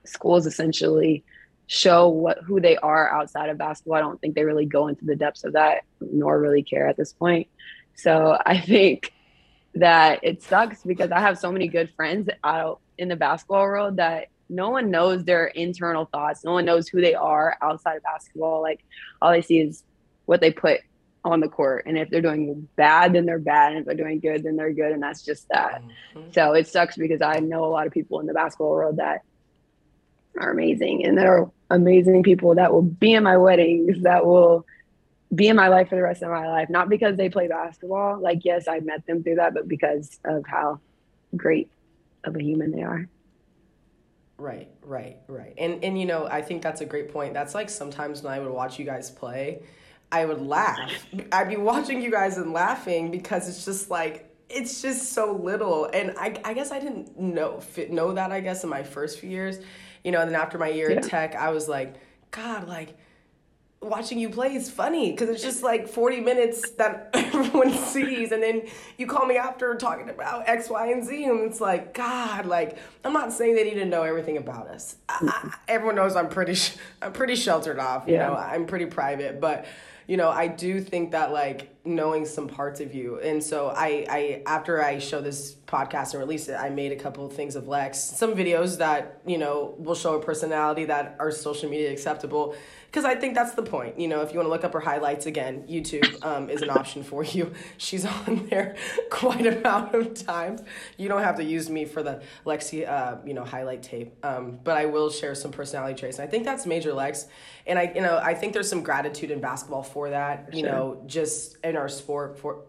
schools 0.05 0.47
essentially 0.47 1.23
show 1.67 2.09
what 2.09 2.39
who 2.39 2.59
they 2.59 2.77
are 2.79 3.13
outside 3.13 3.51
of 3.51 3.59
basketball. 3.59 3.97
I 3.97 4.01
don't 4.01 4.21
think 4.23 4.35
they 4.35 4.45
really 4.45 4.67
go 4.67 4.89
into 4.89 5.05
the 5.05 5.17
depths 5.17 5.45
of 5.45 5.53
that, 5.53 5.83
nor 6.01 6.41
really 6.41 6.63
care 6.63 6.89
at 6.89 6.97
this 6.97 7.13
point. 7.13 7.47
So 7.95 8.39
I 8.47 8.59
think 8.59 9.13
that 9.75 10.21
it 10.23 10.43
sucks 10.43 10.83
because 10.83 11.11
I 11.11 11.21
have 11.21 11.39
so 11.39 11.51
many 11.51 11.69
good 11.69 11.91
friends 11.97 12.29
out 12.45 12.81
in 12.99 13.09
the 13.09 13.17
basketball 13.17 13.63
world 13.63 13.97
that 13.97 14.29
no 14.49 14.71
one 14.71 14.91
knows 14.91 15.25
their 15.25 15.47
internal 15.47 16.05
thoughts. 16.05 16.45
No 16.45 16.53
one 16.53 16.65
knows 16.65 16.89
who 16.89 17.01
they 17.01 17.15
are 17.15 17.57
outside 17.63 17.97
of 17.97 18.03
basketball. 18.03 18.61
Like 18.61 18.85
all 19.21 19.31
they 19.31 19.41
see 19.43 19.61
is 19.61 19.83
what 20.27 20.41
they 20.41 20.51
put 20.53 20.81
on 21.25 21.41
the 21.41 21.49
court. 21.49 21.85
And 21.87 21.97
if 21.97 22.11
they're 22.11 22.21
doing 22.21 22.69
bad, 22.77 23.15
then 23.15 23.25
they're 23.25 23.39
bad. 23.39 23.73
And 23.73 23.81
if 23.81 23.87
they're 23.87 23.95
doing 23.95 24.21
good, 24.21 24.43
then 24.43 24.57
they're 24.57 24.73
good. 24.73 24.93
And 24.93 25.03
that's 25.03 25.25
just 25.25 25.49
that. 25.49 25.83
Mhm. 26.15 26.35
So 26.35 26.53
it 26.53 26.67
sucks 26.67 26.97
because 26.97 27.23
I 27.23 27.39
know 27.39 27.65
a 27.65 27.67
lot 27.67 27.87
of 27.87 27.93
people 27.93 28.21
in 28.21 28.27
the 28.27 28.35
basketball 28.35 28.71
world 28.71 28.97
that 28.97 29.23
are 30.39 30.51
amazing 30.51 31.05
and 31.05 31.17
there 31.17 31.39
are 31.39 31.51
amazing 31.71 32.23
people 32.23 32.55
that 32.57 32.73
will 32.73 32.83
be 32.83 33.13
in 33.15 33.23
my 33.23 33.37
weddings, 33.37 34.03
that 34.03 34.27
will 34.27 34.67
be 35.35 35.49
in 35.49 35.57
my 35.57 35.69
life 35.69 35.89
for 35.89 35.97
the 35.97 36.03
rest 36.03 36.23
of 36.23 36.31
my 36.31 36.47
life. 36.49 36.69
Not 36.69 36.89
because 36.89 37.17
they 37.17 37.29
play 37.29 37.49
basketball. 37.49 38.21
Like, 38.21 38.45
yes, 38.45 38.69
I 38.69 38.81
met 38.81 39.07
them 39.07 39.23
through 39.23 39.37
that, 39.37 39.55
but 39.55 39.67
because 39.67 40.19
of 40.25 40.45
how 40.47 40.81
great 41.37 41.71
of 42.25 42.37
a 42.37 42.43
human 42.43 42.71
they 42.71 42.83
are. 42.83 43.09
Right, 44.39 44.69
right, 44.83 45.19
right. 45.29 45.55
And 45.57 45.85
and 45.85 45.99
you 45.99 46.07
know, 46.07 46.27
I 46.27 46.43
think 46.43 46.63
that's 46.63 46.81
a 46.81 46.85
great 46.85 47.13
point. 47.13 47.33
That's 47.33 47.55
like 47.55 47.71
sometimes 47.71 48.23
when 48.23 48.33
I 48.33 48.41
would 48.41 48.51
watch 48.51 48.79
you 48.79 48.85
guys 48.85 49.11
play, 49.11 49.63
I 50.11 50.25
would 50.25 50.41
laugh. 50.41 51.07
I'd 51.31 51.49
be 51.49 51.57
watching 51.57 52.03
you 52.03 52.11
guys 52.11 52.39
and 52.39 52.53
laughing 52.53 53.11
because 53.11 53.49
it's 53.49 53.65
just 53.65 53.89
like 53.89 54.35
it's 54.49 54.83
just 54.83 55.13
so 55.13 55.33
little. 55.33 55.85
And 55.87 56.15
I 56.19 56.35
I 56.45 56.55
guess 56.55 56.73
I 56.73 56.81
didn't 56.81 57.19
know 57.19 57.61
fit, 57.61 57.93
know 57.93 58.13
that 58.15 58.33
I 58.33 58.41
guess 58.41 58.65
in 58.65 58.71
my 58.71 58.83
first 58.83 59.21
few 59.21 59.31
years. 59.31 59.61
You 60.03 60.11
know, 60.11 60.21
and 60.21 60.29
then 60.29 60.41
after 60.41 60.59
my 60.59 60.69
year 60.69 60.91
at 60.91 61.05
Tech, 61.05 61.37
I 61.37 61.51
was 61.51 61.69
like, 61.69 61.95
God, 62.33 62.67
like 62.67 62.97
watching 63.83 64.19
you 64.19 64.29
play 64.31 64.55
is 64.55 64.71
funny 64.71 65.11
because 65.11 65.29
it's 65.29 65.43
just 65.43 65.63
like 65.63 65.89
40 65.89 66.21
minutes 66.21 66.71
that 66.73 67.11
everyone 67.15 67.73
sees 67.73 68.31
and 68.31 68.43
then 68.43 68.63
you 68.97 69.07
call 69.07 69.27
me 69.27 69.37
after 69.37 69.75
talking 69.75 70.09
about 70.09 70.49
x 70.49 70.71
y 70.71 70.93
and 70.93 71.05
z 71.05 71.25
and 71.25 71.41
it's 71.41 71.61
like 71.61 71.93
god 71.93 72.47
like 72.47 72.79
i'm 73.05 73.13
not 73.13 73.33
saying 73.33 73.57
they 73.57 73.65
need 73.65 73.75
to 73.75 73.85
know 73.85 74.03
everything 74.05 74.37
about 74.37 74.69
us 74.69 74.97
I, 75.09 75.19
I, 75.29 75.55
everyone 75.69 75.97
knows 75.97 76.15
i'm 76.15 76.29
pretty 76.29 76.55
sh- 76.55 76.77
i'm 77.03 77.13
pretty 77.13 77.35
sheltered 77.35 77.81
off 77.81 78.05
you 78.07 78.15
Yeah. 78.15 78.29
know 78.29 78.35
i'm 78.37 78.67
pretty 78.67 78.87
private 78.87 79.41
but 79.41 79.67
you 80.07 80.17
know 80.17 80.29
i 80.31 80.47
do 80.47 80.81
think 80.81 81.11
that 81.11 81.33
like 81.33 81.75
knowing 81.85 82.25
some 82.25 82.47
parts 82.47 82.81
of 82.81 82.95
you 82.95 83.19
and 83.21 83.43
so 83.43 83.69
i 83.77 84.07
i 84.09 84.43
after 84.47 84.83
i 84.83 84.99
show 84.99 85.21
this 85.21 85.57
podcast 85.67 86.13
and 86.13 86.21
release 86.21 86.49
it 86.49 86.55
i 86.55 86.69
made 86.69 86.93
a 86.93 86.97
couple 86.97 87.27
of 87.27 87.33
things 87.33 87.57
of 87.57 87.67
lex 87.67 87.99
some 87.99 88.35
videos 88.35 88.79
that 88.79 89.21
you 89.27 89.37
know 89.37 89.75
will 89.79 89.95
show 89.95 90.15
a 90.15 90.23
personality 90.23 90.85
that 90.85 91.17
are 91.19 91.31
social 91.31 91.69
media 91.69 91.91
acceptable 91.91 92.55
because 92.93 93.07
I 93.07 93.15
think 93.15 93.35
that's 93.35 93.55
the 93.55 93.63
point. 93.63 93.99
You 93.99 94.07
know, 94.07 94.21
if 94.21 94.33
you 94.33 94.37
want 94.37 94.49
to 94.49 94.51
look 94.51 94.65
up 94.65 94.75
her 94.75 94.81
highlights 94.81 95.25
again, 95.25 95.65
YouTube 95.67 96.23
um, 96.23 96.51
is 96.51 96.61
an 96.61 96.69
option 96.69 97.03
for 97.03 97.25
you. 97.25 97.55
She's 97.79 98.05
on 98.05 98.47
there 98.51 98.77
quite 99.11 99.47
a 99.47 99.59
amount 99.59 99.95
of 99.95 100.13
times. 100.13 100.61
You 100.99 101.09
don't 101.09 101.23
have 101.23 101.37
to 101.37 101.45
use 101.45 101.71
me 101.71 101.87
for 101.87 102.03
the 102.03 102.23
Lexi, 102.45 102.87
uh, 102.87 103.17
you 103.25 103.33
know, 103.33 103.45
highlight 103.45 103.83
tape. 103.83 104.15
Um, 104.23 104.59
but 104.63 104.77
I 104.77 104.85
will 104.85 105.09
share 105.09 105.35
some 105.35 105.53
personality 105.53 105.99
traits. 105.99 106.19
And 106.19 106.29
I 106.29 106.31
think 106.31 106.45
that's 106.45 106.67
major 106.67 106.93
Lex, 106.93 107.29
and 107.67 107.79
I, 107.79 107.93
you 107.95 108.03
know, 108.03 108.19
I 108.19 108.35
think 108.35 108.53
there's 108.53 108.69
some 108.69 108.83
gratitude 108.83 109.31
in 109.31 109.41
basketball 109.41 109.83
for 109.83 110.11
that. 110.11 110.53
you 110.53 110.61
sure. 110.61 110.69
know, 110.69 111.03
just 111.07 111.57
in 111.73 111.79
our 111.79 111.89
sport 111.89 112.39
for. 112.39 112.61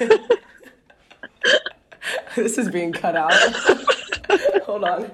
this 2.36 2.58
is 2.58 2.68
being 2.68 2.92
cut 2.92 3.14
out. 3.14 3.32
Hold 4.66 4.84
on. 4.84 5.10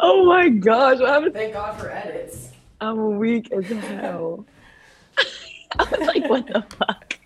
Oh 0.00 0.24
my 0.24 0.48
gosh, 0.48 0.98
what 0.98 1.08
happened? 1.08 1.34
Thank 1.34 1.52
God 1.52 1.78
for 1.78 1.90
edits. 1.90 2.48
I'm 2.80 3.18
weak 3.18 3.52
as 3.52 3.66
hell. 3.66 4.46
I 5.78 5.84
was 5.84 6.00
like, 6.00 6.28
what 6.28 6.46
the 6.46 6.64
fuck? 6.76 7.18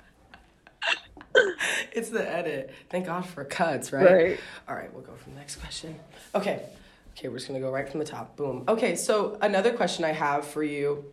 It's 1.93 2.11
the 2.11 2.29
edit. 2.29 2.75
Thank 2.91 3.07
God 3.07 3.25
for 3.25 3.45
cuts, 3.45 3.93
right? 3.93 4.05
Right. 4.05 4.41
All 4.69 4.75
right, 4.75 4.93
we'll 4.93 5.03
go 5.03 5.15
from 5.15 5.35
the 5.35 5.39
next 5.39 5.57
question. 5.57 5.99
Okay. 6.35 6.63
Okay, 7.17 7.29
we're 7.29 7.37
just 7.37 7.47
gonna 7.47 7.61
go 7.61 7.71
right 7.71 7.89
from 7.89 8.01
the 8.01 8.07
top. 8.07 8.37
Boom. 8.37 8.65
Okay, 8.69 8.97
so 8.97 9.39
another 9.41 9.73
question 9.73 10.05
I 10.05 10.13
have 10.13 10.47
for 10.47 10.63
you. 10.63 11.05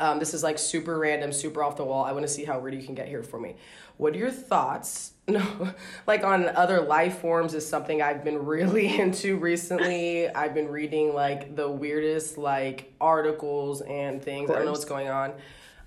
Um, 0.00 0.18
this 0.18 0.34
is 0.34 0.42
like 0.42 0.58
super 0.58 0.98
random, 0.98 1.32
super 1.32 1.62
off 1.62 1.76
the 1.76 1.84
wall. 1.84 2.04
I 2.04 2.12
want 2.12 2.24
to 2.24 2.32
see 2.32 2.44
how 2.44 2.58
weird 2.58 2.74
you 2.74 2.82
can 2.82 2.94
get 2.94 3.08
here 3.08 3.22
for 3.22 3.38
me. 3.38 3.56
What 3.96 4.14
are 4.14 4.18
your 4.18 4.30
thoughts? 4.30 5.10
No, 5.26 5.72
like 6.06 6.22
on 6.22 6.50
other 6.50 6.82
life 6.82 7.20
forms 7.20 7.54
is 7.54 7.66
something 7.66 8.02
I've 8.02 8.22
been 8.22 8.44
really 8.44 8.98
into 9.00 9.38
recently. 9.38 10.28
I've 10.28 10.52
been 10.52 10.68
reading 10.68 11.14
like 11.14 11.56
the 11.56 11.66
weirdest 11.66 12.36
like 12.36 12.92
articles 13.00 13.80
and 13.80 14.22
things. 14.22 14.50
I 14.50 14.56
don't 14.56 14.66
know 14.66 14.72
what's 14.72 14.84
going 14.84 15.08
on. 15.08 15.32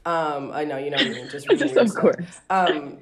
Um, 0.07 0.51
I 0.51 0.63
know 0.63 0.77
you 0.77 0.89
know 0.89 0.97
me, 0.97 1.27
just 1.29 1.47
reading 1.49 1.69
Just 1.69 1.75
weird 1.75 1.85
of 1.85 1.91
stuff. 1.91 2.01
course. 2.01 2.41
Um, 2.49 2.97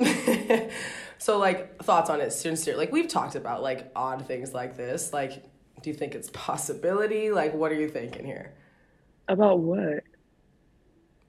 so 1.18 1.38
like 1.38 1.82
thoughts 1.84 2.10
on 2.10 2.20
it, 2.20 2.32
sincere. 2.32 2.76
Like 2.76 2.92
we've 2.92 3.08
talked 3.08 3.36
about 3.36 3.62
like 3.62 3.90
odd 3.96 4.28
things 4.28 4.54
like 4.54 4.76
this. 4.76 5.14
Like, 5.14 5.44
do 5.82 5.90
you 5.90 5.96
think 5.96 6.16
it's 6.16 6.30
possibility? 6.34 7.32
Like, 7.32 7.54
what 7.54 7.72
are 7.72 7.80
you 7.80 7.88
thinking 7.90 8.26
here? 8.26 8.54
About 9.30 9.60
what? 9.60 10.04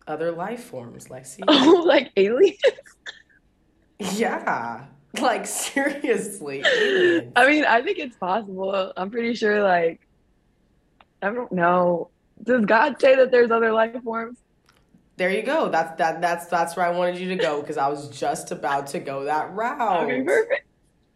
Other 0.07 0.33
life 0.33 0.65
forms, 0.65 1.11
like 1.11 1.27
see, 1.33 1.43
Oh, 1.49 1.83
like 1.87 2.11
aliens? 2.17 2.59
yeah, 3.99 4.87
like 5.21 5.47
seriously, 5.47 6.63
aliens. 6.65 7.33
I 7.37 7.47
mean, 7.49 7.65
I 7.65 7.83
think 7.83 7.99
it's 7.99 8.17
possible. 8.17 8.93
I'm 8.97 9.11
pretty 9.11 9.35
sure, 9.35 9.63
like, 9.63 10.07
I 11.23 11.31
don't 11.31 11.51
know. 11.53 12.11
Does 12.43 12.65
God 12.67 13.01
say 13.01 13.17
that 13.17 13.31
there's 13.31 13.51
other 13.51 13.73
life 13.73 14.01
forms? 14.05 14.39
There 15.17 15.31
you 15.31 15.43
go. 15.43 15.71
That's 15.71 15.97
that. 15.99 16.21
That's 16.21 16.47
that's 16.47 16.77
where 16.77 16.85
I 16.85 16.91
wanted 16.91 17.19
you 17.19 17.29
to 17.31 17.37
go 17.37 17.61
because 17.63 17.79
I 17.79 17.89
was 17.89 18.11
just 18.11 18.53
about 18.53 18.87
to 18.89 18.99
go 18.99 19.25
that 19.25 19.55
route. 19.55 20.05
Okay, 20.05 20.23
perfect. 20.23 20.67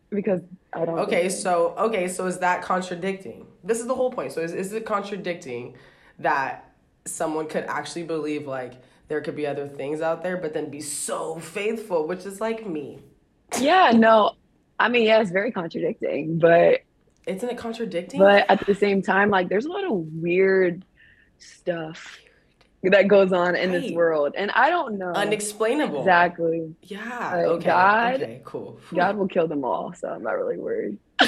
Because 0.08 0.40
I 0.72 0.86
don't. 0.86 0.98
Okay, 1.00 1.28
so 1.28 1.74
okay, 1.76 2.08
so 2.08 2.26
is 2.26 2.38
that 2.38 2.62
contradicting? 2.62 3.46
This 3.62 3.78
is 3.78 3.86
the 3.86 3.94
whole 3.94 4.10
point. 4.10 4.32
So 4.32 4.40
is 4.40 4.54
is 4.54 4.72
it 4.72 4.86
contradicting 4.86 5.76
that 6.18 6.69
someone 7.10 7.46
could 7.48 7.64
actually 7.64 8.04
believe 8.04 8.46
like 8.46 8.74
there 9.08 9.20
could 9.20 9.36
be 9.36 9.46
other 9.46 9.66
things 9.66 10.00
out 10.00 10.22
there, 10.22 10.36
but 10.36 10.54
then 10.54 10.70
be 10.70 10.80
so 10.80 11.38
faithful, 11.38 12.06
which 12.06 12.24
is 12.24 12.40
like 12.40 12.66
me. 12.66 13.00
Yeah, 13.58 13.90
no. 13.94 14.32
I 14.78 14.88
mean, 14.88 15.02
yeah, 15.04 15.20
it's 15.20 15.30
very 15.30 15.50
contradicting, 15.52 16.38
but 16.38 16.80
Isn't 17.26 17.48
it 17.50 17.58
contradicting? 17.58 18.20
but 18.20 18.46
at 18.48 18.64
the 18.66 18.74
same 18.74 19.02
time, 19.02 19.28
like, 19.30 19.48
there's 19.48 19.66
a 19.66 19.68
lot 19.68 19.84
of 19.84 19.92
weird 19.92 20.84
stuff 21.38 22.18
that 22.84 23.08
goes 23.08 23.32
on 23.32 23.56
in 23.56 23.72
this 23.72 23.90
world, 23.92 24.34
and 24.38 24.50
I 24.52 24.70
don't 24.70 24.96
know 24.96 25.12
Unexplainable. 25.12 25.98
exactly. 25.98 26.74
Yeah. 26.82 27.32
Like, 27.36 27.46
okay. 27.46 27.66
God- 27.66 28.22
okay. 28.22 28.40
Cool. 28.44 28.80
God 28.94 29.16
will 29.16 29.28
kill 29.28 29.48
them 29.48 29.64
all, 29.64 29.92
so 29.92 30.08
I'm 30.08 30.22
not 30.22 30.32
really 30.38 30.56
worried. 30.56 30.98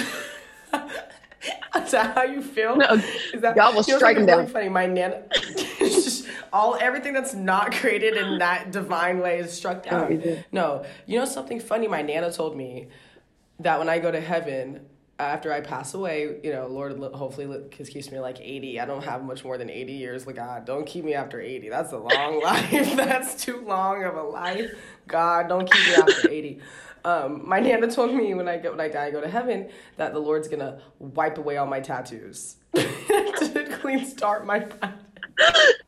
Is 1.77 1.91
that 1.93 2.15
how 2.15 2.23
you 2.25 2.43
feel? 2.43 2.77
No, 2.77 2.87
Is 3.33 3.41
that 3.41 3.55
God 3.57 3.75
will 3.75 3.83
strike 3.83 4.17
him 4.17 4.27
down. 4.27 4.47
Funny, 4.47 4.69
my 4.69 4.87
nana, 4.87 5.23
just 5.79 6.27
all 6.53 6.77
everything 6.81 7.13
that's 7.13 7.35
not 7.35 7.73
created 7.73 8.17
in 8.17 8.39
that 8.39 8.71
divine 8.71 9.19
way 9.21 9.39
is 9.39 9.53
struck 9.53 9.85
Oh, 9.87 9.91
down. 10.09 10.13
is 10.13 10.45
no, 10.53 10.85
you 11.07 11.19
know 11.19 11.25
something 11.25 11.59
funny. 11.61 11.89
My 11.89 12.03
nana 12.03 12.33
told 12.33 12.57
me 12.57 12.89
that 13.61 13.79
when 13.79 13.89
I 13.89 13.99
go 13.99 14.11
to 14.11 14.21
heaven 14.21 14.87
after 15.19 15.53
I 15.53 15.61
pass 15.61 15.95
away, 15.95 16.41
you 16.43 16.53
know, 16.53 16.67
Lord 16.67 16.99
hopefully 17.15 17.47
li- 17.47 17.69
keeps 17.71 18.11
me 18.11 18.19
like 18.21 18.41
eighty. 18.41 18.79
I 18.81 18.85
don't 18.85 19.05
have 19.05 19.23
much 19.25 19.45
more 19.45 19.57
than 19.59 19.71
eighty 19.71 19.93
years. 19.95 20.27
Like 20.27 20.37
God, 20.37 20.65
don't 20.65 20.85
keep 20.87 21.05
me 21.05 21.15
after 21.15 21.41
eighty. 21.41 21.69
That's 21.69 21.93
a 21.93 21.99
long 21.99 22.41
life. 22.43 22.97
that's 22.97 23.43
too 23.43 23.61
long 23.67 24.05
of 24.05 24.15
a 24.17 24.23
life. 24.23 24.71
God, 25.09 25.49
don't 25.49 25.71
keep 25.71 25.87
me 25.89 25.95
after 25.95 26.31
eighty. 26.31 26.61
Um, 27.05 27.43
my 27.49 27.61
nana 27.61 27.91
told 27.91 28.15
me 28.15 28.33
when 28.35 28.49
I 28.49 28.59
go 28.59 28.71
when 28.71 28.81
I 28.81 28.89
die, 28.89 29.07
I 29.07 29.11
go 29.11 29.21
to 29.21 29.29
heaven, 29.29 29.69
that 29.97 30.13
the 30.13 30.19
Lord's 30.19 30.49
gonna 30.49 30.81
wipe 30.99 31.39
away 31.39 31.57
all 31.57 31.67
my 31.67 31.81
tattoos 31.81 32.57
to 32.75 33.79
clean 33.81 34.05
start 34.05 34.47
my. 34.47 34.67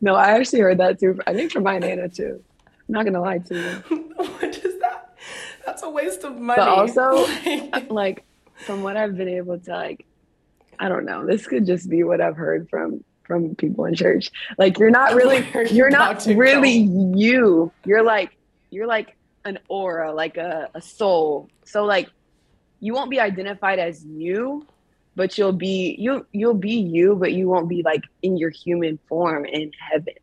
No, 0.00 0.14
I 0.14 0.32
actually 0.32 0.60
heard 0.60 0.78
that 0.78 0.98
too. 0.98 1.18
I 1.26 1.34
think 1.34 1.52
from 1.52 1.64
my 1.64 1.78
nana 1.78 2.08
too. 2.08 2.42
I'm 2.66 2.92
not 2.92 3.04
gonna 3.04 3.20
lie 3.20 3.38
to 3.38 3.54
you. 3.54 3.96
what 4.16 4.56
is 4.56 4.80
that? 4.80 5.16
That's 5.64 5.82
a 5.82 5.90
waste 5.90 6.24
of 6.24 6.38
money. 6.38 6.60
But 6.60 6.68
also, 6.68 7.26
like 7.92 8.24
from 8.56 8.82
what 8.82 8.96
I've 8.96 9.16
been 9.16 9.28
able 9.28 9.58
to 9.58 9.70
like, 9.70 10.06
I 10.78 10.88
don't 10.88 11.04
know. 11.04 11.24
This 11.24 11.46
could 11.46 11.66
just 11.66 11.88
be 11.88 12.02
what 12.02 12.20
I've 12.20 12.36
heard 12.36 12.68
from 12.68 13.04
from 13.24 13.54
people 13.54 13.84
in 13.84 13.94
church. 13.94 14.30
Like 14.58 14.78
you're 14.78 14.90
not 14.90 15.14
really, 15.14 15.46
you're 15.70 15.90
not 15.90 16.24
really 16.26 16.72
you. 16.72 17.70
You're 17.84 18.02
like 18.02 18.36
you're 18.70 18.86
like 18.86 19.16
an 19.44 19.58
aura, 19.68 20.12
like 20.12 20.36
a, 20.36 20.70
a 20.74 20.80
soul. 20.80 21.48
So 21.64 21.84
like 21.84 22.08
you 22.80 22.94
won't 22.94 23.10
be 23.10 23.20
identified 23.20 23.78
as 23.78 24.04
you, 24.04 24.66
but 25.16 25.38
you'll 25.38 25.52
be 25.52 25.96
you 25.98 26.26
you'll 26.32 26.54
be 26.54 26.74
you, 26.74 27.14
but 27.14 27.32
you 27.32 27.48
won't 27.48 27.68
be 27.68 27.82
like 27.82 28.02
in 28.22 28.36
your 28.36 28.50
human 28.50 28.98
form 29.08 29.44
in 29.44 29.72
heaven. 29.78 30.14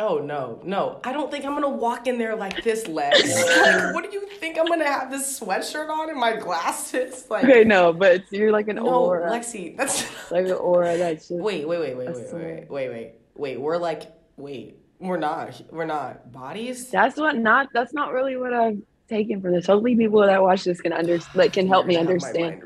Oh 0.00 0.18
no, 0.18 0.60
no! 0.64 1.00
I 1.04 1.12
don't 1.12 1.30
think 1.30 1.44
I'm 1.44 1.54
gonna 1.54 1.68
walk 1.68 2.08
in 2.08 2.18
there 2.18 2.34
like 2.34 2.64
this, 2.64 2.88
Lex. 2.88 3.22
like, 3.60 3.94
what 3.94 4.04
do 4.04 4.10
you 4.10 4.26
think? 4.26 4.58
I'm 4.58 4.66
gonna 4.66 4.84
have 4.84 5.08
this 5.08 5.38
sweatshirt 5.38 5.88
on 5.88 6.10
and 6.10 6.18
my 6.18 6.36
glasses? 6.36 7.26
Like, 7.30 7.44
okay, 7.44 7.64
no, 7.64 7.92
but 7.92 8.24
you're 8.30 8.52
like 8.52 8.68
an 8.68 8.76
no, 8.76 8.86
aura, 8.86 9.30
Lexi. 9.30 9.76
That's 9.76 10.04
like 10.30 10.46
an 10.46 10.52
aura. 10.52 10.96
That's 10.96 11.28
just 11.28 11.40
wait, 11.40 11.66
wait, 11.66 11.78
wait, 11.78 11.96
wait, 11.96 12.08
wait, 12.08 12.32
wait, 12.32 12.70
wait, 12.70 12.88
wait, 12.90 13.14
wait. 13.34 13.60
We're 13.60 13.78
like, 13.78 14.12
wait, 14.36 14.78
we're 15.00 15.18
not, 15.18 15.60
we're 15.70 15.84
not 15.84 16.32
bodies. 16.32 16.90
That's 16.90 17.16
what 17.16 17.36
not. 17.36 17.68
That's 17.72 17.92
not 17.92 18.12
really 18.12 18.36
what 18.36 18.52
I've 18.52 18.80
taken 19.08 19.40
from 19.40 19.52
this. 19.52 19.66
Hopefully, 19.66 19.96
people 19.96 20.20
that 20.20 20.42
watch 20.42 20.64
this 20.64 20.80
can 20.80 20.92
under 20.92 21.18
like 21.34 21.52
can 21.52 21.68
help 21.68 21.86
me 21.86 21.96
understand. 21.96 22.62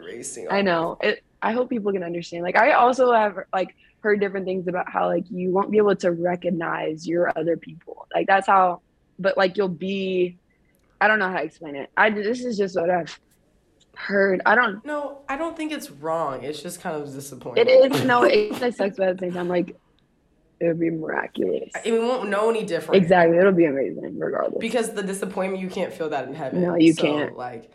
I 0.51 0.63
know 0.63 0.99
it. 1.03 1.23
I 1.43 1.53
hope 1.53 1.71
people 1.71 1.93
can 1.93 2.03
understand. 2.03 2.43
Like 2.43 2.57
I 2.57 2.73
also 2.73 3.13
have 3.13 3.39
like 3.53 3.75
heard 4.01 4.21
different 4.21 4.47
things 4.47 4.69
about 4.69 4.91
how 4.91 5.07
like 5.07 5.25
you 5.31 5.51
won't 5.51 5.71
be 5.71 5.79
able 5.79 5.97
to 5.97 6.13
recognize 6.13 7.07
your 7.07 7.37
other 7.37 7.57
people. 7.57 8.07
Like 8.15 8.27
that's 8.27 8.47
how, 8.47 8.81
but 9.19 9.37
like 9.37 9.57
you'll 9.57 9.69
be. 9.69 10.39
I 11.01 11.07
don't 11.07 11.21
know 11.21 11.29
how 11.29 11.39
to 11.39 11.45
explain 11.45 11.77
it. 11.77 11.91
I 11.97 12.11
this 12.11 12.45
is 12.45 12.57
just 12.57 12.77
what 12.77 12.91
I've 12.91 13.19
heard. 13.95 14.43
I 14.47 14.55
don't. 14.55 14.85
No, 14.85 15.21
I 15.29 15.37
don't 15.37 15.57
think 15.57 15.73
it's 15.73 15.91
wrong. 15.91 16.43
It's 16.43 16.63
just 16.63 16.81
kind 16.81 17.01
of 17.01 17.13
disappointing. 17.13 17.67
It 17.67 17.93
is. 17.93 18.05
No, 18.05 18.25
it, 18.25 18.61
it 18.63 18.75
sucks, 18.75 18.97
but 18.97 19.09
at 19.09 19.19
the 19.19 19.27
same 19.27 19.33
time, 19.33 19.49
like 19.49 19.77
it 20.61 20.67
would 20.67 20.81
be 20.81 20.91
miraculous. 20.91 21.71
I 21.75 21.91
mean, 21.91 22.01
we 22.01 22.07
won't 22.07 22.29
know 22.29 22.51
any 22.51 22.65
different. 22.65 23.03
Exactly. 23.03 23.39
It'll 23.39 23.53
be 23.53 23.67
amazing 23.67 24.19
regardless. 24.19 24.61
Because 24.61 24.93
the 24.93 25.03
disappointment, 25.03 25.63
you 25.63 25.69
can't 25.69 25.93
feel 25.93 26.09
that 26.11 26.27
in 26.27 26.35
heaven. 26.35 26.63
No, 26.63 26.75
you 26.75 26.93
so, 26.93 27.03
can't. 27.03 27.37
Like, 27.37 27.71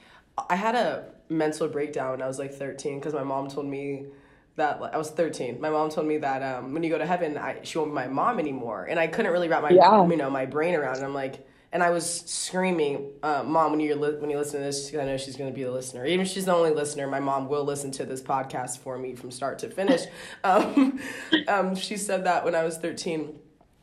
I 0.50 0.56
had 0.56 0.76
a 0.76 1.06
mental 1.30 1.68
breakdown 1.68 2.12
when 2.12 2.22
I 2.22 2.28
was 2.28 2.40
like 2.40 2.54
13 2.54 3.00
because 3.00 3.14
my 3.14 3.24
mom 3.24 3.48
told 3.48 3.68
me 3.68 4.08
that 4.56 4.82
like, 4.82 4.94
I 4.94 4.98
was 4.98 5.10
13. 5.10 5.60
My 5.60 5.70
mom 5.70 5.90
told 5.90 6.08
me 6.08 6.18
that 6.18 6.44
um, 6.44 6.74
when 6.74 6.84
you 6.84 6.90
go 6.90 6.98
to 6.98 7.06
heaven, 7.06 7.38
I, 7.38 7.60
she 7.64 7.78
won't 7.78 7.92
be 7.92 7.96
my 7.96 8.08
mom 8.08 8.40
anymore, 8.40 8.86
and 8.86 9.00
I 9.00 9.08
couldn't 9.08 9.32
really 9.32 9.48
wrap 9.48 9.64
my 9.64 9.70
Yeah. 9.70 10.06
you 10.08 10.18
know 10.18 10.30
my 10.30 10.46
brain 10.46 10.76
around 10.76 10.98
it. 10.98 11.04
I'm 11.04 11.14
like, 11.14 11.46
and 11.74 11.84
I 11.84 11.90
was 11.90 12.06
screaming, 12.26 13.10
uh, 13.24 13.44
"Mom, 13.46 13.72
when 13.72 13.80
you 13.82 13.96
li- 13.96 14.16
when 14.20 14.30
you 14.30 14.38
listen 14.38 14.60
to 14.60 14.66
this, 14.66 14.90
'cause 14.90 15.00
I 15.00 15.06
know 15.06 15.18
she's 15.18 15.36
going 15.36 15.50
to 15.52 15.56
be 15.56 15.64
the 15.64 15.72
listener. 15.72 16.06
Even 16.06 16.22
if 16.22 16.28
she's 16.32 16.46
the 16.46 16.54
only 16.54 16.70
listener, 16.72 17.08
my 17.08 17.20
mom 17.20 17.50
will 17.50 17.64
listen 17.66 17.92
to 17.92 18.06
this 18.06 18.22
podcast 18.22 18.78
for 18.78 18.98
me 18.98 19.16
from 19.16 19.32
start 19.32 19.60
to 19.60 19.70
finish." 19.70 20.02
um, 20.46 21.00
um, 21.48 21.76
she 21.76 21.98
said 21.98 22.24
that 22.26 22.46
when 22.46 22.56
I 22.56 22.64
was 22.64 22.78
13. 22.78 23.40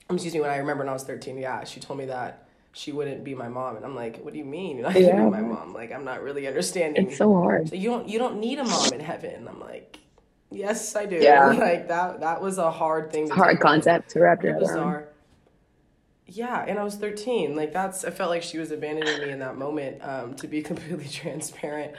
um, 0.09 0.17
Excuse 0.17 0.35
me, 0.35 0.41
when 0.41 0.51
I 0.51 0.57
remember 0.57 0.83
when 0.85 0.89
I 0.89 0.93
was 0.95 1.03
13. 1.05 1.37
Yeah, 1.37 1.65
she 1.65 1.81
told 1.81 1.99
me 1.99 2.07
that 2.07 2.47
she 2.73 2.93
wouldn't 2.93 3.25
be 3.25 3.35
my 3.35 3.49
mom, 3.49 3.77
and 3.77 3.85
I'm 3.85 3.97
like, 3.97 4.21
"What 4.23 4.33
do 4.33 4.39
you 4.39 4.45
mean? 4.45 4.77
You're 4.79 4.87
not 4.87 4.97
Yeah. 5.01 5.25
be 5.25 5.31
my 5.31 5.41
mom? 5.41 5.75
Like, 5.75 5.93
I'm 5.93 6.05
not 6.05 6.23
really 6.23 6.47
understanding." 6.47 7.09
it's 7.09 7.19
so 7.19 7.35
hard. 7.35 7.69
So 7.69 7.75
you 7.75 7.91
don't 7.91 8.09
you 8.09 8.19
don't 8.21 8.39
need 8.39 8.59
a 8.61 8.65
mom 8.65 8.93
in 8.93 9.01
heaven. 9.01 9.49
I'm 9.49 9.59
like, 9.61 9.99
yes, 10.51 10.95
I 10.95 11.07
do. 11.07 11.17
Yeah. 11.17 11.49
Like 11.59 11.89
that 11.89 12.21
that 12.21 12.41
was 12.41 12.59
a 12.59 12.71
hard 12.71 13.11
thing. 13.11 13.29
To 13.29 13.35
hard 13.35 13.59
concept 13.59 14.11
to 14.11 14.21
wrap 14.21 14.43
your 14.45 14.53
head 14.55 14.63
around. 14.63 15.05
Yeah, 16.33 16.65
and 16.67 16.79
I 16.79 16.85
was 16.85 16.95
13. 16.95 17.57
Like 17.57 17.73
that's 17.73 18.05
I 18.05 18.11
felt 18.11 18.31
like 18.31 18.43
she 18.43 18.59
was 18.59 18.71
abandoning 18.71 19.19
me 19.21 19.31
in 19.31 19.41
that 19.41 19.57
moment. 19.57 19.99
Um, 20.03 20.35
to 20.35 20.47
be 20.47 20.63
completely 20.71 21.09
transparent. 21.09 21.95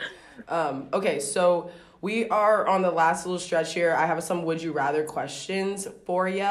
Um, 0.47 0.87
okay, 0.93 1.19
so 1.19 1.69
we 1.99 2.27
are 2.29 2.65
on 2.65 2.81
the 2.81 2.91
last 2.91 3.25
little 3.25 3.39
stretch 3.39 3.73
here. 3.73 3.93
I 3.93 4.05
have 4.05 4.23
some 4.23 4.43
would 4.43 4.61
you 4.61 4.71
rather 4.71 5.03
questions 5.03 5.87
for 6.05 6.27
you. 6.27 6.49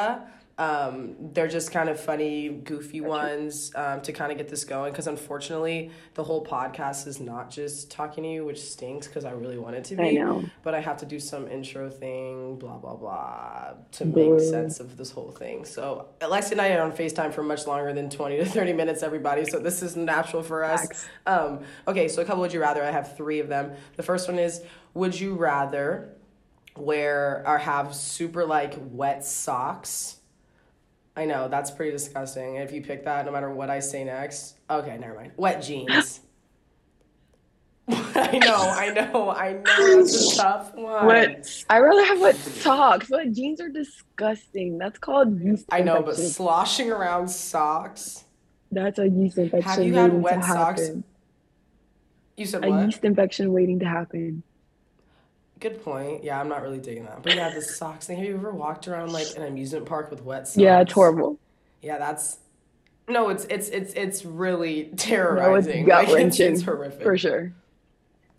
Um, 0.61 1.16
they're 1.33 1.49
just 1.49 1.73
kind 1.73 1.88
of 1.88 1.99
funny, 1.99 2.51
goofy 2.51 3.01
ones 3.01 3.73
um, 3.75 4.03
to 4.03 4.12
kind 4.12 4.31
of 4.31 4.37
get 4.37 4.51
this 4.51 4.64
going. 4.64 4.92
Because 4.92 5.07
unfortunately, 5.07 5.90
the 6.12 6.23
whole 6.23 6.44
podcast 6.44 7.07
is 7.07 7.18
not 7.18 7.51
just 7.51 7.90
talking 7.90 8.25
to 8.25 8.31
you, 8.31 8.44
which 8.44 8.61
stinks 8.61 9.07
because 9.07 9.25
I 9.25 9.31
really 9.31 9.57
want 9.57 9.77
it 9.77 9.85
to 9.85 9.96
be. 9.96 10.03
I 10.03 10.11
know. 10.11 10.44
But 10.62 10.75
I 10.75 10.81
have 10.81 10.99
to 10.99 11.07
do 11.07 11.18
some 11.18 11.49
intro 11.49 11.88
thing, 11.88 12.59
blah 12.59 12.77
blah 12.77 12.94
blah, 12.94 13.73
to 13.92 14.05
make 14.05 14.38
sense 14.40 14.81
of 14.81 14.99
this 14.99 15.11
whole 15.11 15.31
thing. 15.31 15.64
So 15.64 16.09
Alexia 16.20 16.53
and 16.53 16.61
I 16.61 16.75
are 16.75 16.83
on 16.83 16.92
Facetime 16.92 17.33
for 17.33 17.42
much 17.42 17.66
longer 17.66 17.94
than 17.94 18.11
twenty 18.11 18.37
to 18.37 18.44
thirty 18.44 18.75
minutes, 18.75 19.03
everybody. 19.03 19.46
So 19.46 19.61
this 19.61 19.83
is 19.83 19.96
natural 19.96 20.42
for 20.42 20.62
us. 20.62 20.87
Um, 21.27 21.61
okay, 21.88 22.09
so 22.09 22.20
a 22.20 22.25
couple 22.27 22.42
would 22.42 22.53
you 22.53 22.61
rather. 22.61 22.85
I 22.85 22.90
have 22.90 23.16
three 23.16 23.40
of 23.40 23.49
them. 23.49 23.73
The 23.96 24.03
first 24.03 24.29
one 24.29 24.38
is 24.38 24.61
would 24.92 25.18
you 25.18 25.37
rather 25.37 26.14
wear 26.77 27.42
or 27.46 27.57
have 27.57 27.94
super 27.94 28.44
like 28.44 28.75
wet 28.79 29.25
socks? 29.25 30.18
I 31.16 31.25
know 31.27 31.49
that's 31.49 31.70
pretty 31.70 31.92
disgusting. 31.92 32.57
If 32.57 32.73
you 32.73 32.83
pick 32.83 33.05
that, 33.05 33.27
no 33.27 33.33
matter 33.33 33.51
what 33.51 33.68
I 33.70 33.81
say 33.81 34.05
next, 34.05 34.59
okay, 34.68 34.96
never 34.99 35.14
mind. 35.14 35.33
Wet 35.37 35.62
jeans. 35.62 36.20
I 37.88 38.38
know, 38.38 38.55
I 38.57 38.92
know, 38.92 39.31
I 39.31 39.53
know. 39.55 39.62
That's 39.96 40.35
a 40.35 40.37
tough 40.40 40.75
one. 40.77 41.07
What? 41.07 41.64
I 41.68 41.79
rather 41.81 42.05
have 42.05 42.20
wet 42.20 42.37
socks. 42.37 43.11
Wet 43.11 43.33
jeans 43.33 43.61
are 43.61 43.68
disgusting. 43.68 44.79
That's 44.79 44.99
called 44.99 45.40
yeast 45.40 45.66
I 45.73 45.81
know, 45.81 46.01
but 46.03 46.16
sloshing 46.16 46.92
around 46.92 47.29
socks. 47.29 48.25
That's 48.70 49.01
a 49.01 49.09
yeast 49.09 49.38
infection 49.38 49.68
Have 49.68 49.85
you 49.85 49.94
had 49.94 50.12
wet 50.12 50.44
socks? 50.44 50.83
happen. 50.83 51.05
You 52.37 52.46
said 52.46 52.64
A 52.64 52.70
what? 52.70 52.87
yeast 52.87 53.05
infection 53.05 53.53
waiting 53.53 53.81
to 53.81 53.87
happen. 53.87 54.44
Good 55.61 55.85
point. 55.85 56.25
Yeah, 56.25 56.40
I'm 56.40 56.49
not 56.49 56.62
really 56.62 56.79
digging 56.79 57.05
that. 57.05 57.23
But 57.23 57.35
yeah, 57.37 57.51
the 57.55 57.61
socks 57.61 58.07
thing. 58.07 58.16
Have 58.16 58.27
you 58.27 58.35
ever 58.35 58.51
walked 58.51 58.88
around 58.88 59.12
like 59.12 59.27
an 59.37 59.42
amusement 59.42 59.85
park 59.87 60.11
with 60.11 60.23
wet 60.25 60.49
socks? 60.49 60.57
Yeah, 60.57 60.81
it's 60.81 60.92
horrible. 60.92 61.38
Yeah, 61.83 61.99
that's 61.99 62.38
no, 63.09 63.29
it's 63.29 63.44
it's 63.51 63.68
it's 63.68 63.92
it's 63.94 64.25
really 64.25 64.85
terrorizing. 64.96 65.85
gut 65.85 66.09
Like, 66.09 66.27
it's, 66.27 66.40
it's 66.40 66.62
horrific. 66.62 67.03
For 67.03 67.18
sure. 67.18 67.53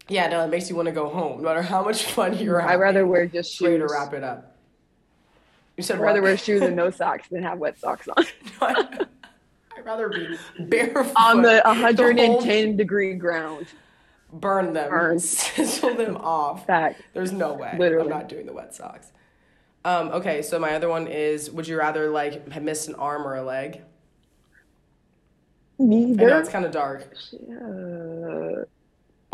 Yeah, 0.08 0.28
no, 0.28 0.44
it 0.44 0.48
makes 0.50 0.70
you 0.70 0.76
want 0.76 0.88
to 0.88 0.92
go 0.92 1.08
home, 1.10 1.42
no 1.42 1.48
matter 1.50 1.62
how 1.62 1.84
much 1.84 2.04
fun 2.06 2.38
you're 2.38 2.60
having. 2.60 2.74
I'd 2.76 2.80
rather 2.80 3.06
wear 3.06 3.28
just 3.28 3.62
Ready 3.62 3.78
to 3.78 3.86
wrap 3.88 4.14
it 4.14 4.24
up. 4.24 4.58
You 5.78 5.84
said 5.84 5.98
I'd 5.98 6.02
rather 6.02 6.22
what? 6.22 6.30
wear 6.30 6.38
shoes 6.38 6.62
and 6.64 6.76
no 6.76 6.90
socks 6.92 7.28
than 7.30 7.44
have 7.44 7.60
wet 7.60 7.80
socks 7.80 8.08
on. 8.08 8.26
I'd 8.62 9.86
rather 9.86 10.10
be 10.10 10.38
barefoot 10.66 11.14
on 11.16 11.44
the 11.44 11.62
whole- 11.64 11.76
110 11.76 12.76
degree 12.78 13.14
ground. 13.14 13.68
Burn 14.34 14.74
them, 14.74 14.90
Burn. 14.90 15.20
sizzle 15.20 15.96
them 15.96 16.18
off. 16.18 16.66
Fact. 16.66 17.02
There's 17.14 17.32
no 17.32 17.54
way. 17.54 17.76
Literally. 17.78 18.12
I'm 18.12 18.18
not 18.18 18.30
doing 18.30 18.46
the 18.46 18.54
wet 18.54 18.74
socks. 18.74 19.12
Um, 19.84 20.10
okay, 20.10 20.42
so 20.42 20.60
my 20.60 20.76
other 20.76 20.90
one 20.90 21.08
is: 21.08 21.50
Would 21.52 21.68
you 21.68 21.78
rather 21.78 22.10
like 22.10 22.50
have 22.52 22.64
missed 22.64 22.88
an 22.88 22.96
arm 22.96 23.26
or 23.26 23.36
a 23.36 23.44
leg? 23.44 23.82
Neither. 25.80 26.26
I 26.26 26.30
know 26.30 26.40
it's 26.40 26.50
kind 26.50 26.66
of 26.66 26.72
dark. 26.72 27.12
Uh, 27.34 28.66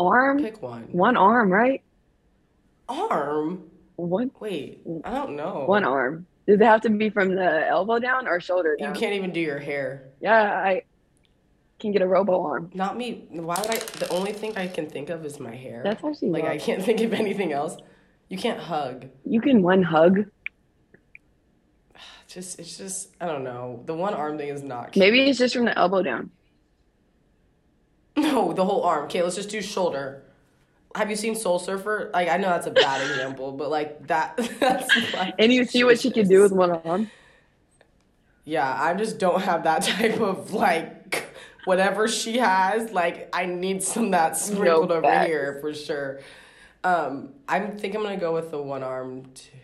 arm. 0.00 0.42
Pick 0.42 0.62
one. 0.62 0.84
One 0.92 1.16
arm, 1.16 1.50
right? 1.50 1.82
Arm. 2.88 3.70
One 3.96 4.30
Wait, 4.38 4.80
I 5.04 5.10
don't 5.10 5.34
know. 5.34 5.64
one 5.66 5.84
arm. 5.84 6.26
Does 6.46 6.60
it 6.60 6.64
have 6.64 6.80
to 6.82 6.90
be 6.90 7.10
from 7.10 7.34
the 7.34 7.66
elbow 7.68 7.98
down 7.98 8.26
or 8.28 8.40
shoulder 8.40 8.76
down? 8.78 8.94
You 8.94 8.98
can't 9.00 9.12
even 9.12 9.32
do 9.32 9.40
your 9.40 9.58
hair. 9.58 10.08
Yeah, 10.20 10.40
I 10.40 10.84
can 11.78 11.92
get 11.92 12.02
a 12.02 12.06
robo 12.06 12.42
arm. 12.42 12.70
Not 12.74 12.96
me. 12.96 13.26
Why 13.30 13.56
would 13.60 13.70
I? 13.70 13.78
The 13.78 14.08
only 14.10 14.32
thing 14.32 14.56
I 14.56 14.66
can 14.66 14.88
think 14.88 15.10
of 15.10 15.24
is 15.24 15.38
my 15.38 15.54
hair. 15.54 15.82
That's 15.84 16.02
actually 16.02 16.30
like 16.30 16.44
I 16.44 16.58
can't 16.58 16.82
think 16.82 17.00
of 17.00 17.12
anything 17.12 17.52
else. 17.52 17.76
You 18.28 18.36
can't 18.36 18.60
hug. 18.60 19.06
You 19.24 19.40
can 19.40 19.62
one 19.62 19.82
hug. 19.82 20.26
Just 22.26 22.58
it's 22.58 22.76
just 22.76 23.08
I 23.20 23.26
don't 23.26 23.42
know. 23.42 23.82
The 23.86 23.94
one 23.94 24.12
arm 24.12 24.36
thing 24.36 24.48
is 24.48 24.62
not. 24.62 24.94
Maybe 24.96 25.28
it's 25.30 25.38
just 25.38 25.54
from 25.54 25.64
the 25.64 25.78
elbow 25.78 26.02
down. 26.02 26.30
No, 28.18 28.52
the 28.52 28.66
whole 28.66 28.82
arm. 28.82 29.04
Okay, 29.04 29.22
let's 29.22 29.36
just 29.36 29.48
do 29.48 29.62
shoulder. 29.62 30.24
Have 30.94 31.08
you 31.08 31.16
seen 31.16 31.34
Soul 31.34 31.58
Surfer? 31.58 32.10
Like 32.12 32.28
I 32.28 32.36
know 32.36 32.50
that's 32.50 32.66
a 32.66 32.70
bad 32.70 33.00
example, 33.08 33.52
but 33.52 33.70
like 33.70 34.06
that. 34.08 34.36
That's 34.60 35.14
like, 35.14 35.34
And 35.38 35.52
you 35.52 35.64
see 35.64 35.84
what 35.84 36.00
she 36.00 36.10
can 36.10 36.28
do 36.28 36.42
with 36.42 36.52
one 36.52 36.70
arm. 36.72 37.10
Yeah, 38.44 38.74
I 38.78 38.94
just 38.94 39.18
don't 39.18 39.42
have 39.42 39.64
that 39.64 39.82
type 39.84 40.20
of 40.20 40.52
like 40.52 40.97
whatever 41.64 42.08
she 42.08 42.38
has. 42.38 42.92
Like 42.92 43.28
I 43.32 43.46
need 43.46 43.82
some 43.82 44.06
of 44.06 44.10
that 44.12 44.36
sprinkled 44.36 44.92
over 44.92 45.02
facts. 45.02 45.26
here 45.26 45.58
for 45.60 45.74
sure. 45.74 46.20
Um, 46.84 47.34
I 47.48 47.60
think 47.60 47.94
I'm 47.94 48.02
gonna 48.02 48.16
go 48.16 48.32
with 48.32 48.50
the 48.50 48.60
one 48.62 48.82
arm 48.82 49.24
too. 49.34 49.58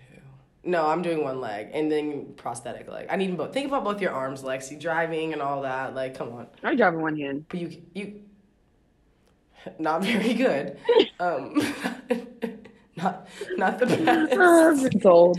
No, 0.66 0.86
I'm 0.86 1.02
doing 1.02 1.22
one 1.22 1.40
leg 1.40 1.70
and 1.74 1.92
then 1.92 2.32
prosthetic 2.36 2.88
leg. 2.90 3.06
I 3.10 3.16
need 3.16 3.36
both. 3.36 3.52
Think 3.52 3.68
about 3.68 3.84
both 3.84 4.00
your 4.00 4.12
arms, 4.12 4.42
Lexi, 4.42 4.80
driving 4.80 5.34
and 5.34 5.42
all 5.42 5.62
that. 5.62 5.94
Like, 5.94 6.16
come 6.16 6.32
on. 6.32 6.46
I 6.62 6.74
drive 6.74 6.94
one 6.94 7.18
hand. 7.18 7.44
But 7.50 7.60
you, 7.60 7.82
you, 7.94 8.20
not 9.78 10.02
very 10.04 10.34
good. 10.34 10.78
Um, 11.20 11.54
not 12.96 13.28
not 13.56 13.78
the 13.78 13.86
best. 13.86 14.32
I've 14.32 15.00
been. 15.00 15.34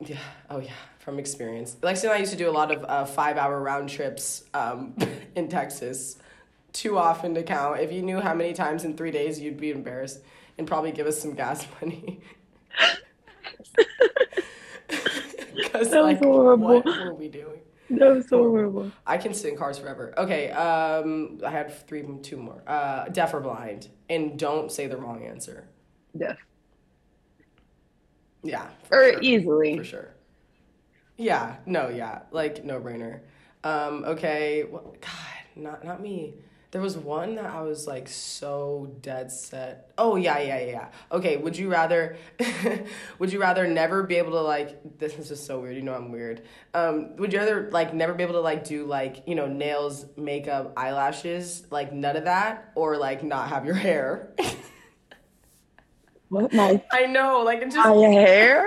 Yeah. 0.00 0.18
Oh 0.50 0.58
yeah. 0.58 0.72
From 1.04 1.18
experience, 1.18 1.76
Lexi 1.82 2.04
and 2.04 2.12
I 2.12 2.16
used 2.16 2.32
to 2.32 2.38
do 2.38 2.48
a 2.48 2.52
lot 2.52 2.70
of 2.70 2.82
uh, 2.84 3.04
five-hour 3.04 3.60
round 3.60 3.90
trips 3.90 4.44
um, 4.54 4.96
in 5.36 5.48
Texas. 5.48 6.16
Too 6.72 6.96
often 6.96 7.34
to 7.34 7.42
count. 7.42 7.80
If 7.80 7.92
you 7.92 8.00
knew 8.02 8.20
how 8.20 8.32
many 8.34 8.54
times 8.54 8.84
in 8.84 8.96
three 8.96 9.10
days, 9.10 9.38
you'd 9.38 9.58
be 9.60 9.70
embarrassed 9.70 10.20
and 10.56 10.66
probably 10.66 10.92
give 10.92 11.06
us 11.06 11.20
some 11.20 11.34
gas 11.34 11.66
money. 11.82 12.20
Because 15.54 15.90
That 15.90 16.02
was 16.02 16.14
like, 16.14 16.18
horrible. 16.22 16.66
what 16.80 16.84
were 16.86 17.14
we 17.14 17.28
doing? 17.28 17.60
That 17.90 18.08
was 18.14 18.28
so 18.28 18.38
horrible. 18.38 18.90
I 19.06 19.18
can 19.18 19.34
sit 19.34 19.52
in 19.52 19.58
cars 19.58 19.78
forever. 19.78 20.14
Okay, 20.16 20.50
um, 20.52 21.38
I 21.44 21.50
had 21.50 21.86
three, 21.86 22.02
two 22.22 22.38
more. 22.38 22.62
Uh, 22.66 23.08
deaf 23.10 23.34
or 23.34 23.40
blind, 23.40 23.88
and 24.08 24.38
don't 24.38 24.72
say 24.72 24.86
the 24.86 24.96
wrong 24.96 25.22
answer. 25.26 25.68
Deaf. 26.16 26.38
Yeah, 28.42 28.66
Or 28.90 29.12
sure. 29.12 29.20
easily. 29.22 29.76
for 29.76 29.84
sure. 29.84 30.13
Yeah, 31.16 31.56
no, 31.66 31.88
yeah, 31.88 32.22
like 32.32 32.64
no 32.64 32.80
brainer. 32.80 33.20
Um, 33.62 34.04
okay, 34.04 34.64
well, 34.64 34.96
God, 35.00 35.12
not 35.56 35.84
not 35.84 36.00
me. 36.02 36.34
There 36.72 36.82
was 36.82 36.98
one 36.98 37.36
that 37.36 37.44
I 37.46 37.62
was 37.62 37.86
like 37.86 38.08
so 38.08 38.90
dead 39.00 39.30
set. 39.30 39.92
Oh 39.96 40.16
yeah, 40.16 40.38
yeah, 40.40 40.58
yeah, 40.58 40.66
yeah. 40.72 40.88
Okay, 41.12 41.36
would 41.36 41.56
you 41.56 41.70
rather 41.70 42.16
would 43.20 43.32
you 43.32 43.40
rather 43.40 43.66
never 43.68 44.02
be 44.02 44.16
able 44.16 44.32
to 44.32 44.40
like 44.40 44.98
this 44.98 45.14
is 45.16 45.28
just 45.28 45.46
so 45.46 45.60
weird, 45.60 45.76
you 45.76 45.82
know 45.82 45.94
I'm 45.94 46.10
weird. 46.10 46.42
Um, 46.74 47.14
would 47.16 47.32
you 47.32 47.38
rather 47.38 47.70
like 47.70 47.94
never 47.94 48.12
be 48.12 48.24
able 48.24 48.34
to 48.34 48.40
like 48.40 48.64
do 48.64 48.84
like, 48.86 49.22
you 49.28 49.36
know, 49.36 49.46
nails, 49.46 50.06
makeup, 50.16 50.72
eyelashes, 50.76 51.64
like 51.70 51.92
none 51.92 52.16
of 52.16 52.24
that, 52.24 52.72
or 52.74 52.96
like 52.96 53.22
not 53.22 53.50
have 53.50 53.64
your 53.64 53.76
hair? 53.76 54.34
What 56.28 56.52
my 56.52 56.82
I 56.90 57.06
know, 57.06 57.42
like 57.42 57.62
it 57.62 57.70
just 57.72 57.88
my 57.88 58.08
hair? 58.12 58.66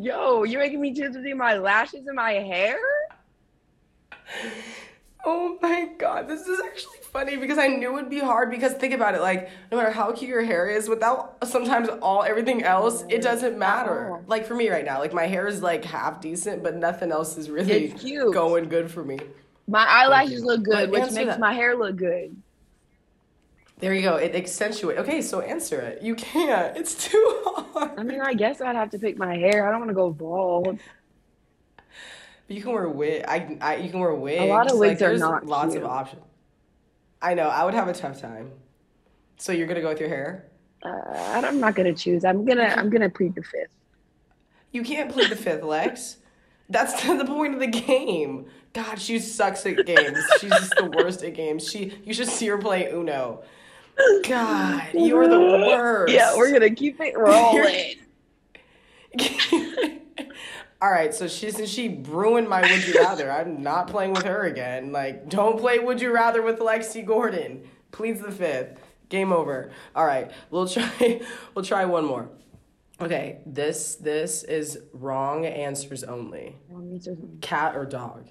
Yo, 0.00 0.44
you're 0.44 0.60
making 0.60 0.80
me 0.80 0.94
choose 0.94 1.14
between 1.14 1.36
my 1.36 1.54
lashes 1.58 2.06
and 2.06 2.16
my 2.16 2.32
hair? 2.32 2.78
Oh 5.26 5.58
my 5.60 5.90
god, 5.98 6.26
this 6.26 6.46
is 6.46 6.58
actually 6.58 7.00
funny 7.02 7.36
because 7.36 7.58
I 7.58 7.66
knew 7.66 7.98
it'd 7.98 8.08
be 8.08 8.20
hard 8.20 8.50
because 8.50 8.72
think 8.72 8.94
about 8.94 9.14
it, 9.14 9.20
like 9.20 9.50
no 9.70 9.76
matter 9.76 9.90
how 9.90 10.10
cute 10.12 10.30
your 10.30 10.42
hair 10.42 10.70
is, 10.70 10.88
without 10.88 11.36
sometimes 11.46 11.90
all 12.00 12.22
everything 12.22 12.62
else, 12.62 13.02
it 13.10 13.18
oh, 13.18 13.20
doesn't 13.20 13.58
matter. 13.58 14.14
Oh. 14.14 14.24
Like 14.26 14.46
for 14.46 14.54
me 14.54 14.70
right 14.70 14.86
now, 14.86 15.00
like 15.00 15.12
my 15.12 15.26
hair 15.26 15.46
is 15.46 15.60
like 15.60 15.84
half 15.84 16.22
decent, 16.22 16.62
but 16.62 16.76
nothing 16.76 17.12
else 17.12 17.36
is 17.36 17.50
really 17.50 17.88
cute. 17.88 18.32
going 18.32 18.70
good 18.70 18.90
for 18.90 19.04
me. 19.04 19.18
My 19.68 19.84
eyelashes 19.84 20.42
look 20.42 20.62
good, 20.62 20.90
But 20.90 21.02
which 21.02 21.12
makes 21.12 21.26
that. 21.26 21.40
my 21.40 21.52
hair 21.52 21.76
look 21.76 21.96
good. 21.96 22.34
There 23.80 23.94
you 23.94 24.02
go. 24.02 24.16
It 24.16 24.34
accentuates. 24.34 25.00
Okay, 25.00 25.22
so 25.22 25.40
answer 25.40 25.80
it. 25.80 26.02
You 26.02 26.14
can't. 26.14 26.76
It's 26.76 27.08
too 27.08 27.42
hard. 27.44 27.98
I 27.98 28.02
mean, 28.02 28.20
I 28.20 28.34
guess 28.34 28.60
I'd 28.60 28.76
have 28.76 28.90
to 28.90 28.98
pick 28.98 29.16
my 29.16 29.36
hair. 29.36 29.66
I 29.66 29.70
don't 29.70 29.80
want 29.80 29.90
to 29.90 29.94
go 29.94 30.10
bald. 30.10 30.78
But 31.76 32.56
you 32.56 32.62
can 32.62 32.72
wear 32.72 32.88
wig. 32.88 33.24
I, 33.26 33.56
I 33.60 33.76
you 33.76 33.90
can 33.90 34.00
wear 34.00 34.14
wigs. 34.14 34.42
A 34.42 34.46
lot 34.46 34.66
of 34.66 34.72
like, 34.72 34.90
wigs 34.90 35.02
are 35.02 35.08
there's 35.08 35.20
not 35.20 35.46
lots 35.46 35.72
cute. 35.72 35.82
of 35.82 35.88
options. 35.88 36.22
I 37.22 37.34
know. 37.34 37.48
I 37.48 37.64
would 37.64 37.74
have 37.74 37.88
a 37.88 37.94
tough 37.94 38.20
time. 38.20 38.50
So 39.36 39.52
you're 39.52 39.66
gonna 39.66 39.80
go 39.80 39.88
with 39.88 40.00
your 40.00 40.08
hair? 40.08 40.46
Uh, 40.82 41.42
I'm 41.44 41.60
not 41.60 41.74
gonna 41.74 41.94
choose. 41.94 42.24
I'm 42.24 42.44
gonna 42.44 42.74
I'm 42.76 42.90
gonna 42.90 43.08
plead 43.08 43.34
the 43.34 43.42
fifth. 43.42 43.70
You 44.72 44.82
can't 44.82 45.10
plead 45.10 45.30
the 45.30 45.36
fifth, 45.36 45.62
Lex. 45.62 46.18
That's 46.68 47.02
the 47.06 47.24
point 47.24 47.54
of 47.54 47.60
the 47.60 47.66
game. 47.66 48.46
God, 48.72 49.00
she 49.00 49.18
sucks 49.18 49.66
at 49.66 49.84
games. 49.84 50.18
She's 50.40 50.50
just 50.50 50.76
the 50.76 50.84
worst 50.84 51.24
at 51.24 51.34
games. 51.34 51.68
She, 51.68 51.98
you 52.04 52.14
should 52.14 52.28
see 52.28 52.46
her 52.46 52.58
play 52.58 52.88
Uno. 52.90 53.42
God, 54.24 54.82
you're 54.94 55.28
the 55.28 55.40
worst. 55.40 56.12
Yeah, 56.14 56.36
we're 56.36 56.52
gonna 56.52 56.74
keep 56.74 57.00
it 57.00 57.16
rolling. 57.18 57.96
All 60.82 60.90
right, 60.90 61.12
so 61.12 61.28
she 61.28 61.50
since 61.50 61.68
she 61.68 62.00
ruined 62.08 62.48
my 62.48 62.62
Would 62.62 62.86
You 62.86 62.94
Rather, 63.00 63.30
I'm 63.30 63.62
not 63.62 63.88
playing 63.88 64.12
with 64.14 64.22
her 64.24 64.44
again. 64.44 64.92
Like, 64.92 65.28
don't 65.28 65.58
play 65.58 65.78
Would 65.78 66.00
You 66.00 66.12
Rather 66.12 66.40
with 66.42 66.58
Lexi 66.58 67.04
Gordon. 67.04 67.64
Pleads 67.92 68.20
the 68.22 68.32
fifth. 68.32 68.78
Game 69.10 69.32
over. 69.32 69.72
All 69.94 70.06
right, 70.06 70.30
we'll 70.50 70.68
try. 70.68 71.20
We'll 71.54 71.64
try 71.64 71.84
one 71.84 72.04
more. 72.06 72.30
Okay, 73.00 73.40
this 73.44 73.96
this 73.96 74.42
is 74.44 74.78
wrong 74.92 75.44
answers 75.44 76.04
only. 76.04 76.56
Wrong 76.70 76.90
answer. 76.92 77.16
Cat 77.40 77.74
or 77.76 77.84
dog? 77.84 78.28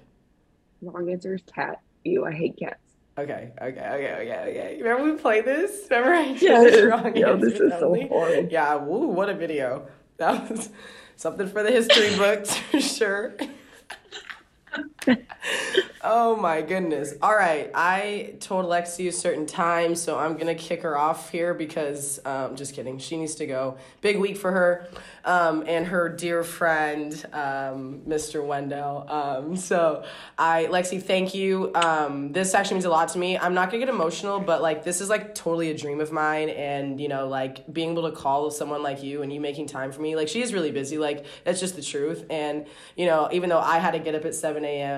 Wrong 0.80 1.10
answers. 1.10 1.42
cat. 1.54 1.82
Ew, 2.04 2.24
I 2.24 2.32
hate 2.32 2.56
cats. 2.58 2.89
Okay, 3.20 3.52
okay, 3.60 3.80
okay, 3.80 4.12
okay, 4.14 4.50
okay. 4.50 4.78
Remember 4.82 5.12
we 5.12 5.18
played 5.18 5.44
this? 5.44 5.86
Remember 5.90 6.14
I 6.14 6.32
did 6.32 6.40
Yes. 6.42 6.70
this 6.70 6.84
wrong 6.90 7.14
Yo, 7.14 7.36
this 7.36 7.60
is 7.60 7.70
so 7.78 7.94
horrid. 8.08 8.50
Yeah, 8.50 8.76
woo, 8.76 9.08
what 9.08 9.28
a 9.28 9.34
video. 9.34 9.88
That 10.16 10.48
was 10.50 10.70
something 11.16 11.46
for 11.46 11.62
the 11.62 11.70
history 11.70 12.16
books 12.16 12.56
for 12.70 12.80
sure. 12.80 13.34
oh 16.02 16.36
my 16.36 16.62
goodness. 16.62 17.14
All 17.22 17.34
right, 17.34 17.70
I 17.74 18.34
told 18.40 18.66
Lexi 18.66 19.08
a 19.08 19.12
certain 19.12 19.46
time, 19.46 19.94
so 19.94 20.18
I'm 20.18 20.36
gonna 20.36 20.54
kick 20.54 20.82
her 20.82 20.96
off 20.96 21.30
here 21.30 21.54
because, 21.54 22.20
um, 22.24 22.56
just 22.56 22.74
kidding, 22.74 22.98
she 22.98 23.16
needs 23.16 23.34
to 23.36 23.46
go. 23.46 23.78
Big 24.00 24.18
week 24.18 24.36
for 24.36 24.52
her 24.52 24.88
um, 25.24 25.64
and 25.66 25.86
her 25.86 26.08
dear 26.08 26.42
friend, 26.42 27.12
um, 27.32 28.02
Mr. 28.06 28.44
Wendell. 28.44 29.06
Um, 29.08 29.56
so, 29.56 30.04
I, 30.38 30.66
Lexi, 30.66 31.02
thank 31.02 31.34
you. 31.34 31.72
Um, 31.74 32.32
this 32.32 32.54
actually 32.54 32.74
means 32.74 32.84
a 32.84 32.90
lot 32.90 33.08
to 33.10 33.18
me. 33.18 33.38
I'm 33.38 33.54
not 33.54 33.70
gonna 33.70 33.84
get 33.84 33.88
emotional, 33.88 34.40
but 34.40 34.62
like, 34.62 34.84
this 34.84 35.00
is 35.00 35.08
like 35.08 35.34
totally 35.34 35.70
a 35.70 35.76
dream 35.76 36.00
of 36.00 36.12
mine, 36.12 36.50
and 36.50 37.00
you 37.00 37.08
know, 37.08 37.26
like 37.26 37.72
being 37.72 37.92
able 37.92 38.10
to 38.10 38.16
call 38.16 38.50
someone 38.50 38.82
like 38.82 39.02
you 39.02 39.22
and 39.22 39.32
you 39.32 39.40
making 39.40 39.66
time 39.66 39.92
for 39.92 40.00
me. 40.00 40.14
Like, 40.16 40.28
she 40.28 40.42
is 40.42 40.52
really 40.52 40.70
busy. 40.70 40.98
Like, 40.98 41.24
that's 41.44 41.60
just 41.60 41.76
the 41.76 41.82
truth. 41.82 42.24
And 42.28 42.66
you 42.96 43.06
know, 43.06 43.28
even 43.32 43.48
though 43.48 43.60
I 43.60 43.78
had 43.78 43.92
to 43.92 43.98
get 43.98 44.14
up 44.14 44.24
at 44.24 44.34
7 44.34 44.64
a.m. 44.64 44.89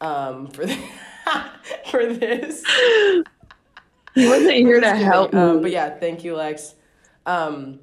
Um, 0.00 0.48
for 0.48 0.66
the, 0.66 0.76
for 1.90 2.06
this. 2.14 2.62
He 4.14 4.28
wasn't 4.28 4.52
here 4.54 4.80
to 4.80 4.94
help 4.94 5.34
Um, 5.34 5.56
me. 5.56 5.62
but 5.62 5.70
yeah, 5.70 5.90
thank 5.90 6.24
you, 6.24 6.34
Lex. 6.36 6.74
Um, 7.24 7.78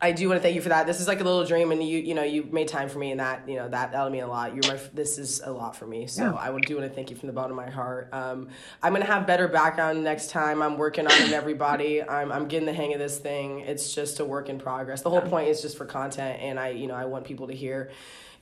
I 0.00 0.12
do 0.12 0.28
want 0.28 0.38
to 0.38 0.42
thank 0.42 0.54
you 0.54 0.62
for 0.62 0.68
that. 0.68 0.86
This 0.86 1.00
is 1.00 1.08
like 1.08 1.20
a 1.20 1.24
little 1.24 1.44
dream, 1.44 1.72
and 1.72 1.82
you 1.82 1.98
you 1.98 2.14
know 2.14 2.22
you 2.22 2.44
made 2.52 2.68
time 2.68 2.88
for 2.88 3.00
me, 3.00 3.10
and 3.10 3.18
that 3.18 3.48
you 3.48 3.56
know 3.56 3.68
that 3.68 3.90
that'll 3.90 4.10
mean 4.10 4.22
a 4.22 4.28
lot. 4.28 4.54
You're 4.54 4.72
my 4.72 4.80
this 4.94 5.18
is 5.18 5.40
a 5.44 5.50
lot 5.50 5.74
for 5.74 5.88
me, 5.88 6.06
so 6.06 6.22
Yeah. 6.22 6.32
I 6.34 6.48
would 6.50 6.64
do 6.66 6.76
want 6.76 6.88
to 6.88 6.94
thank 6.94 7.10
you 7.10 7.16
from 7.16 7.26
the 7.26 7.32
bottom 7.32 7.58
of 7.58 7.66
my 7.66 7.70
heart. 7.72 8.08
Um, 8.12 8.48
I'm 8.80 8.92
gonna 8.92 9.04
have 9.06 9.26
better 9.26 9.48
background 9.48 10.04
next 10.04 10.30
time. 10.30 10.62
I'm 10.62 10.78
working 10.78 11.06
on 11.06 11.12
it. 11.12 11.32
Everybody, 11.32 12.00
I'm 12.00 12.30
I'm 12.30 12.46
getting 12.46 12.66
the 12.66 12.72
hang 12.72 12.92
of 12.92 13.00
this 13.00 13.18
thing. 13.18 13.58
It's 13.60 13.92
just 13.92 14.20
a 14.20 14.24
work 14.24 14.48
in 14.48 14.60
progress. 14.60 15.02
The 15.02 15.10
whole 15.10 15.20
point 15.20 15.48
is 15.48 15.60
just 15.60 15.76
for 15.76 15.84
content, 15.84 16.40
and 16.40 16.60
I 16.60 16.68
you 16.68 16.86
know 16.86 16.94
I 16.94 17.06
want 17.06 17.24
people 17.24 17.48
to 17.48 17.54
hear 17.54 17.90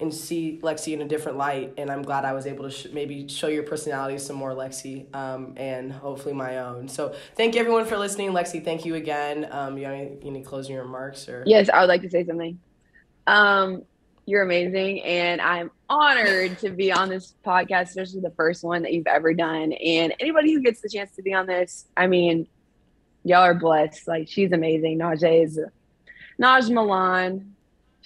and 0.01 0.13
see 0.13 0.59
Lexi 0.63 0.93
in 0.93 1.01
a 1.03 1.09
different 1.09 1.39
light. 1.39 1.75
And 1.79 1.91
I'm 1.91 2.03
glad 2.03 2.25
I 2.25 2.33
was 2.33 2.47
able 2.47 2.65
to 2.65 2.71
sh- 2.71 2.89
maybe 2.93 3.29
show 3.29 3.49
your 3.49 3.63
personality 3.63 4.19
some 4.19 4.37
more, 4.37 4.53
Lexi, 4.53 5.13
um, 5.15 5.55
and 5.57 5.93
hopefully 5.93 6.35
my 6.35 6.59
own. 6.59 6.89
So 6.89 7.15
thank 7.35 7.55
you 7.55 7.61
everyone 7.61 7.87
for 7.87 7.97
listening. 7.97 8.31
Lexi, 8.31 8.65
thank 8.65 8.85
you 8.85 8.95
again. 8.95 9.49
Um, 9.51 9.79
you 9.79 9.85
have 9.85 9.95
any, 9.95 10.19
any 10.25 10.43
closing 10.43 10.77
remarks 10.77 11.29
or? 11.29 11.45
Yes, 11.47 11.69
I 11.73 11.81
would 11.81 11.89
like 11.89 12.03
to 12.03 12.11
say 12.11 12.25
something. 12.25 12.59
Um, 13.27 13.83
you're 14.27 14.43
amazing, 14.43 15.03
and 15.03 15.41
I'm 15.41 15.71
honored 15.89 16.59
to 16.59 16.71
be 16.71 16.93
on 16.93 17.09
this 17.09 17.35
podcast, 17.45 17.83
especially 17.83 18.21
the 18.21 18.33
first 18.33 18.65
one 18.65 18.83
that 18.83 18.93
you've 18.93 19.07
ever 19.07 19.33
done. 19.33 19.73
And 19.73 20.15
anybody 20.19 20.53
who 20.53 20.61
gets 20.61 20.81
the 20.81 20.89
chance 20.89 21.15
to 21.17 21.23
be 21.23 21.33
on 21.33 21.47
this, 21.47 21.87
I 21.97 22.09
mean, 22.09 22.49
y'all 23.23 23.43
are 23.43 23.55
blessed. 23.55 24.09
Like 24.09 24.29
she's 24.29 24.53
amazing. 24.53 24.99
Najee 24.99 25.45
is 25.45 25.61
Naj 26.41 26.71
Milan. 26.71 27.56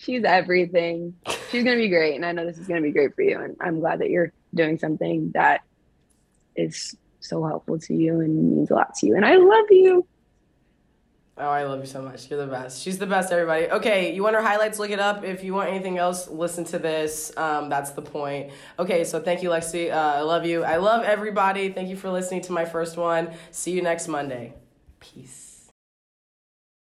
She's 0.00 0.24
everything. 0.24 1.14
She's 1.50 1.62
gonna 1.62 1.76
be 1.76 1.88
great, 1.88 2.14
and 2.14 2.24
I 2.24 2.32
know 2.32 2.46
this 2.46 2.58
is 2.58 2.66
gonna 2.66 2.80
be 2.80 2.90
great 2.90 3.14
for 3.14 3.22
you. 3.22 3.38
And 3.40 3.56
I'm 3.60 3.80
glad 3.80 4.00
that 4.00 4.10
you're 4.10 4.32
doing 4.54 4.78
something 4.78 5.32
that 5.34 5.60
is 6.56 6.96
so 7.20 7.44
helpful 7.44 7.78
to 7.78 7.94
you 7.94 8.20
and 8.20 8.56
means 8.56 8.70
a 8.70 8.74
lot 8.74 8.94
to 8.96 9.06
you. 9.06 9.16
And 9.16 9.24
I 9.24 9.36
love 9.36 9.66
you. 9.70 10.06
Oh, 11.36 11.48
I 11.48 11.64
love 11.64 11.80
you 11.80 11.86
so 11.86 12.02
much. 12.02 12.30
You're 12.30 12.44
the 12.44 12.50
best. 12.50 12.82
She's 12.82 12.98
the 12.98 13.06
best, 13.06 13.32
everybody. 13.32 13.70
Okay, 13.70 14.14
you 14.14 14.22
want 14.22 14.36
her 14.36 14.42
highlights? 14.42 14.78
Look 14.78 14.90
it 14.90 15.00
up. 15.00 15.24
If 15.24 15.42
you 15.42 15.54
want 15.54 15.70
anything 15.70 15.96
else, 15.96 16.28
listen 16.28 16.64
to 16.66 16.78
this. 16.78 17.32
Um, 17.36 17.70
that's 17.70 17.92
the 17.92 18.02
point. 18.02 18.52
Okay, 18.78 19.04
so 19.04 19.20
thank 19.20 19.42
you, 19.42 19.48
Lexi. 19.48 19.90
Uh, 19.90 19.94
I 19.94 20.20
love 20.20 20.44
you. 20.44 20.64
I 20.64 20.76
love 20.76 21.02
everybody. 21.02 21.70
Thank 21.70 21.88
you 21.88 21.96
for 21.96 22.10
listening 22.10 22.42
to 22.42 22.52
my 22.52 22.66
first 22.66 22.98
one. 22.98 23.32
See 23.52 23.70
you 23.70 23.80
next 23.80 24.06
Monday. 24.06 24.54
Peace. 24.98 25.49